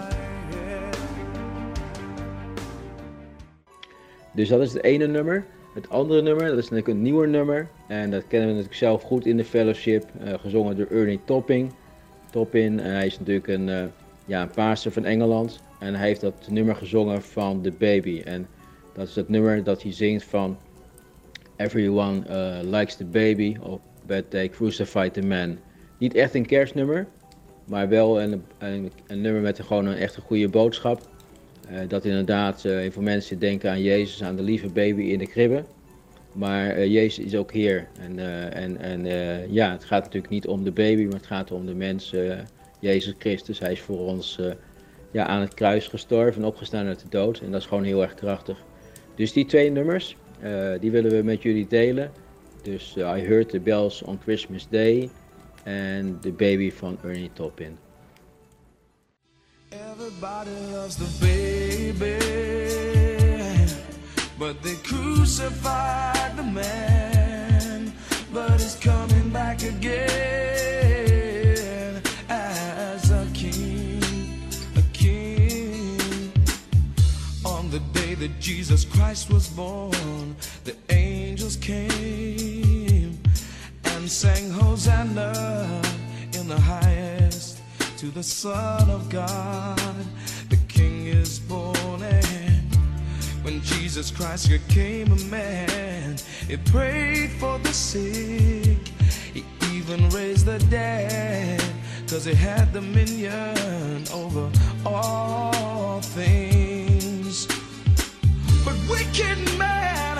head 0.51 1.03
Dus 4.35 4.49
dat 4.49 4.61
is 4.61 4.73
het 4.73 4.83
ene 4.83 5.07
nummer. 5.07 5.45
Het 5.75 5.89
andere 5.89 6.23
nummer, 6.23 6.49
dat 6.49 6.59
is 6.59 6.69
natuurlijk 6.69 6.89
een 6.89 7.03
nieuwer 7.03 7.29
nummer. 7.29 7.69
En 7.89 8.11
dat 8.11 8.27
kennen 8.27 8.49
we 8.49 8.55
natuurlijk 8.55 8.81
zelf 8.81 9.03
goed 9.03 9.27
in 9.27 9.37
de 9.37 9.45
fellowship. 9.45 10.05
eh, 10.25 10.35
gezongen 10.39 10.77
door 10.77 10.87
Ernie 10.91 11.21
Topping. 11.25 11.73
Toppin, 12.31 12.81
en 12.81 12.93
hij 12.93 13.07
is 13.07 13.19
natuurlijk 13.19 13.47
een, 13.47 13.69
eh, 13.69 13.85
ja, 14.25 14.43
een 14.43 14.51
pastor 14.51 14.93
van 14.93 15.05
Engeland. 15.05 15.61
En 15.79 15.95
hij 15.95 16.07
heeft 16.07 16.21
dat 16.21 16.49
nummer 16.51 16.77
gezongen 16.77 17.23
van 17.23 17.63
The 17.63 17.73
Baby. 17.79 18.23
En 18.25 18.47
dat 18.95 19.09
is 19.09 19.15
het 19.15 19.29
nummer 19.29 19.65
dat 19.65 19.83
hij 19.83 19.93
zingt 19.93 20.25
van 20.25 20.59
Everyone 21.57 22.27
eh, 22.27 22.59
Likes 22.63 22.97
the 22.97 23.05
Baby. 23.05 23.57
Of 23.61 23.81
But 24.07 24.31
They 24.31 24.49
Crucified 24.49 25.15
the 25.15 25.23
Man. 25.23 25.59
Niet 25.99 26.15
echt 26.15 26.35
een 26.35 26.47
kerstnummer. 26.47 27.07
Maar 27.65 27.89
wel 27.89 28.23
een, 28.23 28.43
een, 28.59 29.21
nummer 29.21 29.43
met 29.43 29.61
gewoon 29.61 29.87
een 29.87 29.97
echt 29.97 30.17
een 30.17 30.23
goede 30.23 30.49
boodschap. 30.49 31.01
Eh, 31.69 31.79
dat 31.89 32.05
inderdaad 32.05 32.63
heel 32.63 32.91
veel 32.91 33.03
mensen 33.03 33.39
denken 33.39 33.71
aan 33.71 33.83
Jezus, 33.83 34.23
aan 34.23 34.37
de 34.37 34.43
lieve 34.43 34.69
baby 34.69 35.03
in 35.03 35.19
de 35.19 35.27
kribbe. 35.27 35.65
Maar 36.33 36.69
eh, 36.69 36.87
Jezus 36.87 37.25
is 37.25 37.37
ook 37.37 37.53
Heer. 37.53 37.89
En, 38.01 38.19
en, 38.53 38.81
en 38.81 39.07
ja, 39.53 39.71
het 39.71 39.85
gaat 39.85 40.05
natuurlijk 40.05 40.33
niet 40.33 40.47
om 40.47 40.65
de 40.65 40.73
baby, 40.73 41.05
maar 41.05 41.15
het 41.17 41.27
gaat 41.27 41.51
om 41.51 41.67
de 41.67 41.75
mens, 41.75 42.15
Jezus 42.81 43.15
Christus. 43.19 43.59
Hij 43.59 43.73
is 43.73 43.81
voor 43.81 43.99
ons 43.99 44.41
ja, 45.11 45.27
aan 45.27 45.41
het 45.41 45.55
kruis 45.55 45.87
gestorven 45.87 46.43
en 46.43 46.49
opgestaan 46.49 46.87
uit 46.87 47.01
de 47.01 47.09
dood. 47.09 47.41
En 47.41 47.51
dat 47.51 47.61
is 47.61 47.67
gewoon 47.67 47.85
heel 47.85 48.03
erg 48.03 48.15
krachtig. 48.15 48.59
Dus 49.15 49.33
die 49.33 49.45
twee 49.45 49.71
nummers, 49.71 50.17
die 50.81 50.91
willen 50.91 51.11
we 51.11 51.23
met 51.23 51.43
jullie 51.43 51.67
delen. 51.67 52.11
Dus 52.63 52.97
I 52.97 53.03
Heard 53.03 53.49
the 53.49 53.61
Bells 53.61 54.03
on 54.03 54.19
Christmas 54.23 54.69
Day 54.69 55.11
en 55.65 56.19
The 56.21 56.31
Baby 56.31 56.71
from 56.71 56.99
Ernie 57.05 57.31
Toppin. 57.35 57.79
Everybody 59.71 60.51
loves 60.73 60.97
the 60.97 61.09
baby, 61.21 62.19
but 64.39 64.63
they 64.63 64.77
crucified 64.83 66.37
the 66.37 66.43
man. 66.43 67.13
but 68.33 68.61
is 68.61 68.77
coming 68.77 69.29
back 69.29 69.63
again 69.63 70.11
as 72.29 73.11
a 73.11 73.27
king, 73.35 74.03
a 74.77 74.83
king. 74.93 76.33
On 77.45 77.71
the 77.71 77.81
day 77.93 78.15
that 78.15 78.41
Jesus 78.41 78.85
Christ 78.87 79.31
was 79.31 79.49
born, 79.49 80.35
the 80.65 80.75
angels 80.89 81.57
came 81.57 82.82
and 84.03 84.11
sang 84.11 84.51
Hosanna 84.51 85.81
in 86.33 86.49
the 86.49 86.59
highest 86.59 87.61
to 87.99 88.07
the 88.07 88.23
Son 88.23 88.91
of 88.91 89.09
God. 89.09 89.95
The 90.51 90.57
King 90.67 91.07
is 91.07 91.39
born, 91.39 92.03
and 92.03 92.75
when 93.45 93.63
Jesus 93.63 94.11
Christ 94.11 94.49
became 94.49 95.13
a 95.13 95.21
man, 95.27 96.17
he 96.49 96.57
prayed 96.57 97.31
for 97.39 97.61
the 97.61 97.73
sick, 97.73 98.89
he 99.33 99.45
even 99.73 100.09
raised 100.09 100.47
the 100.47 100.59
dead, 100.69 101.63
cause 102.09 102.25
he 102.25 102.35
had 102.35 102.73
dominion 102.73 104.03
over 104.13 104.51
all 104.85 106.01
things. 106.01 107.47
But 108.65 108.75
wicked 108.91 109.39
men, 109.57 110.12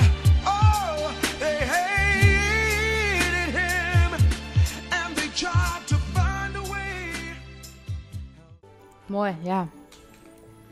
Mooi, 9.13 9.37
ja. 9.43 9.67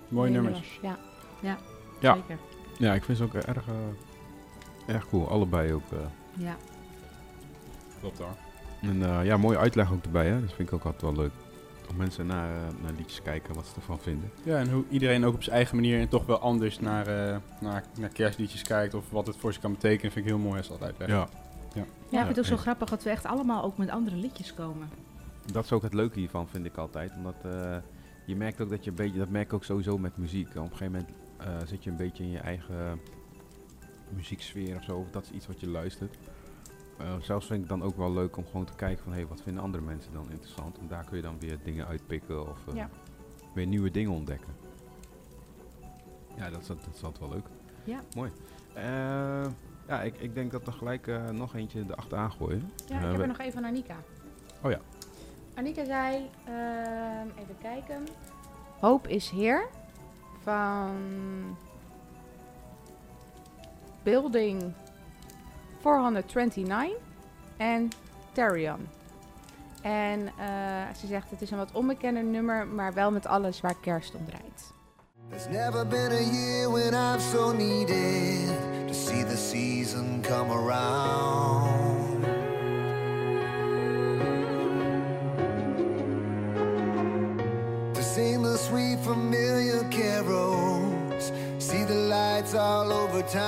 Mooie 0.09 0.30
nummers. 0.30 0.78
Ja. 0.82 0.99
Ja, 1.41 1.59
Ja. 2.01 2.14
zeker. 2.14 2.38
Ja, 2.78 2.95
ik 2.95 3.05
vind 3.05 3.18
ze 3.18 3.24
ook 3.24 3.34
erg, 3.34 3.64
eh, 3.68 4.95
erg 4.95 5.09
cool. 5.09 5.28
Allebei 5.28 5.72
ook. 5.72 5.93
eh. 5.93 5.99
Ja. 6.45 6.57
Klopt 8.01 8.18
hoor. 8.18 8.34
En 8.82 9.03
eh, 9.03 9.24
ja, 9.24 9.36
mooie 9.36 9.59
uitleg 9.59 9.93
ook 9.93 10.05
erbij, 10.05 10.26
hè. 10.26 10.41
Dat 10.41 10.53
vind 10.53 10.68
ik 10.68 10.74
ook 10.74 10.84
altijd 10.84 11.03
wel 11.03 11.14
leuk. 11.14 11.30
Om 11.91 11.97
mensen 11.97 12.26
naar, 12.26 12.49
naar 12.82 12.93
liedjes 12.97 13.22
kijken, 13.22 13.55
wat 13.55 13.66
ze 13.66 13.74
ervan 13.76 13.99
vinden. 13.99 14.30
Ja, 14.43 14.59
en 14.59 14.70
hoe 14.72 14.84
iedereen 14.88 15.24
ook 15.24 15.34
op 15.34 15.43
zijn 15.43 15.57
eigen 15.57 15.76
manier 15.76 16.01
en 16.01 16.09
toch 16.09 16.26
wel 16.26 16.38
anders 16.38 16.78
naar, 16.80 17.07
eh, 17.07 17.36
naar, 17.61 17.84
naar 17.99 18.09
kerstliedjes 18.09 18.62
kijkt 18.62 18.95
of 18.95 19.11
wat 19.11 19.26
het 19.26 19.36
voor 19.36 19.53
ze 19.53 19.61
kan 19.61 19.72
betekenen, 19.72 20.12
vind 20.12 20.24
ik 20.26 20.32
heel 20.32 20.41
mooi 20.41 20.57
als 20.59 20.68
dat 20.68 20.82
uitleggen. 20.82 21.16
Ja. 21.18 21.28
ja. 21.74 21.84
Ja, 22.09 22.18
ik 22.18 22.24
vind 22.24 22.28
het 22.28 22.38
ook 22.38 22.45
zo 22.45 22.57
grappig 22.57 22.88
dat 22.88 23.03
we 23.03 23.11
echt 23.11 23.24
allemaal 23.26 23.62
ook 23.64 23.76
met 23.78 23.91
andere 23.91 24.16
liedjes 24.16 24.55
komen. 24.55 24.88
Dat 25.53 25.64
is 25.64 25.72
ook 25.72 25.82
het 25.82 25.95
leuke 25.95 26.18
hiervan, 26.18 26.49
vind 26.49 26.66
ik 26.66 26.76
altijd. 26.76 27.12
Omdat 27.16 27.36
eh, 27.45 27.76
je 28.31 28.37
merkt 28.37 28.61
ook 28.61 28.70
dat 28.70 28.85
je 28.85 28.91
een 28.91 28.97
beetje, 28.97 29.18
dat 29.18 29.28
merk 29.28 29.47
ik 29.47 29.53
ook 29.53 29.64
sowieso 29.64 29.99
met 29.99 30.16
muziek. 30.16 30.49
Op 30.49 30.55
een 30.57 30.62
gegeven 30.76 30.93
moment 30.93 31.09
eh, 31.37 31.66
zit 31.66 31.85
je 31.85 31.91
een 31.91 31.97
beetje 31.97 32.22
in 32.22 32.31
je 32.31 32.39
eigen 32.39 33.01
muzieksfeer 34.09 34.76
of 34.76 34.83
zo. 34.83 34.97
Of 34.97 35.11
dat 35.11 35.24
is 35.24 35.31
iets 35.31 35.47
wat 35.47 35.61
je 35.61 35.68
luistert. 35.68 36.16
Eh, 36.99 37.14
zelfs 37.20 37.47
vind 37.47 37.62
ik 37.62 37.68
dan 37.68 37.83
ook 37.83 37.97
wel 37.97 38.12
leuk 38.12 38.37
om 38.37 38.45
gewoon 38.47 38.64
te 38.64 38.74
kijken 38.74 39.05
van, 39.05 39.12
hé, 39.12 39.26
wat 39.26 39.43
vinden 39.43 39.62
andere 39.62 39.85
mensen 39.85 40.12
dan 40.12 40.31
interessant? 40.31 40.78
En 40.78 40.89
daar 40.89 41.05
kun 41.05 41.16
je 41.16 41.22
dan 41.22 41.39
weer 41.39 41.59
dingen 41.64 41.87
uitpikken 41.87 42.49
of 42.49 42.66
eh, 42.68 42.74
Ja. 42.74 42.89
weer 43.55 43.66
nieuwe 43.66 43.91
dingen 43.91 44.11
ontdekken. 44.12 44.55
Ja, 46.37 46.51
dat 46.51 46.61
is, 46.61 46.66
dat 46.66 46.78
is 46.95 47.03
altijd 47.05 47.18
wel 47.18 47.28
leuk. 47.31 47.47
Ja. 47.85 48.01
Mooi. 48.14 48.31
Ja, 49.87 50.03
ik, 50.03 50.14
ik 50.18 50.35
denk 50.35 50.51
dat 50.51 50.64
we 50.64 50.72
gelijk 50.72 51.11
nog 51.33 51.55
eentje 51.55 51.85
erachteraan 51.89 52.33
gooien. 52.33 52.70
Ja, 52.87 52.97
ik 53.01 53.11
heb 53.11 53.20
er 53.20 53.26
nog 53.26 53.39
even 53.39 53.53
van 53.53 53.64
Annika. 53.64 53.97
Oh 54.62 54.70
ja. 54.70 54.81
Annika 55.61 55.84
zei, 55.84 56.30
ehm, 56.44 57.26
even 57.38 57.56
kijken. 57.62 58.06
Hoop 58.78 59.06
is 59.06 59.30
hier 59.30 59.66
van 60.42 61.56
Building 64.02 64.72
429 65.80 66.98
en 67.56 67.88
Therion. 68.32 68.88
En 69.82 70.26
eh, 70.26 70.94
ze 71.00 71.06
zegt 71.06 71.30
het 71.30 71.42
is 71.42 71.50
een 71.50 71.58
wat 71.58 71.72
onbekender 71.72 72.24
nummer, 72.24 72.66
maar 72.66 72.94
wel 72.94 73.11
met 73.11 73.26
alles 73.26 73.61
waar 73.61 73.76
kerst 73.80 74.14
om 74.14 74.26
draait. 74.26 74.72
There's 75.28 75.48
never 75.48 75.86
been 75.86 76.12
a 76.12 76.30
year 76.32 76.70
when 76.70 76.94
I've 76.94 77.20
so 77.20 77.52
needed 77.52 78.48
to 78.86 78.92
see 78.92 79.24
the 79.24 79.36
season 79.36 80.20
come 80.22 80.52
around. 80.52 81.89
Familiar 89.14 89.82
carols, 89.90 91.32
see 91.58 91.82
the 91.82 92.00
lights 92.14 92.54
all 92.54 92.92
over 92.92 93.22
town. 93.22 93.40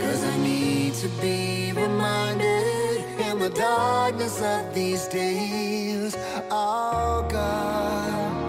Cause 0.00 0.24
I 0.24 0.36
need 0.38 0.94
to 0.94 1.08
be 1.20 1.70
reminded 1.72 3.04
in 3.28 3.38
the 3.38 3.50
darkness 3.50 4.42
of 4.42 4.74
these 4.74 5.06
days. 5.06 6.16
Our 6.50 7.22
God 7.28 8.42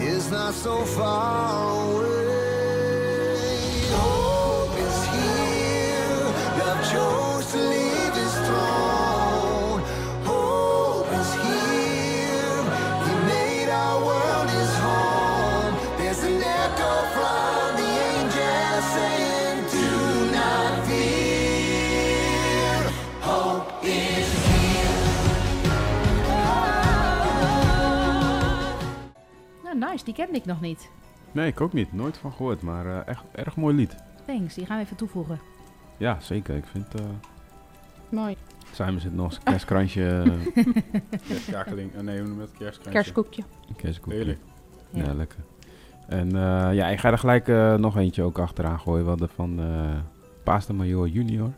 is 0.00 0.30
not 0.30 0.54
so 0.54 0.84
far 0.86 1.96
away. 1.96 2.09
Nice. 29.90 30.04
Die 30.04 30.14
kende 30.14 30.38
ik 30.38 30.44
nog 30.44 30.60
niet. 30.60 30.90
Nee, 31.32 31.46
ik 31.46 31.60
ook 31.60 31.72
niet. 31.72 31.92
Nooit 31.92 32.16
van 32.18 32.32
gehoord, 32.32 32.62
maar 32.62 32.86
eh, 32.86 33.06
echt 33.08 33.22
erg 33.32 33.56
mooi 33.56 33.74
lied. 33.74 33.94
Thanks, 34.26 34.54
die 34.54 34.66
gaan 34.66 34.76
we 34.78 34.82
even 34.84 34.96
toevoegen. 34.96 35.40
Ja, 35.96 36.20
zeker. 36.20 36.56
Ik 36.56 36.64
vind... 36.66 36.94
eh 36.94 37.04
Mooi. 38.08 38.36
Simon 38.72 39.00
zit 39.00 39.14
nog 39.14 39.24
eens 39.26 39.36
een 39.36 39.42
kerstkrantje... 39.42 40.24
Kerstkakeling, 41.28 41.94
eh, 41.94 42.00
nee, 42.00 42.18
hoe 42.18 42.28
noem 42.28 42.40
je 42.40 42.46
dat? 42.46 42.50
Kerstkrantje. 42.58 42.90
Kerstkoekje. 42.92 43.42
kerstkoekje. 43.76 44.18
Heerlijk. 44.18 44.38
Ja, 44.90 45.04
Ja. 45.04 45.14
lekker. 45.14 45.38
En 46.08 46.26
eh, 46.36 46.74
ja, 46.74 46.88
ik 46.88 46.98
ga 46.98 47.10
er 47.10 47.18
gelijk 47.18 47.48
eh, 47.48 47.74
nog 47.74 47.96
eentje 47.96 48.22
ook 48.22 48.38
achteraan 48.38 48.80
gooien. 48.80 49.02
We 49.02 49.08
hadden 49.08 49.28
van 49.28 49.60
Pastor 50.44 50.74
Major 50.74 51.08
Junior. 51.08 51.52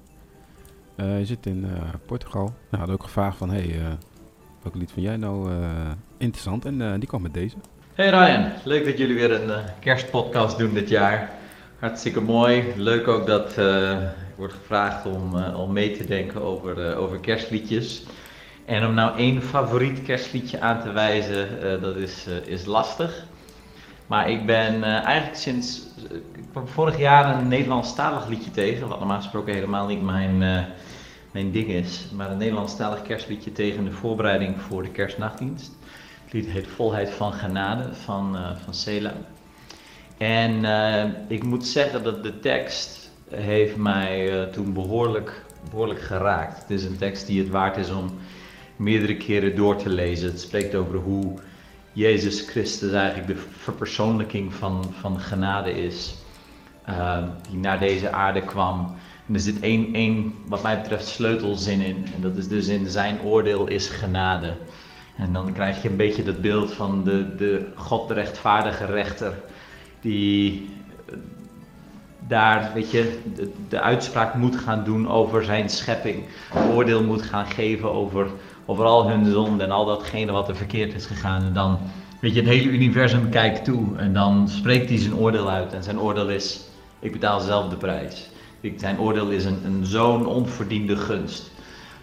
Eh 0.94 1.06
hij 1.06 1.24
zit 1.24 1.46
in 1.46 1.64
eh, 1.64 1.82
Portugal. 2.06 2.44
Nou, 2.44 2.54
we 2.70 2.76
hadden 2.76 2.94
ook 2.94 3.02
gevraagd 3.02 3.36
van... 3.36 3.50
Hey, 3.50 3.80
eh, 3.80 3.86
welk 4.62 4.74
lied 4.74 4.92
vind 4.92 5.06
jij 5.06 5.16
nou 5.16 5.50
eh, 5.52 5.90
interessant? 6.16 6.64
En 6.64 6.80
eh, 6.82 6.92
die 6.98 7.08
kwam 7.08 7.22
met 7.22 7.34
deze. 7.34 7.56
Hey 7.94 8.08
Ryan, 8.08 8.52
leuk 8.64 8.84
dat 8.84 8.98
jullie 8.98 9.14
weer 9.14 9.32
een 9.32 9.50
eh, 9.50 9.64
kerstpodcast 9.80 10.58
doen 10.58 10.74
dit 10.74 10.88
jaar. 10.88 11.30
Hartstikke 11.78 12.20
mooi. 12.20 12.72
Leuk 12.76 13.08
ook 13.08 13.26
dat 13.26 13.58
eh, 13.58 14.02
ik 14.02 14.36
word 14.36 14.52
gevraagd 14.52 15.06
om, 15.06 15.36
eh, 15.36 15.60
om 15.60 15.72
mee 15.72 15.96
te 15.96 16.04
denken 16.04 16.42
over, 16.42 16.96
over 16.96 17.20
kerstliedjes. 17.20 18.02
En 18.64 18.86
om 18.86 18.94
nou 18.94 19.18
één 19.18 19.42
favoriet 19.42 20.02
kerstliedje 20.02 20.60
aan 20.60 20.80
te 20.80 20.92
wijzen, 20.92 21.48
dat 21.80 21.96
is, 21.96 22.26
is 22.44 22.64
lastig. 22.64 23.24
Maar 24.06 24.30
ik 24.30 24.46
ben 24.46 24.82
eigenlijk 24.82 25.36
sinds. 25.36 25.82
ik 26.12 26.44
kwam 26.50 26.68
vorig 26.68 26.98
jaar 26.98 27.38
een 27.38 27.48
Nederlandstalig 27.48 28.28
liedje 28.28 28.50
tegen, 28.50 28.88
wat 28.88 28.98
normaal 28.98 29.20
gesproken 29.20 29.54
helemaal 29.54 29.86
niet 29.86 30.02
mijn, 30.02 30.38
mijn 31.30 31.50
ding 31.50 31.68
is. 31.68 32.06
Maar 32.16 32.30
een 32.30 32.38
Nederlandstalig 32.38 33.02
kerstliedje 33.02 33.52
tegen 33.52 33.84
de 33.84 33.92
voorbereiding 33.92 34.60
voor 34.60 34.82
de 34.82 34.90
kerstnachtdienst. 34.90 35.72
Het 36.32 36.40
lied 36.40 36.50
heet 36.50 36.66
Volheid 36.66 37.10
van 37.10 37.32
Genade 37.32 37.94
van, 37.94 38.36
eh 38.36 38.56
van 38.64 38.74
Sela. 38.74 39.12
En 40.18 40.64
eh, 40.64 41.10
ik 41.28 41.44
moet 41.44 41.66
zeggen 41.66 42.02
dat 42.02 42.22
de 42.22 42.38
tekst 42.38 43.10
heeft 43.30 43.76
mij 43.76 44.40
eh, 44.40 44.48
toen 44.48 44.72
behoorlijk, 44.72 45.44
behoorlijk 45.70 46.00
geraakt. 46.00 46.60
Het 46.60 46.70
is 46.70 46.84
een 46.84 46.96
tekst 46.96 47.26
die 47.26 47.40
het 47.42 47.50
waard 47.50 47.76
is 47.76 47.90
om 47.90 48.10
meerdere 48.76 49.16
keren 49.16 49.56
door 49.56 49.76
te 49.76 49.88
lezen. 49.88 50.30
Het 50.30 50.40
spreekt 50.40 50.74
over 50.74 50.98
hoe 50.98 51.38
Jezus 51.92 52.40
Christus 52.40 52.92
eigenlijk 52.92 53.26
de 53.26 53.44
verpersoonlijking 53.50 54.54
van, 54.54 54.94
van 55.00 55.20
genade 55.20 55.72
is. 55.84 56.14
die 57.50 57.58
naar 57.58 57.78
deze 57.78 58.10
aarde 58.10 58.42
kwam. 58.42 58.94
En 59.26 59.34
er 59.34 59.40
zit 59.40 59.60
één, 59.60 59.94
één, 59.94 60.34
wat 60.46 60.62
mij 60.62 60.80
betreft, 60.80 61.06
sleutelzin 61.06 61.80
in. 61.80 62.06
En 62.14 62.20
dat 62.20 62.36
is 62.36 62.48
dus 62.48 62.66
in 62.66 62.86
zijn 62.86 63.20
oordeel 63.20 63.66
is 63.66 63.88
genade. 63.88 64.54
En 65.16 65.32
dan 65.32 65.52
krijg 65.52 65.82
je 65.82 65.88
een 65.88 65.96
beetje 65.96 66.22
dat 66.22 66.40
beeld 66.40 66.72
van 66.72 67.04
de, 67.04 67.34
de 67.36 67.66
God, 67.74 68.08
de 68.08 68.14
rechtvaardige 68.14 68.84
rechter, 68.84 69.34
die 70.00 70.70
eh, 71.06 71.14
daar, 72.28 72.70
weet 72.74 72.90
je, 72.90 73.18
de, 73.68 73.80
uitspraak 73.80 74.34
moet 74.34 74.56
gaan 74.56 74.84
doen 74.84 75.08
over 75.08 75.44
zijn 75.44 75.68
schepping. 75.68 76.24
Oordeel 76.70 77.02
moet 77.02 77.22
gaan 77.22 77.46
geven 77.46 77.92
over, 77.92 78.26
over 78.66 78.84
al 78.84 79.08
hun 79.08 79.26
zonde 79.26 79.64
en 79.64 79.70
al 79.70 79.84
datgene 79.84 80.32
wat 80.32 80.48
er 80.48 80.56
verkeerd 80.56 80.94
is 80.94 81.06
gegaan. 81.06 81.42
En 81.42 81.52
dan, 81.52 81.78
weet 82.20 82.34
je, 82.34 82.40
het 82.40 82.48
hele 82.48 82.68
universum 82.68 83.28
kijkt 83.30 83.64
toe 83.64 83.96
en 83.96 84.12
dan 84.12 84.48
spreekt 84.48 84.88
hij 84.88 84.98
zijn 84.98 85.16
oordeel 85.16 85.50
uit. 85.50 85.72
En 85.72 85.82
zijn 85.82 86.00
oordeel 86.00 86.28
is 86.30 86.60
Ik 87.00 87.12
betaal 87.12 87.40
zelf 87.40 87.68
de 87.68 87.76
prijs. 87.76 88.30
Zijn 88.76 88.98
oordeel 89.00 89.28
is 89.28 89.44
een, 89.44 89.58
een 89.64 89.86
zo'n 89.86 90.26
onverdiende 90.26 90.96
gunst. 90.96 91.51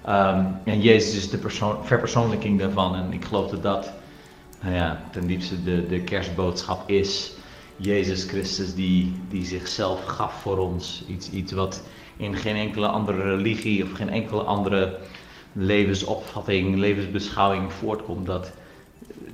Ehm, 0.06 0.46
en 0.64 0.82
Jezus 0.82 1.16
is 1.16 1.30
de 1.30 1.38
persoon, 1.38 1.86
verpersoonlijking 1.86 2.60
daarvan. 2.60 2.96
En 2.96 3.14
ik 3.14 3.26
geloof 3.26 3.50
dat 3.50 3.64
dat 3.64 3.94
nou 4.62 4.76
ja, 4.76 5.02
ten 5.12 5.28
diepste 5.28 5.64
de, 5.64 5.88
de 5.88 6.02
kerstboodschap 6.02 6.90
is. 6.90 7.34
Jezus 7.76 8.24
Christus 8.24 8.76
die, 8.76 9.14
die 9.30 9.46
zichzelf 9.46 10.06
gaf 10.06 10.34
voor 10.34 10.58
ons. 10.58 11.04
Iets, 11.08 11.30
iets 11.30 11.52
wat 11.52 11.84
in 12.18 12.36
geen 12.36 12.56
enkele 12.56 12.88
andere 12.88 13.36
religie 13.36 13.84
of 13.84 13.92
geen 13.92 14.10
enkele 14.10 14.42
andere 14.42 14.98
levensopvatting, 15.54 16.76
levensbeschouwing 16.76 17.74
voortkomt. 17.74 18.26
Dat 18.26 18.52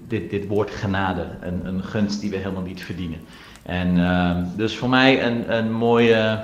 dit, 0.08 0.30
dit 0.30 0.48
woord 0.48 0.72
genade, 0.72 1.28
een, 1.42 1.66
een 1.66 1.84
gunst 1.84 2.22
die 2.22 2.30
we 2.30 2.38
helemaal 2.38 2.62
niet 2.62 2.84
verdienen. 2.84 3.20
En 3.64 3.98
ehm, 3.98 4.44
dus 4.56 4.78
voor 4.78 4.90
mij 4.90 5.26
een, 5.26 5.56
een 5.58 5.72
mooie, 5.72 6.44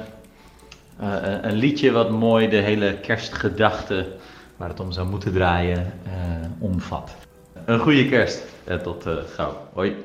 een- 1.02 1.48
een 1.48 1.56
liedje 1.56 1.92
wat 1.92 2.10
mooi 2.10 2.50
de 2.50 2.56
hele 2.56 2.98
kerstgedachte 2.98 4.08
waar 4.58 4.70
het 4.70 4.80
om 4.80 4.92
zou 4.92 5.08
moeten 5.08 5.34
draaien 5.34 5.94
eh, 6.06 6.12
omvat. 6.60 7.16
Een 7.66 7.80
goede 7.80 8.10
kerst 8.10 8.44
en 8.64 8.82
tot 8.82 9.06
eh, 9.06 9.14
gauw. 9.36 9.68
Hoi. 9.74 9.96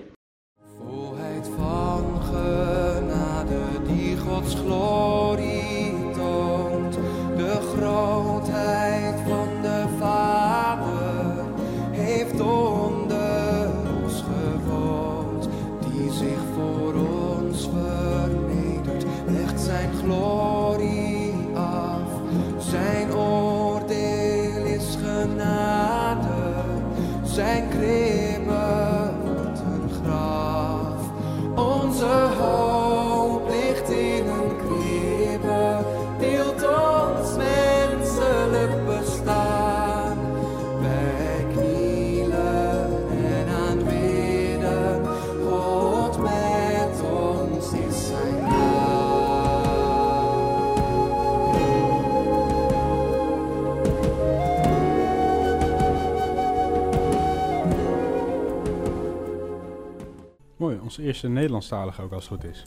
Mooi, 60.87 60.99
onze 60.99 61.03
eerste 61.03 61.29
Nederlandstalige 61.29 62.03
ook 62.03 62.13
als 62.13 62.29
het 62.29 62.41
goed 62.41 62.51
is. 62.51 62.65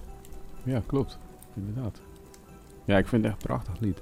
Ja, 0.63 0.82
klopt. 0.86 1.17
Inderdaad. 1.55 2.01
Ja, 2.86 2.97
ik 2.97 3.07
vind 3.07 3.24
het 3.24 3.32
echt 3.34 3.41
een 3.41 3.47
prachtig 3.47 3.80
lied. 3.80 4.01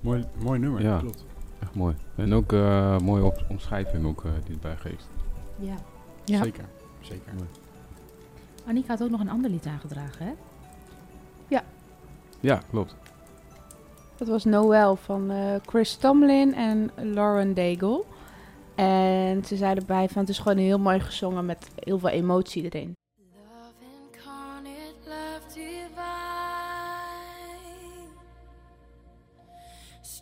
Mooi, 0.00 0.24
mooi 0.42 0.58
nummer, 0.58 0.82
ja. 0.82 0.98
klopt. 0.98 1.24
Echt 1.58 1.74
mooi. 1.74 1.96
En 2.16 2.34
ook 2.34 2.52
eh 2.52 2.98
mooie 2.98 3.24
op- 3.24 3.44
omschrijving 3.48 4.06
ook, 4.06 4.24
eh, 4.24 4.30
die 4.44 4.54
erbij 4.54 4.76
geeft. 4.76 5.08
Ja. 5.56 5.74
Ja. 6.24 6.42
Zeker, 6.42 6.64
zeker. 7.00 7.32
Annika 8.66 8.88
had 8.88 9.02
ook 9.02 9.10
nog 9.10 9.20
een 9.20 9.30
ander 9.30 9.50
lied 9.50 9.66
aangedragen, 9.66 10.26
hè? 10.26 10.32
Ja, 12.40 12.60
klopt. 12.70 12.94
Dat 14.16 14.28
was 14.28 14.44
Noel 14.44 14.96
van 14.96 15.30
eh, 15.30 15.54
Chris 15.66 15.96
Tomlin 15.96 16.54
en 16.54 16.90
Lauren 16.96 17.54
Daigle. 17.54 18.04
En 18.74 19.44
ze 19.44 19.56
zeiden 19.56 19.82
erbij 19.82 20.08
van 20.08 20.20
het 20.20 20.30
is 20.30 20.38
gewoon 20.38 20.58
heel 20.58 20.78
mooi 20.78 21.00
gezongen 21.00 21.46
met 21.46 21.70
heel 21.74 21.98
veel 21.98 22.08
emotie 22.08 22.64
erin. 22.64 22.92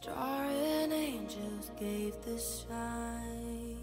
Star 0.07 0.45
and 0.45 0.93
angels 0.93 1.73
gave 1.81 2.15
the 2.25 2.39
sign. 2.39 3.77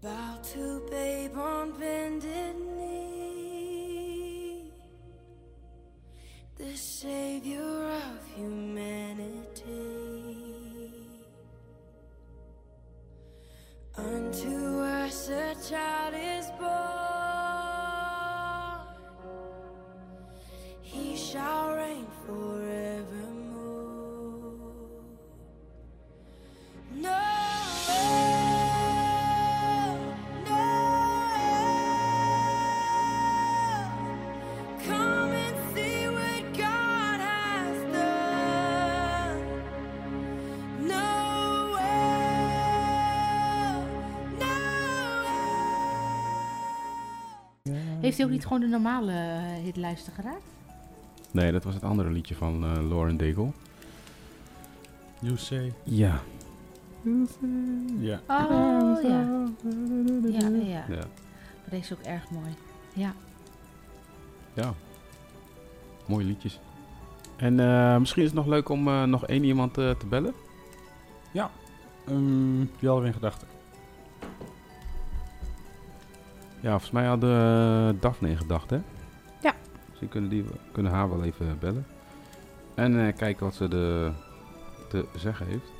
Bow 0.00 0.38
to 0.54 0.80
babe 0.90 1.36
on 1.36 1.72
bended 1.78 2.56
knee. 2.78 3.92
The 6.56 6.74
savior 6.74 7.60
of 7.60 8.26
humanity. 8.34 9.34
Unto 13.94 14.80
us 14.80 15.28
a 15.28 15.54
child 15.68 16.14
is 16.16 16.50
born. 16.58 17.21
He 20.92 21.16
shall 21.16 21.74
reign 21.74 22.06
forevermore. 22.26 23.42
No, 27.00 27.18
Heeft 48.00 48.16
hij 48.16 48.26
ook 48.26 48.32
niet 48.32 48.42
gewoon 48.42 48.60
de 48.60 48.66
normale 48.66 49.12
eh, 49.12 49.62
hitlijsten 49.62 50.12
geraakt? 50.12 50.61
Nee, 51.32 51.52
dat 51.52 51.64
was 51.64 51.74
het 51.74 51.84
andere 51.84 52.10
liedje 52.10 52.34
van 52.34 52.64
eh, 52.64 52.88
Lauren 52.88 53.16
Daigle. 53.16 53.50
You 55.18 55.36
say. 55.36 55.72
Ja. 55.82 56.20
Ja. 57.98 58.20
Oh, 58.26 59.02
ja. 59.02 59.48
Ja, 60.22 60.48
ja, 60.48 60.48
ja. 60.48 60.84
Ja. 60.88 61.04
Maar 61.60 61.70
deze 61.70 61.82
is 61.82 61.92
ook 61.92 62.04
erg 62.04 62.30
mooi. 62.30 62.54
Ja. 62.92 63.14
Ja. 64.54 64.74
Mooie 66.06 66.24
liedjes. 66.24 66.60
En 67.36 67.60
eh, 67.60 67.96
misschien 67.96 68.22
is 68.22 68.28
het 68.28 68.38
nog 68.38 68.46
leuk 68.46 68.68
om 68.68 68.88
eh, 68.88 69.02
nog 69.02 69.26
één 69.26 69.44
iemand 69.44 69.78
eh, 69.78 69.90
te 69.90 70.06
bellen. 70.06 70.34
Ja. 71.32 71.50
Um, 72.08 72.70
die 72.78 72.88
hadden 72.88 73.00
we 73.00 73.06
in 73.06 73.14
gedachten. 73.14 73.48
Ja, 76.60 76.70
volgens 76.70 76.90
mij 76.90 77.06
hadden 77.06 77.30
uh, 77.94 78.00
Daphne 78.00 78.28
in 78.28 78.36
gedachten, 78.36 78.76
hè? 78.76 78.84
Ja. 78.84 78.91
Misschien 80.02 80.28
kunnen, 80.28 80.44
die, 80.44 80.58
kunnen 80.72 80.92
haar 80.92 81.08
wel 81.08 81.24
even 81.24 81.58
bellen. 81.60 81.86
En 82.74 83.06
eh, 83.06 83.16
kijken 83.16 83.44
wat 83.44 83.54
ze 83.54 83.68
de, 83.68 84.10
te 84.88 85.04
zeggen 85.16 85.46
heeft. 85.46 85.70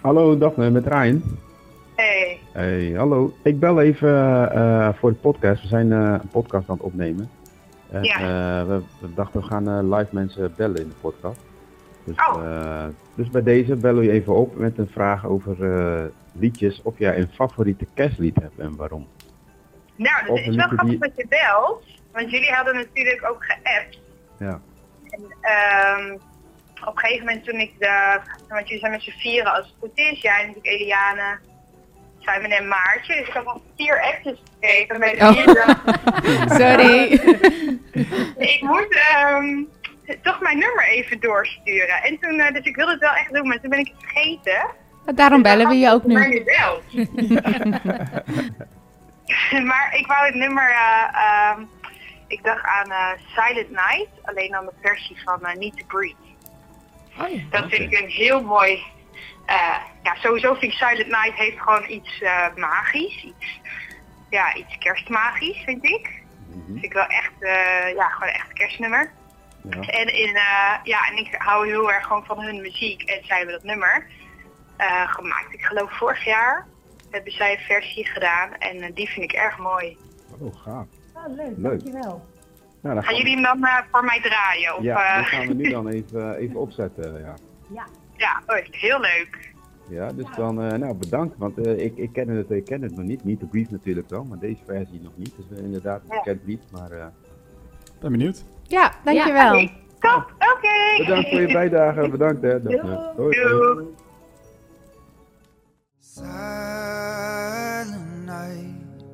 Hallo 0.00 0.38
Daphne, 0.38 0.70
met 0.70 0.86
Ryan. 0.86 1.22
Hey. 1.94 2.38
Hey, 2.52 2.92
hallo. 2.92 3.32
Ik 3.42 3.60
bel 3.60 3.80
even 3.80 4.10
uh, 4.54 4.92
voor 4.92 5.10
de 5.10 5.16
podcast. 5.16 5.62
We 5.62 5.68
zijn 5.68 5.86
uh, 5.90 6.16
een 6.22 6.28
podcast 6.28 6.68
aan 6.68 6.76
het 6.76 6.84
opnemen. 6.84 7.30
En, 7.92 8.02
Ja. 8.02 8.18
uh, 8.20 8.66
we, 8.66 8.82
we 9.00 9.14
dachten 9.14 9.40
we 9.40 9.46
gaan 9.46 9.68
uh, 9.68 9.96
live 9.98 10.08
mensen 10.14 10.54
bellen 10.56 10.80
in 10.80 10.88
de 10.88 10.94
podcast. 11.00 11.40
Dus, 12.04 12.16
Oh. 12.16 12.42
uh, 12.44 12.84
dus 13.14 13.28
bij 13.30 13.42
deze 13.42 13.76
bellen 13.76 13.98
we 14.00 14.04
je 14.06 14.12
even 14.12 14.34
op 14.34 14.56
met 14.56 14.78
een 14.78 14.88
vraag 14.92 15.26
over 15.26 15.56
uh, 15.58 16.04
liedjes. 16.32 16.80
Of 16.82 16.98
jij 16.98 17.18
een 17.18 17.30
favoriete 17.34 17.86
kerstlied 17.94 18.36
hebt 18.40 18.58
en 18.58 18.76
waarom. 18.76 19.06
Nou, 19.96 20.26
dat 20.26 20.38
is 20.38 20.56
wel 20.56 20.66
grappig 20.66 20.88
die- 20.88 20.98
dat 20.98 21.16
je 21.16 21.26
belt. 21.28 21.84
Want 22.12 22.30
jullie 22.30 22.50
hadden 22.52 22.74
natuurlijk 22.74 23.24
ook 23.30 23.44
geappt. 23.44 23.98
Ja. 24.38 24.60
En 25.10 25.20
ehm, 25.40 26.12
op 26.84 26.92
een 26.94 26.98
gegeven 26.98 27.26
moment 27.26 27.44
toen 27.44 27.60
ik 27.60 27.72
de... 27.78 28.18
Want 28.48 28.64
jullie 28.66 28.78
zijn 28.78 28.92
met 28.92 29.02
z'n 29.02 29.10
vieren 29.10 29.52
als 29.54 29.66
het 29.66 29.74
goed 29.78 29.90
is. 29.94 30.20
Jij 30.20 30.38
natuurlijk 30.46 30.66
Eliane, 30.66 31.38
Simon 32.18 32.50
en 32.50 32.68
Maartje. 32.68 33.14
Dus 33.16 33.26
ik 33.28 33.32
had 33.32 33.46
al 33.46 33.62
vier 33.76 34.00
appjes 34.02 34.42
gekregen 34.52 34.98
met 34.98 35.18
de 35.18 35.24
Oh. 35.24 36.56
Sorry. 36.60 37.20
ik 38.36 38.58
moet 38.60 38.96
ehm, 39.12 39.62
toch 40.22 40.40
mijn 40.40 40.58
nummer 40.58 40.84
even 40.88 41.20
doorsturen. 41.20 42.02
En 42.02 42.18
toen, 42.18 42.40
eh, 42.40 42.54
dus 42.54 42.64
ik 42.64 42.76
wilde 42.76 42.92
het 42.92 43.00
wel 43.00 43.12
echt 43.14 43.32
doen, 43.32 43.48
maar 43.48 43.60
toen 43.60 43.70
ben 43.70 43.78
ik 43.78 43.92
het 43.98 44.10
vergeten. 44.10 44.66
Daarom 45.14 45.42
bellen 45.42 45.68
we 45.68 45.74
je 45.74 45.90
ook 45.90 46.06
Maar 46.06 46.28
nu. 46.28 46.44
maar 49.70 49.94
ik 49.98 50.06
wou 50.06 50.24
het 50.26 50.34
nummer, 50.34 50.70
eh, 50.70 51.08
ehm, 51.14 51.60
ik 52.26 52.42
dacht 52.42 52.64
aan 52.64 52.90
eh, 52.90 53.08
Silent 53.34 53.70
Night, 53.70 54.08
alleen 54.22 54.50
dan 54.50 54.64
de 54.64 54.72
versie 54.82 55.16
van 55.24 55.44
eh, 55.44 55.54
Need 55.56 55.76
to 55.78 55.84
Breathe. 55.86 56.16
dat 57.50 57.64
vind 57.68 57.92
ik 57.92 58.00
een 58.00 58.08
heel 58.08 58.42
mooi. 58.42 58.82
eh, 59.46 59.76
ja, 60.02 60.14
sowieso 60.14 60.54
vind 60.54 60.72
ik 60.72 60.78
Silent 60.78 61.08
Night 61.08 61.34
heeft 61.34 61.60
gewoon 61.60 61.84
iets 61.88 62.20
eh, 62.22 62.46
magisch, 62.56 63.22
iets, 63.24 63.60
ja, 64.30 64.54
iets 64.54 64.78
kerstmagisch, 64.78 65.62
vind 65.64 65.84
ik. 65.84 66.21
Vind 66.66 66.84
ik 66.84 66.92
wel 66.92 67.06
echt, 67.06 67.32
eh, 67.38 67.94
ja, 67.94 68.08
gewoon 68.08 68.28
een 68.28 68.34
echt 68.34 68.52
kerstnummer. 68.52 69.10
En, 69.70 70.14
in, 70.14 70.36
eh, 70.36 70.74
ja, 70.82 71.08
en 71.10 71.16
ik 71.16 71.34
hou 71.38 71.66
heel 71.66 71.92
erg 71.92 72.06
gewoon 72.06 72.24
van 72.24 72.40
hun 72.40 72.60
muziek 72.60 73.02
en 73.02 73.24
zij 73.24 73.36
hebben 73.36 73.54
dat 73.54 73.64
nummer 73.64 74.06
eh, 74.76 75.12
gemaakt. 75.12 75.52
Ik 75.52 75.64
geloof 75.64 75.92
vorig 75.92 76.24
jaar 76.24 76.66
hebben 77.10 77.32
zij 77.32 77.52
een 77.52 77.64
versie 77.64 78.06
gedaan 78.06 78.54
en 78.58 78.92
die 78.92 79.08
vind 79.08 79.24
ik 79.24 79.32
erg 79.32 79.58
mooi. 79.58 79.98
Oh, 80.40 80.56
gaaf. 80.56 80.86
Oh, 81.14 81.26
leuk, 81.28 81.52
Leuk. 81.56 81.62
dankjewel. 81.62 82.30
Nou, 82.82 82.94
dan 82.94 82.94
Gaan 82.94 83.02
gaan 83.04 83.16
jullie 83.16 83.34
hem 83.34 83.60
dan 83.60 83.70
voor 83.90 84.04
mij 84.04 84.20
draaien? 84.20 84.76
Of, 84.76 84.82
Ja, 84.82 85.16
dat 85.16 85.26
gaan 85.26 85.46
we 85.46 85.54
nu 85.54 85.70
dan 85.78 85.88
even, 85.88 86.36
even 86.36 86.56
opzetten. 86.56 87.20
Ja, 87.20 87.34
ja, 87.68 87.86
ja 88.16 88.42
oh, 88.46 88.64
heel 88.70 89.00
leuk. 89.00 89.51
Ja 89.88 90.12
dus 90.12 90.26
dan, 90.36 90.62
eh, 90.62 90.78
nou 90.78 90.94
bedankt, 90.94 91.36
want 91.38 91.58
eh, 91.66 91.84
ik, 91.84 91.96
ik, 91.96 92.12
ken 92.12 92.28
het, 92.28 92.50
ik 92.50 92.64
ken 92.64 92.82
het 92.82 92.96
nog 92.96 93.04
niet. 93.06 93.24
Niet 93.24 93.40
de 93.40 93.46
brief 93.46 93.70
natuurlijk 93.70 94.08
wel, 94.10 94.24
maar 94.24 94.38
deze 94.38 94.60
versie 94.66 95.00
nog 95.02 95.12
niet. 95.16 95.34
Dus 95.36 95.58
eh, 95.58 95.64
inderdaad 95.64 96.00
een 96.02 96.08
bekend 96.08 96.42
brief, 96.42 96.60
maar 96.70 96.90
eh, 96.90 97.06
Ben 98.00 98.10
benieuwd. 98.10 98.44
Ja, 98.62 98.92
dankjewel. 99.04 99.54
Ja, 99.54 99.70
Top, 99.98 100.34
oké. 100.38 100.96
bedankt 100.98 101.28
voor 101.28 101.40
je 101.40 101.52
bijdrage. 101.52 102.08
Bedankt 102.08 102.42
hè. 102.42 102.62
Daphne. 102.62 103.12
Hoi, 103.16 103.40
hoi. 103.42 103.84
Silent 106.00 106.26
night, 108.26 109.04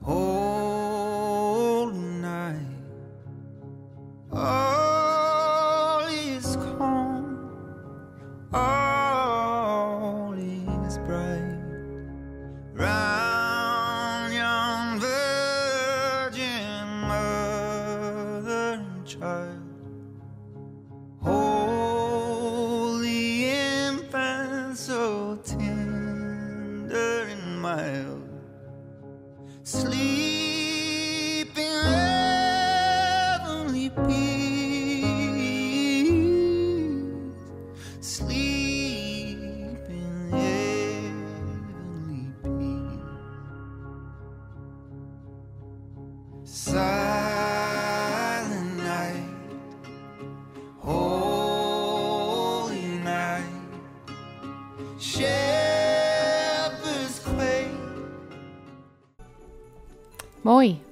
holy 0.00 1.92
night, 2.20 2.60
all 4.30 4.79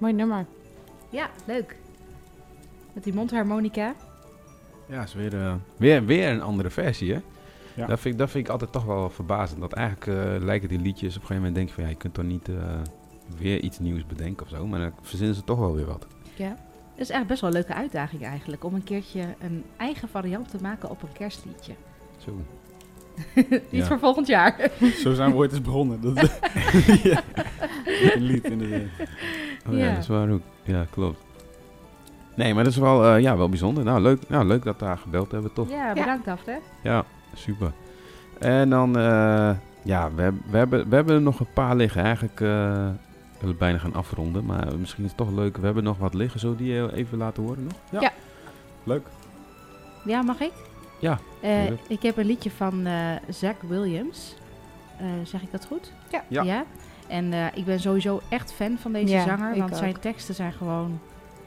Mooi, 0.09 0.21
nummer. 0.21 0.47
Ja, 1.11 1.31
leuk. 1.45 1.77
Met 2.93 3.05
die 3.05 3.15
mondharmonica. 3.15 3.95
Ja, 4.87 5.03
is 5.03 5.15
weer, 5.15 5.41
eh, 5.41 5.55
weer, 5.77 6.05
weer 6.05 6.29
een 6.29 6.43
andere 6.43 6.71
versie, 6.71 7.13
hè? 7.13 7.21
Ja. 7.75 7.87
Dat, 7.87 8.01
vind 8.01 8.15
ik, 8.15 8.21
dat 8.21 8.31
vind 8.31 8.45
ik 8.45 8.51
altijd 8.51 8.73
toch 8.73 8.85
wel 8.85 9.11
verbazend. 9.11 9.61
Dat 9.61 9.73
eigenlijk 9.73 10.07
eh, 10.07 10.45
lijken 10.45 10.69
die 10.69 10.79
liedjes 10.79 11.17
op 11.17 11.21
een 11.23 11.27
gegeven 11.27 11.37
moment 11.37 11.55
denk 11.55 11.69
je 11.69 11.75
van 11.75 11.83
ja, 11.85 11.89
je 11.91 11.97
kunt 11.97 12.15
toch 12.15 12.25
niet 12.25 12.49
eh, 12.49 12.55
weer 13.39 13.61
iets 13.61 13.79
nieuws 13.79 14.07
bedenken 14.07 14.47
of 14.47 14.51
zo. 14.53 14.67
Maar 14.67 14.81
dan 14.81 14.93
verzinnen 15.03 15.37
ze 15.37 15.45
toch 15.45 15.59
wel 15.59 15.75
weer 15.75 15.87
wat. 15.87 16.07
Ja. 16.37 16.57
Het 16.93 17.09
is 17.09 17.11
echt 17.11 17.27
best 17.27 17.41
wel 17.41 17.51
een 17.51 17.57
leuke 17.57 17.75
uitdaging 17.75 18.25
eigenlijk. 18.25 18.65
Om 18.65 18.75
een 18.75 18.85
keertje 18.85 19.21
een 19.39 19.65
eigen 19.77 20.09
variant 20.09 20.51
te 20.51 20.59
maken 20.63 20.91
op 20.91 21.03
een 21.03 21.13
kerstliedje. 21.13 21.73
Zo. 22.17 22.41
Iets 23.51 23.63
Ja. 23.71 23.87
voor 23.87 23.99
volgend 23.99 24.27
jaar. 24.27 24.71
Zo 24.97 25.15
zijn 25.15 25.31
we 25.31 25.37
ooit 25.37 25.51
eens 25.53 25.61
begonnen. 25.63 26.01
Dat, 26.01 26.15
ja. 27.03 27.23
Een 27.85 28.23
lied 28.23 28.45
in 28.45 28.59
de... 28.59 28.87
Oh 29.69 29.75
ja, 29.79 29.85
Ja. 29.85 29.91
dat 29.91 29.99
is 30.03 30.09
waar 30.09 30.31
ook. 30.31 30.41
Ja, 30.63 30.85
klopt. 30.91 31.19
Nee, 32.35 32.55
maar 32.55 32.65
dat 32.65 32.73
is 32.73 32.79
wel, 32.79 33.05
eh, 33.05 33.21
ja, 33.21 33.37
wel 33.37 33.49
bijzonder. 33.49 33.85
Nou, 33.85 34.01
leuk, 34.01 34.29
nou, 34.29 34.45
leuk 34.47 34.63
dat 34.65 34.79
we 34.79 34.85
daar 34.85 34.99
gebeld 34.99 35.31
hebben, 35.33 35.53
toch? 35.53 35.69
Ja, 35.71 35.93
bedankt 35.93 36.25
Daphne. 36.25 36.59
Ja, 36.83 37.05
super. 37.35 37.73
En 38.39 38.71
dan, 38.71 38.99
eh, 38.99 39.51
ja, 39.83 40.11
we, 40.15 40.23
hebben- 40.23 40.43
we, 40.51 40.57
hebben, 40.57 40.89
we 40.89 40.95
hebben 40.95 41.15
er 41.15 41.23
nog 41.23 41.41
een 41.41 41.53
paar 41.55 41.77
liggen. 41.77 42.03
Eigenlijk 42.03 42.41
eh 42.41 42.49
we 42.49 43.45
willen 43.45 43.59
bijna 43.59 43.79
gaan 43.79 43.95
afronden, 43.95 44.45
maar 44.45 44.67
misschien 44.79 45.05
is 45.05 45.09
het 45.11 45.19
toch 45.19 45.31
leuk. 45.31 45.57
We 45.57 45.65
hebben 45.65 45.85
nog 45.85 45.99
wat 45.99 46.15
liggen. 46.15 46.41
Zullen 46.41 46.57
we 46.57 46.63
die 46.63 46.93
even 46.95 47.19
laten 47.19 47.43
horen 47.43 47.65
nog? 47.65 47.73
Ja. 47.91 48.01
Ja. 48.01 48.11
Leuk. 48.85 49.07
Ja, 50.05 50.23
mag 50.23 50.41
ik? 50.41 50.53
Ja. 51.01 51.19
Eh, 51.41 51.65
ik 51.89 52.03
heb 52.03 52.17
een 52.17 52.27
liedje 52.27 52.51
van 52.51 52.87
eh 52.87 52.95
Zach 53.29 53.55
Williams. 53.69 54.35
Eh, 54.97 55.07
zeg 55.25 55.43
ik 55.43 55.51
dat 55.53 55.67
goed? 55.67 55.93
Ja. 56.11 56.23
Ja. 56.29 56.65
En 57.09 57.33
eh, 57.33 57.47
ik 57.55 57.65
ben 57.65 57.81
sowieso 57.81 58.21
echt 58.29 58.53
fan 58.53 58.79
van 58.79 58.93
deze 58.93 59.13
Ja, 59.13 59.25
zanger. 59.25 59.59
Want 59.59 59.73
ook. 59.73 59.79
zijn 59.79 60.01
teksten 60.01 60.35
zijn 60.35 60.53
gewoon... 60.53 61.01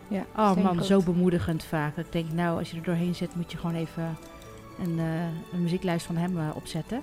Ja, 0.07 0.25
Oh 0.35 0.55
man, 0.55 0.77
goed. 0.77 0.85
zo 0.85 1.01
bemoedigend 1.01 1.63
vaak. 1.63 1.97
Ik 1.97 2.11
denk, 2.11 2.31
nou, 2.31 2.57
als 2.59 2.71
je 2.71 2.77
er 2.77 2.83
doorheen 2.83 3.15
zit, 3.15 3.35
moet 3.35 3.51
je 3.51 3.57
gewoon 3.57 3.75
even 3.75 4.17
een, 4.83 4.99
eh, 4.99 5.53
een 5.53 5.61
muzieklijst 5.61 6.05
van 6.05 6.17
hem 6.17 6.37
eh, 6.37 6.43
opzetten. 6.55 7.01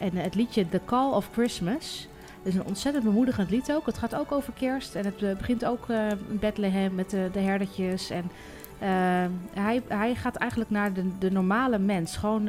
En 0.00 0.16
het 0.16 0.34
liedje 0.34 0.68
The 0.68 0.80
Call 0.84 1.12
of 1.12 1.28
Christmas 1.32 2.08
is 2.42 2.54
een 2.54 2.64
ontzettend 2.64 3.04
bemoedigend 3.04 3.50
lied 3.50 3.72
ook. 3.72 3.86
Het 3.86 3.98
gaat 3.98 4.14
ook 4.14 4.32
over 4.32 4.52
kerst 4.52 4.94
en 4.94 5.04
het 5.04 5.38
begint 5.38 5.64
ook 5.64 5.88
in 6.28 6.38
Bethlehem 6.38 6.94
met 6.94 7.10
de, 7.10 7.28
de 7.32 7.38
herdertjes. 7.40 8.10
En 8.10 8.30
hij, 9.54 9.82
hij 9.88 10.14
gaat 10.14 10.36
eigenlijk 10.36 10.70
naar 10.70 10.92
de, 10.92 11.18
de 11.18 11.30
normale 11.30 11.78
mens. 11.78 12.16
Gewoon 12.16 12.48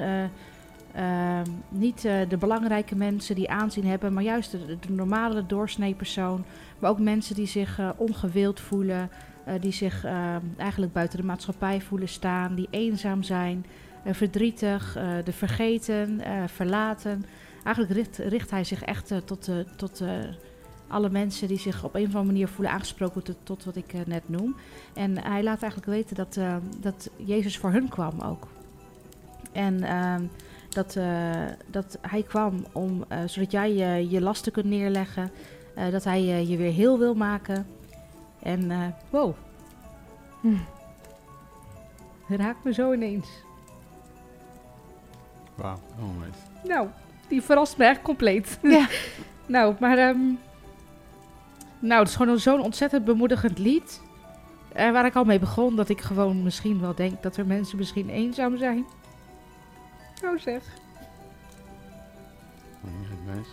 eh, 0.93 1.39
eh, 1.39 1.45
niet 1.69 2.05
eh, 2.05 2.29
de 2.29 2.37
belangrijke 2.37 2.95
mensen 2.95 3.35
die 3.35 3.49
aanzien 3.49 3.85
hebben, 3.85 4.13
maar 4.13 4.23
juist 4.23 4.51
de, 4.51 4.77
normale 4.87 5.45
doorsnee 5.45 5.93
persoon. 5.93 6.45
Maar 6.79 6.89
ook 6.89 6.99
mensen 6.99 7.35
die 7.35 7.47
zich 7.47 7.79
eh, 7.79 7.89
ongewild 7.95 8.59
voelen, 8.59 9.09
eh, 9.43 9.53
die 9.61 9.71
zich 9.71 10.03
eh, 10.03 10.35
eigenlijk 10.57 10.93
buiten 10.93 11.17
de 11.17 11.25
maatschappij 11.25 11.81
voelen 11.81 12.07
staan, 12.07 12.55
die 12.55 12.67
eenzaam 12.69 13.23
zijn, 13.23 13.65
verdrietig, 14.05 14.97
de 15.23 15.31
vergeten, 15.31 16.21
verlaten. 16.45 17.25
Eigenlijk 17.63 17.95
richt, 17.95 18.17
richt 18.17 18.51
hij 18.51 18.63
zich 18.63 18.83
echt 18.83 19.13
tot, 19.25 19.49
tot 19.75 20.03
alle 20.87 21.09
mensen 21.09 21.47
die 21.47 21.59
zich 21.59 21.83
op 21.83 21.95
een 21.95 22.01
of 22.01 22.07
andere 22.07 22.25
manier 22.25 22.47
voelen 22.47 22.73
aangesproken 22.73 23.23
tot, 23.23 23.35
tot 23.43 23.63
wat 23.63 23.75
ik 23.75 23.93
net 24.05 24.29
noem. 24.29 24.55
En 24.93 25.23
hij 25.23 25.43
laat 25.43 25.61
eigenlijk 25.61 25.91
weten 25.91 26.15
dat, 26.15 26.37
eh, 26.37 26.55
dat 26.77 27.09
Jezus 27.15 27.57
voor 27.57 27.71
hun 27.71 27.89
kwam 27.89 28.19
ook. 28.21 28.47
En 29.51 29.83
ehm, 29.83 30.23
dat, 30.70 30.95
eh, 30.95 31.43
dat 31.67 31.97
hij 32.01 32.24
kwam 32.24 32.65
om, 32.72 33.05
eh, 33.07 33.20
zodat 33.26 33.51
jij 33.51 33.74
je, 33.74 34.09
je 34.09 34.22
lasten 34.22 34.51
kunt 34.51 34.65
neerleggen. 34.65 35.32
eh, 35.76 35.91
dat 35.91 36.03
hij 36.03 36.20
eh, 36.20 36.49
je 36.49 36.57
weer 36.57 36.72
heel 36.72 36.99
wil 36.99 37.13
maken. 37.15 37.65
En 38.43 38.72
eh, 38.72 38.78
wow. 39.09 39.34
Hm. 40.41 40.55
Raakt 42.28 42.63
me 42.63 42.74
zo 42.74 42.93
ineens. 42.93 43.28
Wauw. 45.55 45.80
Oh, 45.99 46.20
nice. 46.26 46.39
Nou, 46.74 46.88
die 47.28 47.41
verrast 47.41 47.78
me 47.78 47.86
echt 47.86 48.01
compleet. 48.01 48.59
Ja. 48.61 48.88
nou, 49.45 49.76
maar... 49.80 49.97
ehm, 49.97 50.20
nou, 51.80 51.99
het 51.99 52.07
is 52.09 52.15
gewoon 52.15 52.39
zo'n 52.39 52.61
ontzettend 52.61 53.05
bemoedigend 53.05 53.57
lied. 53.57 54.01
En 54.74 54.93
waar 54.93 55.05
ik 55.05 55.15
al 55.15 55.24
mee 55.24 55.39
begon, 55.39 55.76
dat 55.76 55.89
ik 55.89 56.01
gewoon 56.01 56.43
misschien 56.43 56.80
wel 56.82 56.95
denk 56.95 57.24
dat 57.24 57.38
er 57.38 57.45
mensen 57.45 57.78
misschien 57.78 58.09
eenzaam 58.09 58.57
zijn. 58.57 58.86
Oh 60.24 60.39
zeg. 60.39 60.61
Oh, 62.86 63.36
nice. 63.36 63.49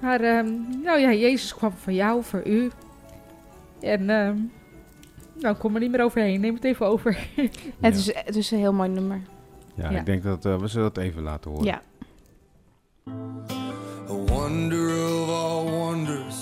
Maar, 0.00 0.20
ehm, 0.20 0.80
nou 0.82 0.98
ja, 1.00 1.12
Jezus 1.12 1.54
kwam 1.54 1.72
voor 1.72 1.92
jou, 1.92 2.22
voor 2.24 2.46
u. 2.46 2.70
En, 3.80 4.10
ehm, 4.10 4.36
nou, 5.40 5.56
kom 5.56 5.74
er 5.74 5.80
niet 5.80 5.90
meer 5.90 6.02
overheen. 6.04 6.40
Neem 6.40 6.54
het 6.54 6.64
even 6.64 6.86
over. 6.86 7.18
Het, 7.80 7.96
is, 7.96 8.14
het 8.14 8.36
is 8.36 8.50
een 8.50 8.58
heel 8.58 8.72
mooi 8.72 8.88
nummer. 8.88 9.20
Ja, 9.74 9.90
Ja. 9.90 9.98
ik 9.98 10.06
denk 10.06 10.22
dat 10.22 10.44
eh, 10.46 10.58
we 10.58 10.66
zullen 10.66 10.88
het 10.88 10.96
even 10.96 11.22
laten 11.22 11.50
horen. 11.50 11.64
Ja. 11.66 11.82
A 14.10 14.12
wonder 14.12 14.90
of 15.22 15.28
all 15.28 15.70
wonders 15.70 16.36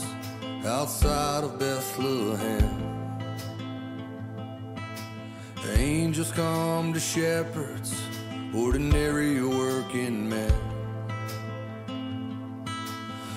outside 0.64 1.44
of 1.44 1.56
Bethlehem. 1.56 2.84
Angels 5.78 6.32
come 6.32 6.92
to 6.92 6.98
shepherds, 6.98 7.92
ordinary 8.56 9.42
working 9.42 10.28
men. 10.30 10.52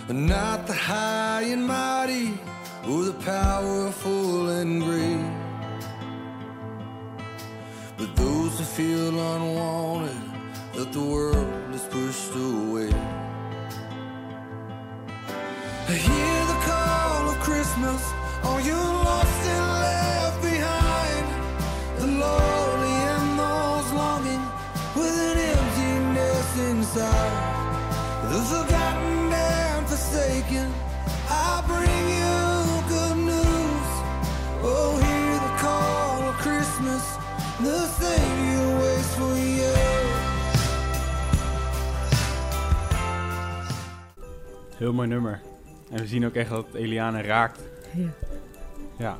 And 0.08 0.28
not 0.28 0.66
the 0.66 0.74
high 0.74 1.44
and 1.44 1.68
mighty 1.68 2.40
or 2.88 3.04
the 3.04 3.14
powerful 3.26 4.50
and 4.50 4.82
great. 4.82 5.26
But 7.98 8.16
those 8.16 8.58
who 8.58 8.64
feel 8.64 9.10
unwanted, 9.10 10.22
that 10.76 10.94
the 10.94 11.04
world 11.04 11.76
is 11.76 11.84
pushed 11.96 12.34
away. 12.36 12.94
I 15.90 15.96
Hear 16.08 16.40
the 16.54 16.60
call 16.70 17.30
of 17.32 17.38
Christmas, 17.40 18.02
all 18.44 18.62
you 18.62 18.80
lost 19.08 19.42
and 19.56 19.66
left 19.84 20.42
behind. 20.42 21.26
The 22.00 22.08
lonely 22.08 22.69
inside. 26.90 28.32
The 28.32 28.40
forgotten 28.52 29.34
and 29.34 29.88
forsaken, 29.88 30.72
I 31.30 31.64
bring 31.68 32.04
you 32.20 32.42
good 32.94 33.18
news. 33.32 33.90
Oh, 34.64 34.98
hear 34.98 35.34
the 35.48 35.54
call 35.62 36.30
of 36.30 36.36
Christmas, 36.38 37.04
the 37.60 37.80
Savior 38.00 38.80
waits 38.80 39.16
for 39.16 39.36
you. 39.38 39.74
Heel 44.78 44.94
mooi 44.94 45.08
nummer. 45.08 45.42
En 45.90 46.00
we 46.00 46.08
zien 46.08 46.26
ook 46.26 46.34
echt 46.34 46.50
dat 46.50 46.66
het 46.66 46.76
Eliane 46.76 47.22
raakt. 47.22 47.60
Ja. 47.96 48.08
Ja. 48.98 49.18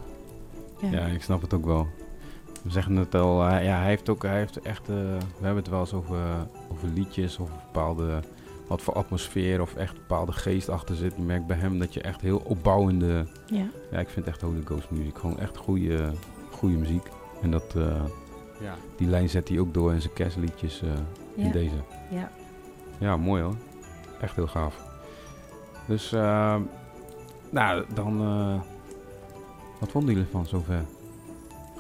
Ja. 0.92 1.06
ik 1.06 1.24
snap 1.24 1.42
het 1.42 1.54
ook 1.54 1.66
wel. 1.66 1.88
We 2.62 2.70
zeggen 2.72 2.96
het 2.96 3.16
al, 3.16 3.42
hij- 3.42 3.64
ja, 3.64 3.78
hij 3.78 3.88
heeft 3.88 4.10
ook, 4.10 4.24
hij 4.24 4.38
heeft 4.38 4.62
echt, 4.62 4.82
eh, 4.90 4.96
we 4.96 5.22
hebben 5.46 5.56
het 5.64 5.70
wel 5.70 5.80
eens 5.80 5.94
over, 5.94 6.20
over 6.72 6.88
liedjes 6.94 7.38
of 7.38 7.50
bepaalde, 7.66 8.20
wat 8.68 8.82
voor 8.82 8.94
atmosfeer 8.94 9.62
of 9.62 9.76
echt 9.76 9.94
bepaalde 9.94 10.32
geest 10.32 10.70
achter 10.70 10.96
zit. 10.96 11.14
Je 11.16 11.22
merkt 11.22 11.48
bij 11.48 11.58
hem 11.58 11.80
dat 11.80 11.94
je 11.94 12.02
echt 12.02 12.22
heel 12.22 12.42
opbouwende, 12.46 13.26
Ja. 13.48 13.66
ja 13.92 14.00
ik 14.00 14.10
vind 14.10 14.28
echt 14.28 14.42
Holy 14.42 14.62
Ghost 14.66 14.90
muziek, 14.92 15.18
gewoon 15.18 15.40
echt 15.40 15.58
goede, 15.58 16.12
goede 16.52 16.76
muziek. 16.78 17.08
En 17.42 17.52
dat, 17.52 17.76
eh, 17.76 18.02
Ja. 18.62 18.76
die 18.98 19.08
lijn 19.08 19.30
zet 19.30 19.48
hij 19.50 19.60
ook 19.60 19.74
door 19.74 19.94
in 19.94 20.02
zijn 20.02 20.14
kerstliedjes 20.14 20.82
eh, 20.82 20.90
in 21.36 21.46
Ja. 21.46 21.52
deze. 21.52 21.76
Ja. 22.10 22.32
Ja, 22.98 23.18
mooi 23.18 23.42
hoor. 23.44 23.56
Echt 24.22 24.36
heel 24.36 24.48
gaaf. 24.48 24.76
Dus, 25.88 26.12
eh, 26.14 26.56
nou, 27.50 27.84
dan, 27.94 28.22
eh, 28.22 28.62
wat 29.80 29.92
vonden 29.92 30.14
jullie 30.14 30.30
van 30.32 30.46
zover? 30.46 30.86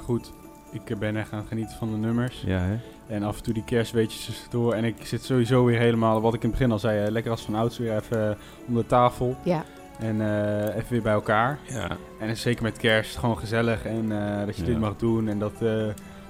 Goed. 0.04 0.32
Ik 0.72 0.98
ben 1.00 1.16
echt 1.18 1.32
aan 1.32 1.40
het 1.40 1.48
genieten 1.48 1.78
van 1.78 1.92
de 1.92 1.98
nummers. 1.98 2.44
Ja, 2.46 2.60
hè? 2.60 2.78
En 3.08 3.24
af 3.24 3.38
en 3.38 3.44
toe 3.44 3.54
die 3.54 3.64
kerstweetjes 3.64 4.26
tussendoor. 4.26 4.74
En 4.74 4.84
ik 4.84 4.96
zit 5.04 5.24
sowieso 5.24 5.66
weer 5.66 5.80
helemaal, 5.80 6.22
wat 6.22 6.34
ik 6.34 6.44
in 6.44 6.50
het 6.50 6.58
begin 6.58 6.72
al 6.74 6.80
zei, 6.80 7.12
lekker 7.12 7.32
als 7.32 7.42
van 7.42 7.56
ouds 7.56 7.78
weer 7.78 7.96
even 7.96 8.30
eh, 8.30 8.36
om 8.68 8.76
de 8.76 8.86
tafel. 8.86 9.36
Ja. 9.44 9.64
En 10.00 10.22
eh, 10.22 10.76
even 10.76 10.86
weer 10.90 11.02
bij 11.02 11.14
elkaar. 11.14 11.60
Ja. 11.70 11.88
En 12.20 12.38
zeker 12.38 12.64
met 12.64 12.78
kerst 12.78 13.18
gewoon 13.18 13.38
gezellig. 13.38 13.86
En 13.86 14.12
eh, 14.12 14.46
dat 14.46 14.56
je 14.56 14.62
Ja. 14.62 14.68
dit 14.68 14.80
mag 14.80 14.96
doen. 14.98 15.28
En 15.28 15.40
dat, 15.40 15.62
eh, 15.62 15.86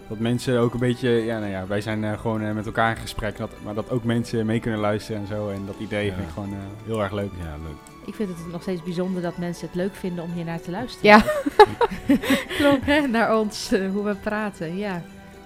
dat 0.08 0.20
mensen 0.20 0.60
ook 0.60 0.74
een 0.74 0.80
beetje... 0.80 1.10
Ja, 1.10 1.40
nou 1.40 1.52
ja, 1.52 1.68
wij 1.68 1.82
zijn 1.82 2.04
eh, 2.04 2.20
gewoon 2.20 2.54
met 2.54 2.66
elkaar 2.66 2.90
in 2.96 3.02
gesprek. 3.02 3.38
Dat, 3.38 3.52
maar 3.64 3.74
dat 3.74 3.90
ook 3.92 4.04
mensen 4.04 4.46
mee 4.46 4.60
kunnen 4.60 4.80
luisteren 4.80 5.22
en 5.22 5.28
zo. 5.28 5.50
En 5.50 5.66
dat 5.66 5.76
idee 5.80 6.06
Ja. 6.06 6.14
vind 6.14 6.28
ik 6.28 6.34
gewoon 6.34 6.50
eh, 6.50 6.58
heel 6.86 7.02
erg 7.04 7.12
leuk. 7.12 7.32
Ja, 7.44 7.56
leuk. 7.64 7.89
Ik 8.06 8.16
vind 8.16 8.30
het 8.30 8.52
nog 8.52 8.62
steeds 8.62 8.84
bijzonder 8.84 9.22
dat 9.22 9.38
mensen 9.38 9.68
het 9.68 9.76
leuk 9.76 9.95
vinden 9.95 10.24
om 10.24 10.32
hier 10.32 10.45
naar 10.45 10.62
te 10.62 10.72
luisteren. 10.72 11.08
Ja. 11.10 11.24
Klopt, 12.60 12.86
hè? 12.86 13.08
Naar 13.08 13.38
ons, 13.38 13.72
eh, 13.72 13.91
hoe 13.91 14.04
we 14.04 14.16
praten. 14.16 14.78
Ja. 14.78 15.02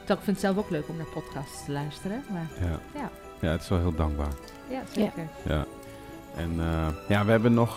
Toch, 0.06 0.18
ik 0.18 0.24
vind 0.24 0.38
het 0.42 0.46
zelf 0.46 0.58
ook 0.58 0.70
leuk 0.70 0.88
om 0.90 0.98
naar 0.98 1.06
podcasts 1.14 1.66
te 1.66 1.72
luisteren. 1.72 2.24
Maar 2.30 2.48
Ja. 2.62 2.80
ja, 3.00 3.10
Ja, 3.40 3.52
het 3.52 3.62
is 3.62 3.70
wel 3.70 3.80
heel 3.80 3.96
dankbaar. 3.96 4.34
ja 4.70 4.82
zeker. 4.92 5.28
Ja. 5.48 5.66
En 6.36 6.52
eh, 6.60 6.88
ja, 7.08 7.26
we 7.26 7.32
hebben, 7.32 7.54
nog, 7.54 7.70
eh, 7.70 7.76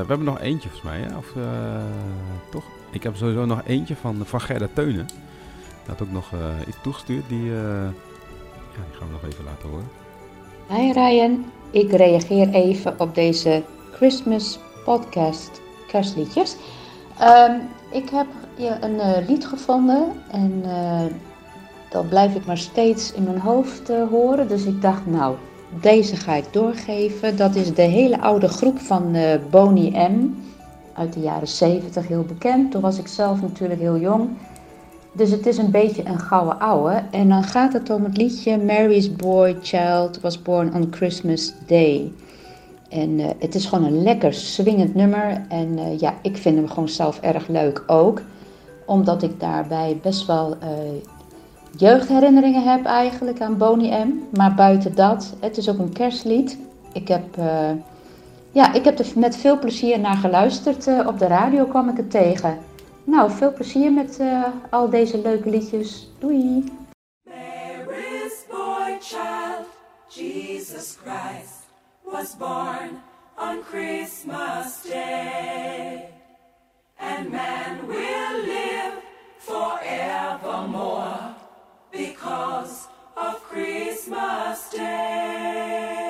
we 0.00 0.04
hebben 0.06 0.24
nog 0.24 0.40
eentje 0.40 0.68
volgens 0.68 0.90
mij, 0.90 1.00
hè? 1.00 1.16
Of 1.16 1.36
eh, 1.36 1.42
toch? 2.50 2.64
Ik 2.90 3.02
heb 3.02 3.16
sowieso 3.16 3.44
nog 3.44 3.62
eentje 3.66 3.96
van, 3.96 4.20
van 4.24 4.40
Gerda 4.40 4.68
Teunen. 4.72 5.06
Die 5.06 5.16
had 5.86 6.02
ook 6.02 6.10
nog 6.10 6.32
eh, 6.32 6.38
iets 6.68 6.76
toegestuurd. 6.82 7.28
Die, 7.28 7.50
eh, 7.50 7.56
ja, 8.74 8.82
die 8.90 8.98
gaan 8.98 9.06
we 9.06 9.12
nog 9.12 9.24
even 9.32 9.44
laten 9.44 9.68
horen. 9.68 9.88
Hi 10.68 10.92
Ryan, 10.92 11.44
ik 11.70 11.90
reageer 11.92 12.48
even 12.48 13.00
op 13.00 13.14
deze 13.14 13.62
Christmas 13.96 14.58
podcast 14.84 15.60
kerstliedjes. 15.86 16.56
Ehm, 17.18 17.52
ik 17.90 18.08
heb 18.10 18.26
een 18.80 19.00
eh, 19.00 19.28
lied 19.28 19.46
gevonden 19.46 20.04
en 20.30 20.62
eh, 20.64 21.00
dat 21.90 22.08
blijf 22.08 22.34
ik 22.34 22.46
maar 22.46 22.58
steeds 22.58 23.12
in 23.12 23.22
mijn 23.22 23.38
hoofd 23.38 23.90
eh, 23.90 24.08
horen. 24.10 24.48
Dus 24.48 24.64
ik 24.64 24.82
dacht, 24.82 25.06
nou, 25.06 25.36
deze 25.80 26.16
ga 26.16 26.34
ik 26.34 26.52
doorgeven. 26.52 27.36
Dat 27.36 27.54
is 27.54 27.74
de 27.74 27.82
hele 27.82 28.20
oude 28.20 28.48
groep 28.48 28.78
van 28.78 29.16
Boney 29.50 30.08
M. 30.10 30.34
Uit 30.92 31.12
de 31.12 31.20
jaren 31.20 31.48
70, 31.48 32.08
heel 32.08 32.24
bekend. 32.24 32.70
Toen 32.70 32.80
was 32.80 32.98
ik 32.98 33.06
zelf 33.06 33.40
natuurlijk 33.40 33.80
heel 33.80 33.98
jong. 33.98 34.28
Dus 35.12 35.30
het 35.30 35.46
is 35.46 35.58
een 35.58 35.70
beetje 35.70 36.04
een 36.04 36.18
gouden 36.18 36.60
ouwe. 36.60 37.02
En 37.10 37.28
dan 37.28 37.42
gaat 37.42 37.72
het 37.72 37.90
om 37.90 38.04
het 38.04 38.16
liedje 38.16 38.58
Mary's 38.58 39.16
Boy 39.16 39.56
Child 39.62 40.20
was 40.20 40.42
born 40.42 40.74
on 40.74 40.88
Christmas 40.90 41.52
Day. 41.66 42.12
En 42.94 43.20
eh, 43.20 43.28
het 43.38 43.54
is 43.54 43.66
gewoon 43.66 43.84
een 43.84 44.02
lekker 44.02 44.34
swingend 44.34 44.94
nummer. 44.94 45.46
En 45.48 45.78
eh, 45.78 45.98
ja, 45.98 46.14
ik 46.22 46.36
vind 46.36 46.56
hem 46.56 46.68
gewoon 46.68 46.88
zelf 46.88 47.20
erg 47.20 47.48
leuk 47.48 47.82
ook. 47.86 48.22
Omdat 48.86 49.22
ik 49.22 49.40
daarbij 49.40 49.98
best 50.02 50.26
wel 50.26 50.56
eh, 50.60 50.68
jeugdherinneringen 51.76 52.62
heb 52.62 52.84
eigenlijk 52.84 53.40
aan 53.40 53.56
Boney 53.56 54.04
M. 54.04 54.36
Maar 54.36 54.54
buiten 54.54 54.94
dat, 54.94 55.34
het 55.40 55.56
is 55.56 55.68
ook 55.68 55.78
een 55.78 55.92
kerstlied. 55.92 56.58
Ik 56.92 57.08
heb, 57.08 57.24
ja, 58.52 58.72
ik 58.72 58.84
heb 58.84 58.98
er 58.98 59.06
met 59.16 59.36
veel 59.36 59.58
plezier 59.58 60.00
naar 60.00 60.16
geluisterd. 60.16 61.06
Op 61.06 61.18
de 61.18 61.26
radio 61.26 61.64
kwam 61.64 61.88
ik 61.88 61.96
het 61.96 62.10
tegen. 62.10 62.58
Nou, 63.04 63.30
veel 63.30 63.52
plezier 63.52 63.92
met 63.92 64.20
al 64.70 64.90
deze 64.90 65.20
leuke 65.20 65.50
liedjes. 65.50 66.10
Doei! 66.18 66.72
Mary's 67.24 68.44
boy 68.50 68.96
child, 69.00 69.66
Jesus 70.08 70.96
Christ, 71.02 71.53
was 72.04 72.34
born 72.34 73.02
on 73.36 73.62
Christmas 73.62 74.82
Day. 74.84 76.10
And 76.98 77.30
man 77.30 77.86
will 77.86 78.44
live 78.44 79.02
forevermore 79.38 81.34
because 81.90 82.88
of 83.16 83.42
Christmas 83.42 84.70
Day. 84.70 86.03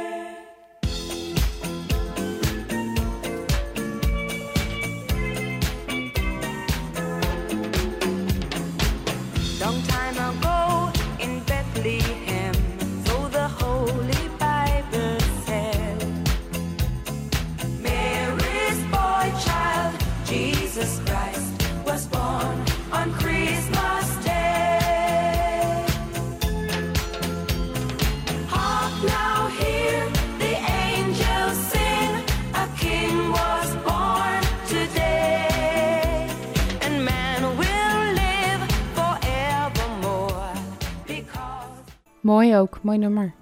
Mooi 42.24 42.56
ook, 42.56 42.78
mooi 42.82 42.98
nummer. 42.98 43.32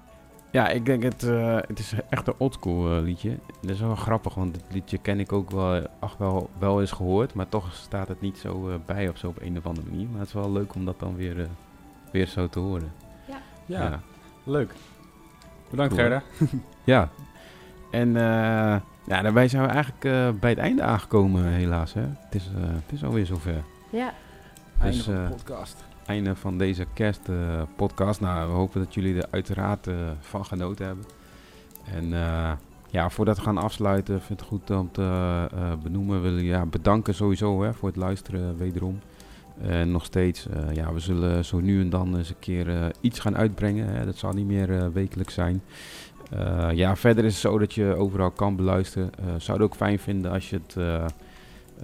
Ja, 0.51 0.69
ik 0.69 0.87
denk 0.87 1.03
het, 1.03 1.23
eh, 1.23 1.57
het 1.67 1.79
is 1.79 1.95
echt 2.09 2.27
een 2.27 2.35
oldschool 2.37 2.97
eh, 2.97 3.03
liedje. 3.03 3.39
Dat 3.61 3.71
is 3.71 3.81
wel 3.81 3.95
grappig, 3.95 4.35
want 4.35 4.55
dit 4.55 4.65
liedje 4.71 4.99
ken 4.99 5.21
ik 5.21 5.33
ook 5.33 5.51
wel, 5.51 5.87
ach, 5.99 6.17
wel, 6.17 6.51
wel 6.59 6.81
eens 6.81 6.93
gehoord. 6.93 7.35
Maar 7.35 7.49
toch 7.49 7.75
staat 7.75 8.09
het 8.09 8.21
niet 8.21 8.39
zo 8.39 8.69
eh, 8.69 8.75
bij 8.87 9.09
of 9.09 9.17
zo 9.19 9.29
op 9.29 9.41
een 9.41 9.59
of 9.59 9.67
andere 9.67 9.87
manier. 9.91 10.09
Maar 10.09 10.19
het 10.19 10.29
is 10.29 10.35
wel 10.35 10.53
leuk 10.53 10.75
om 10.75 10.85
dat 10.85 10.99
dan 11.01 11.17
weer, 11.17 11.41
eh, 11.41 11.47
weer 12.13 12.27
zo 12.27 12.49
te 12.49 12.59
horen. 12.59 12.93
Ja. 13.29 13.39
Ja, 13.67 14.01
leuk. 14.45 14.75
Bedankt 15.71 15.95
Cool? 15.95 16.07
Gerda. 16.09 16.23
ja. 16.85 17.09
En 17.91 18.17
eh, 18.17 18.81
ja, 19.07 19.23
daarbij 19.23 19.49
zijn 19.49 19.63
we 19.63 19.69
eigenlijk 19.69 20.05
eh, 20.05 20.41
bij 20.41 20.51
het 20.51 20.59
einde 20.59 20.83
aangekomen 20.83 21.45
helaas. 21.45 21.93
Hè? 21.93 22.01
Het, 22.01 22.35
is, 22.35 22.47
eh, 22.57 22.63
het 22.63 22.93
is 22.93 23.05
alweer 23.05 23.27
zover. 23.27 23.63
Ja. 23.91 24.13
Einde 24.81 25.03
van 25.03 25.15
de 25.15 25.21
eh, 25.21 25.29
podcast. 25.29 25.85
Einde 26.07 26.37
van 26.37 26.59
deze 26.59 26.87
kerstpodcast. 26.95 28.20
nou, 28.20 28.49
we 28.49 28.55
hopen 28.55 28.81
dat 28.81 28.95
jullie 28.95 29.16
er 29.16 29.29
uiteraard 29.31 29.87
eh, 29.87 29.95
van 30.20 30.45
genoten 30.45 30.87
hebben. 30.87 31.05
En 31.85 32.12
eh, 32.12 32.53
ja, 32.91 33.11
voordat 33.11 33.37
we 33.37 33.43
gaan 33.43 33.59
afsluiten, 33.59 34.20
vind 34.20 34.31
ik 34.31 34.39
het 34.39 34.49
goed 34.49 34.70
om 34.70 34.93
te 34.93 35.03
eh, 35.55 35.73
benoemen. 35.83 36.23
Willen 36.23 36.45
ja, 36.45 36.66
bedanken 36.66 37.15
sowieso 37.15 37.62
hè, 37.62 37.74
voor 37.74 37.89
het 37.89 37.97
luisteren 37.97 38.57
wederom. 38.57 39.01
En 39.61 39.91
nog 39.91 40.05
steeds, 40.05 40.49
eh, 40.49 40.74
ja, 40.74 40.93
we 40.93 40.99
zullen 40.99 41.45
zo 41.45 41.61
nu 41.61 41.81
en 41.81 41.91
dan 41.91 42.16
eens 42.16 42.29
een 42.29 42.39
keer 42.39 42.69
eh, 42.69 42.87
iets 43.01 43.19
gaan 43.19 43.37
uitbrengen. 43.37 43.89
Hè. 43.89 44.05
Dat 44.05 44.16
zal 44.16 44.33
niet 44.33 44.47
meer 44.47 44.79
eh, 44.79 44.87
wekelijks 44.93 45.35
zijn. 45.35 45.62
Eh, 46.31 46.69
ja, 46.73 46.97
verder 46.97 47.24
is 47.24 47.33
het 47.33 47.41
zo 47.41 47.59
dat 47.59 47.74
je 47.74 47.95
overal 47.95 48.31
kan 48.31 48.57
beluisteren. 48.57 49.11
Eh 49.19 49.24
zou 49.39 49.59
het 49.59 49.66
ook 49.66 49.77
fijn 49.77 49.99
vinden 49.99 50.33
als 50.33 50.51
je 50.51 50.61
het 50.66 50.77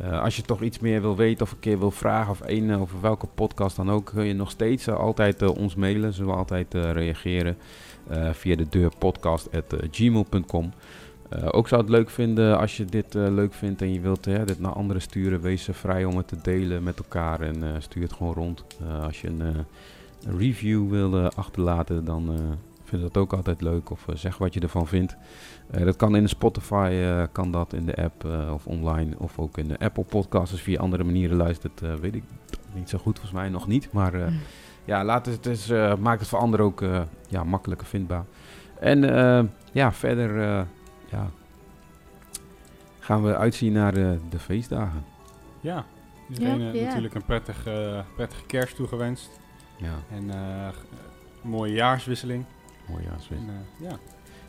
eh, 0.00 0.22
als 0.22 0.36
je 0.36 0.42
toch 0.42 0.62
iets 0.62 0.78
meer 0.78 1.00
wil 1.00 1.16
weten 1.16 1.42
of 1.44 1.52
een 1.52 1.58
keer 1.58 1.78
wil 1.78 1.90
vragen 1.90 2.30
of 2.30 2.40
één 2.40 2.70
eh, 2.70 2.80
over 2.80 3.00
welke 3.00 3.26
podcast 3.26 3.76
dan 3.76 3.90
ook, 3.90 4.10
kun 4.14 4.24
je 4.24 4.34
nog 4.34 4.50
steeds 4.50 4.86
eh, 4.86 4.96
altijd 4.96 5.42
ons 5.42 5.74
mailen. 5.74 6.12
Zullen 6.12 6.30
we 6.30 6.38
altijd 6.38 6.74
reageren 6.74 7.56
via 8.32 8.56
de 8.56 8.68
deur 8.68 8.90
podcast.gmail.com. 8.98 10.72
Eh, 11.28 11.48
ook 11.50 11.68
zou 11.68 11.80
het 11.80 11.90
leuk 11.90 12.10
vinden 12.10 12.58
als 12.58 12.76
je 12.76 12.84
dit 12.84 13.14
leuk 13.14 13.54
vindt 13.54 13.82
en 13.82 13.92
je 13.92 14.00
wilt 14.00 14.24
dit 14.24 14.60
naar 14.60 14.72
anderen 14.72 15.02
sturen. 15.02 15.40
Wees 15.40 15.68
vrij 15.72 16.04
om 16.04 16.16
het 16.16 16.28
te 16.28 16.36
delen 16.42 16.82
met 16.82 16.98
elkaar 16.98 17.40
en 17.40 17.82
stuur 17.82 18.02
het 18.02 18.12
gewoon 18.12 18.34
rond. 18.34 18.64
Als 19.02 19.20
je 19.20 19.28
een, 19.28 19.40
een 19.40 20.38
review 20.38 20.90
wil 20.90 21.30
achterlaten, 21.30 22.04
dan 22.04 22.38
vind 22.88 23.02
dat 23.02 23.16
ook 23.16 23.32
altijd 23.32 23.60
leuk. 23.60 23.90
Of 23.90 24.08
eh, 24.08 24.14
zeg 24.16 24.38
wat 24.38 24.54
je 24.54 24.60
ervan 24.60 24.86
vindt. 24.86 25.16
Eh, 25.70 25.84
dat 25.84 25.96
kan 25.96 26.16
in 26.16 26.22
de 26.22 26.28
Spotify, 26.28 26.90
eh, 27.02 27.22
kan 27.32 27.50
dat 27.52 27.72
in 27.72 27.86
de 27.86 27.96
app 27.96 28.24
eh, 28.24 28.50
of 28.52 28.66
online. 28.66 29.14
Of 29.18 29.38
ook 29.38 29.58
in 29.58 29.68
de 29.68 29.78
Apple 29.78 30.04
Podcasts. 30.04 30.50
Als 30.50 30.60
je 30.60 30.64
via 30.70 30.80
andere 30.80 31.04
manieren 31.04 31.36
luistert, 31.36 31.80
weet 32.00 32.14
ik 32.14 32.22
niet 32.74 32.88
zo 32.88 32.98
goed. 32.98 33.18
Volgens 33.18 33.40
mij 33.40 33.48
nog 33.48 33.66
niet. 33.66 33.92
Maar 33.92 34.14
eh, 34.14 34.32
ja, 34.84 35.04
laat 35.04 35.26
het, 35.26 35.34
het 35.34 35.46
is, 35.46 35.70
eh, 35.70 35.94
maakt 35.96 36.20
het 36.20 36.28
voor 36.28 36.38
anderen 36.38 36.66
ook 36.66 36.82
eh, 36.82 37.00
ja, 37.28 37.44
makkelijker 37.44 37.86
vindbaar. 37.86 38.24
En 38.80 39.16
eh, 39.16 39.44
ja, 39.72 39.92
verder 39.92 40.40
eh, 40.42 40.60
ja, 41.10 41.30
gaan 42.98 43.22
we 43.22 43.36
uitzien 43.36 43.72
naar 43.72 43.92
de, 43.94 44.18
de 44.30 44.38
feestdagen. 44.38 45.04
Ja, 45.60 45.84
iedereen 46.30 46.60
eh, 46.60 46.74
Ja. 46.74 46.84
natuurlijk 46.86 47.14
een 47.14 47.24
prettige, 47.24 48.04
prettige 48.16 48.46
kerst 48.46 48.76
toegewenst. 48.76 49.40
Ja. 49.76 49.94
En 50.10 50.30
eh, 50.30 50.68
een 51.42 51.50
mooie 51.50 51.72
jaarswisseling. 51.72 52.44
Jaarswisseling. 53.02 53.48
En, 53.48 53.66
eh, 53.84 53.90
ja. 53.90 53.96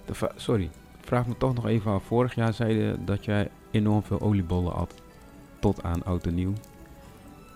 De 0.05 0.13
va- 0.13 0.31
sorry, 0.35 0.63
ik 0.63 1.05
vraag 1.05 1.27
me 1.27 1.37
toch 1.37 1.53
nog 1.53 1.65
even 1.65 1.91
af. 1.91 2.03
Vorig 2.03 2.35
jaar 2.35 2.53
zei 2.53 2.73
je 2.73 2.95
dat 3.05 3.25
jij 3.25 3.49
enorm 3.71 4.03
veel 4.03 4.19
oliebollen 4.21 4.73
at. 4.73 4.93
Tot 5.59 5.83
aan 5.83 6.03
oud 6.03 6.25
en 6.25 6.35
nieuw. 6.35 6.53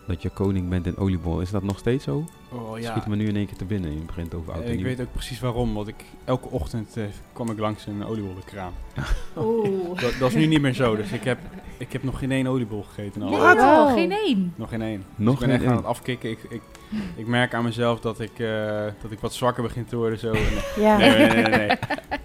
Dat 0.08 0.22
je 0.22 0.30
koning 0.30 0.70
bent 0.70 0.86
in 0.86 0.98
oliebollen. 0.98 1.42
Is 1.42 1.52
dat 1.52 1.64
nog 1.64 1.78
steeds 1.78 2.04
zo? 2.04 2.26
Oh, 2.52 2.80
ja. 2.80 2.92
Schiet 2.92 3.08
me 3.08 3.16
nu 3.16 3.28
in 3.28 3.36
één 3.36 3.46
keer 3.46 3.58
te 3.58 3.66
binnen. 3.66 3.94
Je 3.94 4.00
begint 4.06 4.34
over 4.34 4.52
oud 4.54 4.62
Eh, 4.62 4.66
en 4.68 4.72
ik 4.74 4.78
nieuw. 4.80 4.88
weet 4.88 5.02
ook 5.02 5.12
precies 5.14 5.40
waarom, 5.40 5.74
want 5.74 5.88
ik, 5.88 6.04
elke 6.26 6.50
ochtend 6.50 6.98
eh, 6.98 7.04
kwam 7.34 7.50
ik 7.52 7.60
langs 7.60 7.86
een 7.86 8.06
oliebollenkraam. 8.06 8.74
Oeh. 9.38 10.00
dat, 10.02 10.14
dat 10.20 10.30
is 10.30 10.36
nu 10.36 10.46
niet 10.46 10.62
meer 10.62 10.74
zo, 10.74 10.96
dus 10.96 11.12
ik 11.12 11.24
heb, 11.24 11.40
ik 11.78 11.92
heb 11.94 12.04
nog 12.04 12.20
geen 12.20 12.32
één 12.32 12.48
oliebol 12.48 12.84
gegeten. 12.84 13.22
alle 13.22 13.38
Wat? 13.38 13.58
Oh, 13.58 13.94
geen 13.94 14.12
één? 14.12 14.54
Nog 14.56 14.70
geen 14.70 14.82
één. 14.82 15.04
Nog 15.16 15.34
dus 15.40 15.44
ik 15.44 15.50
ben 15.50 15.50
geen 15.50 15.58
echt 15.58 15.64
aan 15.66 15.70
één. 15.70 15.78
het 15.78 15.86
afkicken. 15.86 16.30
Ik, 16.30 16.40
ik, 16.50 16.62
ik 17.16 17.28
merk 17.28 17.54
aan 17.54 17.64
mezelf 17.64 18.00
dat 18.00 18.20
ik, 18.20 18.40
eh, 18.40 18.84
dat 19.02 19.12
ik 19.12 19.20
wat 19.20 19.34
zwakker 19.34 19.64
begin 19.64 19.86
te 19.86 19.96
worden. 19.96 20.20
Zo. 20.20 20.34
Ja. 20.80 20.98
Nee, 20.98 21.18
nee, 21.18 21.28
nee. 21.44 21.50
Nee, 21.50 21.78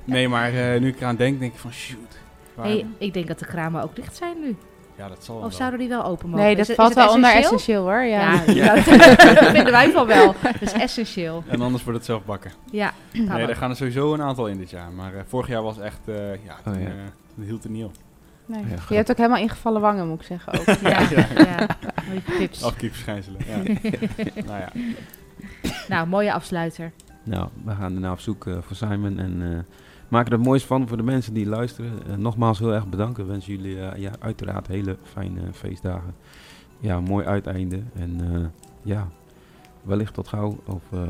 nee 0.05 0.29
maar 0.29 0.53
eh, 0.55 0.81
nu 0.81 0.89
ik 0.89 1.01
eraan 1.01 1.17
denk, 1.17 1.41
denk 1.41 1.53
ik 1.53 1.59
van 1.59 1.73
shoot. 1.73 2.17
Hey, 2.61 2.87
ik 2.99 3.15
denk 3.15 3.27
dat 3.29 3.39
de 3.39 3.47
kramen 3.47 3.83
ook 3.83 3.97
dicht 3.97 4.17
zijn 4.17 4.41
nu. 4.41 4.57
Ja, 4.97 5.09
dat 5.09 5.25
zal 5.25 5.37
wel. 5.37 5.45
Of 5.47 5.53
zouden 5.53 5.79
die 5.79 5.89
wel 5.89 6.05
open 6.05 6.29
mogen? 6.29 6.45
Nee, 6.45 6.57
dat 6.57 6.69
Is 6.69 6.75
valt 6.75 6.89
is 6.91 6.95
wel 6.97 7.09
onder 7.13 7.31
essentieel? 7.31 7.55
essentieel, 7.55 7.83
hoor, 7.83 8.03
ja. 8.03 8.33
Ja, 8.33 8.53
Ja. 8.65 8.75
dat 9.35 9.51
vinden 9.51 9.73
wij 9.73 9.91
van 9.91 10.07
wel. 10.07 10.35
Dat 10.43 10.61
is 10.61 10.73
essentieel. 10.73 11.45
En 11.47 11.61
anders 11.61 11.83
wordt 11.85 11.99
het 11.99 12.07
zelf 12.09 12.25
bakken. 12.25 12.53
Ja, 12.71 12.93
Nee, 13.13 13.29
er 13.29 13.49
ook. 13.49 13.57
gaan 13.57 13.71
er 13.71 13.77
sowieso 13.77 14.15
een 14.15 14.23
aantal 14.23 14.47
in 14.47 14.59
dit 14.59 14.71
jaar. 14.71 14.93
Maar 14.93 15.15
eh, 15.15 15.21
vorig 15.27 15.49
jaar 15.49 15.63
was 15.63 15.79
echt, 15.79 16.01
eh, 16.05 16.15
ja, 16.45 16.57
toen, 16.65 16.75
Oh, 17.39 17.45
hield 17.47 17.63
het 17.63 17.73
niet 17.73 17.85
op. 17.85 17.93
Nee. 18.49 18.65
Ja, 18.69 18.77
je 18.89 18.95
hebt 18.95 19.11
ook 19.11 19.17
helemaal 19.17 19.39
ingevallen 19.39 19.81
wangen, 19.81 20.09
moet 20.09 20.21
ik 20.21 20.27
zeggen. 20.27 20.53
Ook. 20.59 20.65
Ja, 20.91 21.01
ja. 21.35 21.67
Mooie 22.09 22.21
pips. 22.39 22.63
Afkiepverschijnselen, 22.65 23.41
ja. 23.51 23.57
nou 24.45 24.59
ja. 24.59 24.69
Nou, 25.89 26.07
mooie 26.09 26.33
afsluiter. 26.33 26.93
Nou, 27.25 27.49
we 27.65 27.75
gaan 27.75 27.95
ernaar 27.95 28.13
op 28.13 28.21
zoek 28.21 28.47
eh, 28.47 28.57
voor 28.61 28.77
Simon 28.77 29.19
en 29.19 29.43
eh, 29.43 29.59
maken 30.09 30.33
er 30.33 30.39
het 30.39 30.47
moois 30.47 30.65
van 30.65 30.89
voor 30.89 30.97
de 30.97 31.03
mensen 31.03 31.35
die 31.35 31.47
luisteren. 31.47 31.93
Eh, 32.11 32.15
nogmaals 32.17 32.59
heel 32.59 32.75
erg 32.75 32.87
bedankt. 32.87 33.17
We 33.17 33.25
wensen 33.25 33.53
jullie 33.57 33.81
eh, 33.81 34.01
ja, 34.01 34.11
uiteraard 34.19 34.67
hele 34.67 34.97
fijne 35.13 35.41
feestdagen. 35.53 36.15
Ja, 36.81 36.97
een 36.97 37.03
mooi 37.05 37.27
uiteinde. 37.27 37.83
En 37.97 38.21
eh, 38.35 38.41
ja, 38.83 39.09
wellicht 39.83 40.15
tot 40.15 40.29
gauw 40.29 40.59
of 40.67 40.83
eh, 40.93 41.01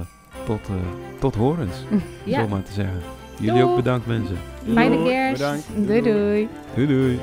tot, 0.47 0.69
eh, 0.69 0.75
tot 1.21 1.35
horens, 1.35 1.77
Ja. 2.25 2.41
zo 2.43 2.49
maar 2.49 2.63
te 2.63 2.73
zeggen. 2.73 3.01
Jullie 3.41 3.63
ook 3.63 3.77
bedankt 3.77 4.07
mensen. 4.07 4.37
Fijne 4.73 5.03
kerst. 5.05 5.33
Bedankt. 5.39 5.67
Doei 5.75 6.03
doei. 6.03 6.49
Doei 6.75 6.87
doei. 6.87 7.21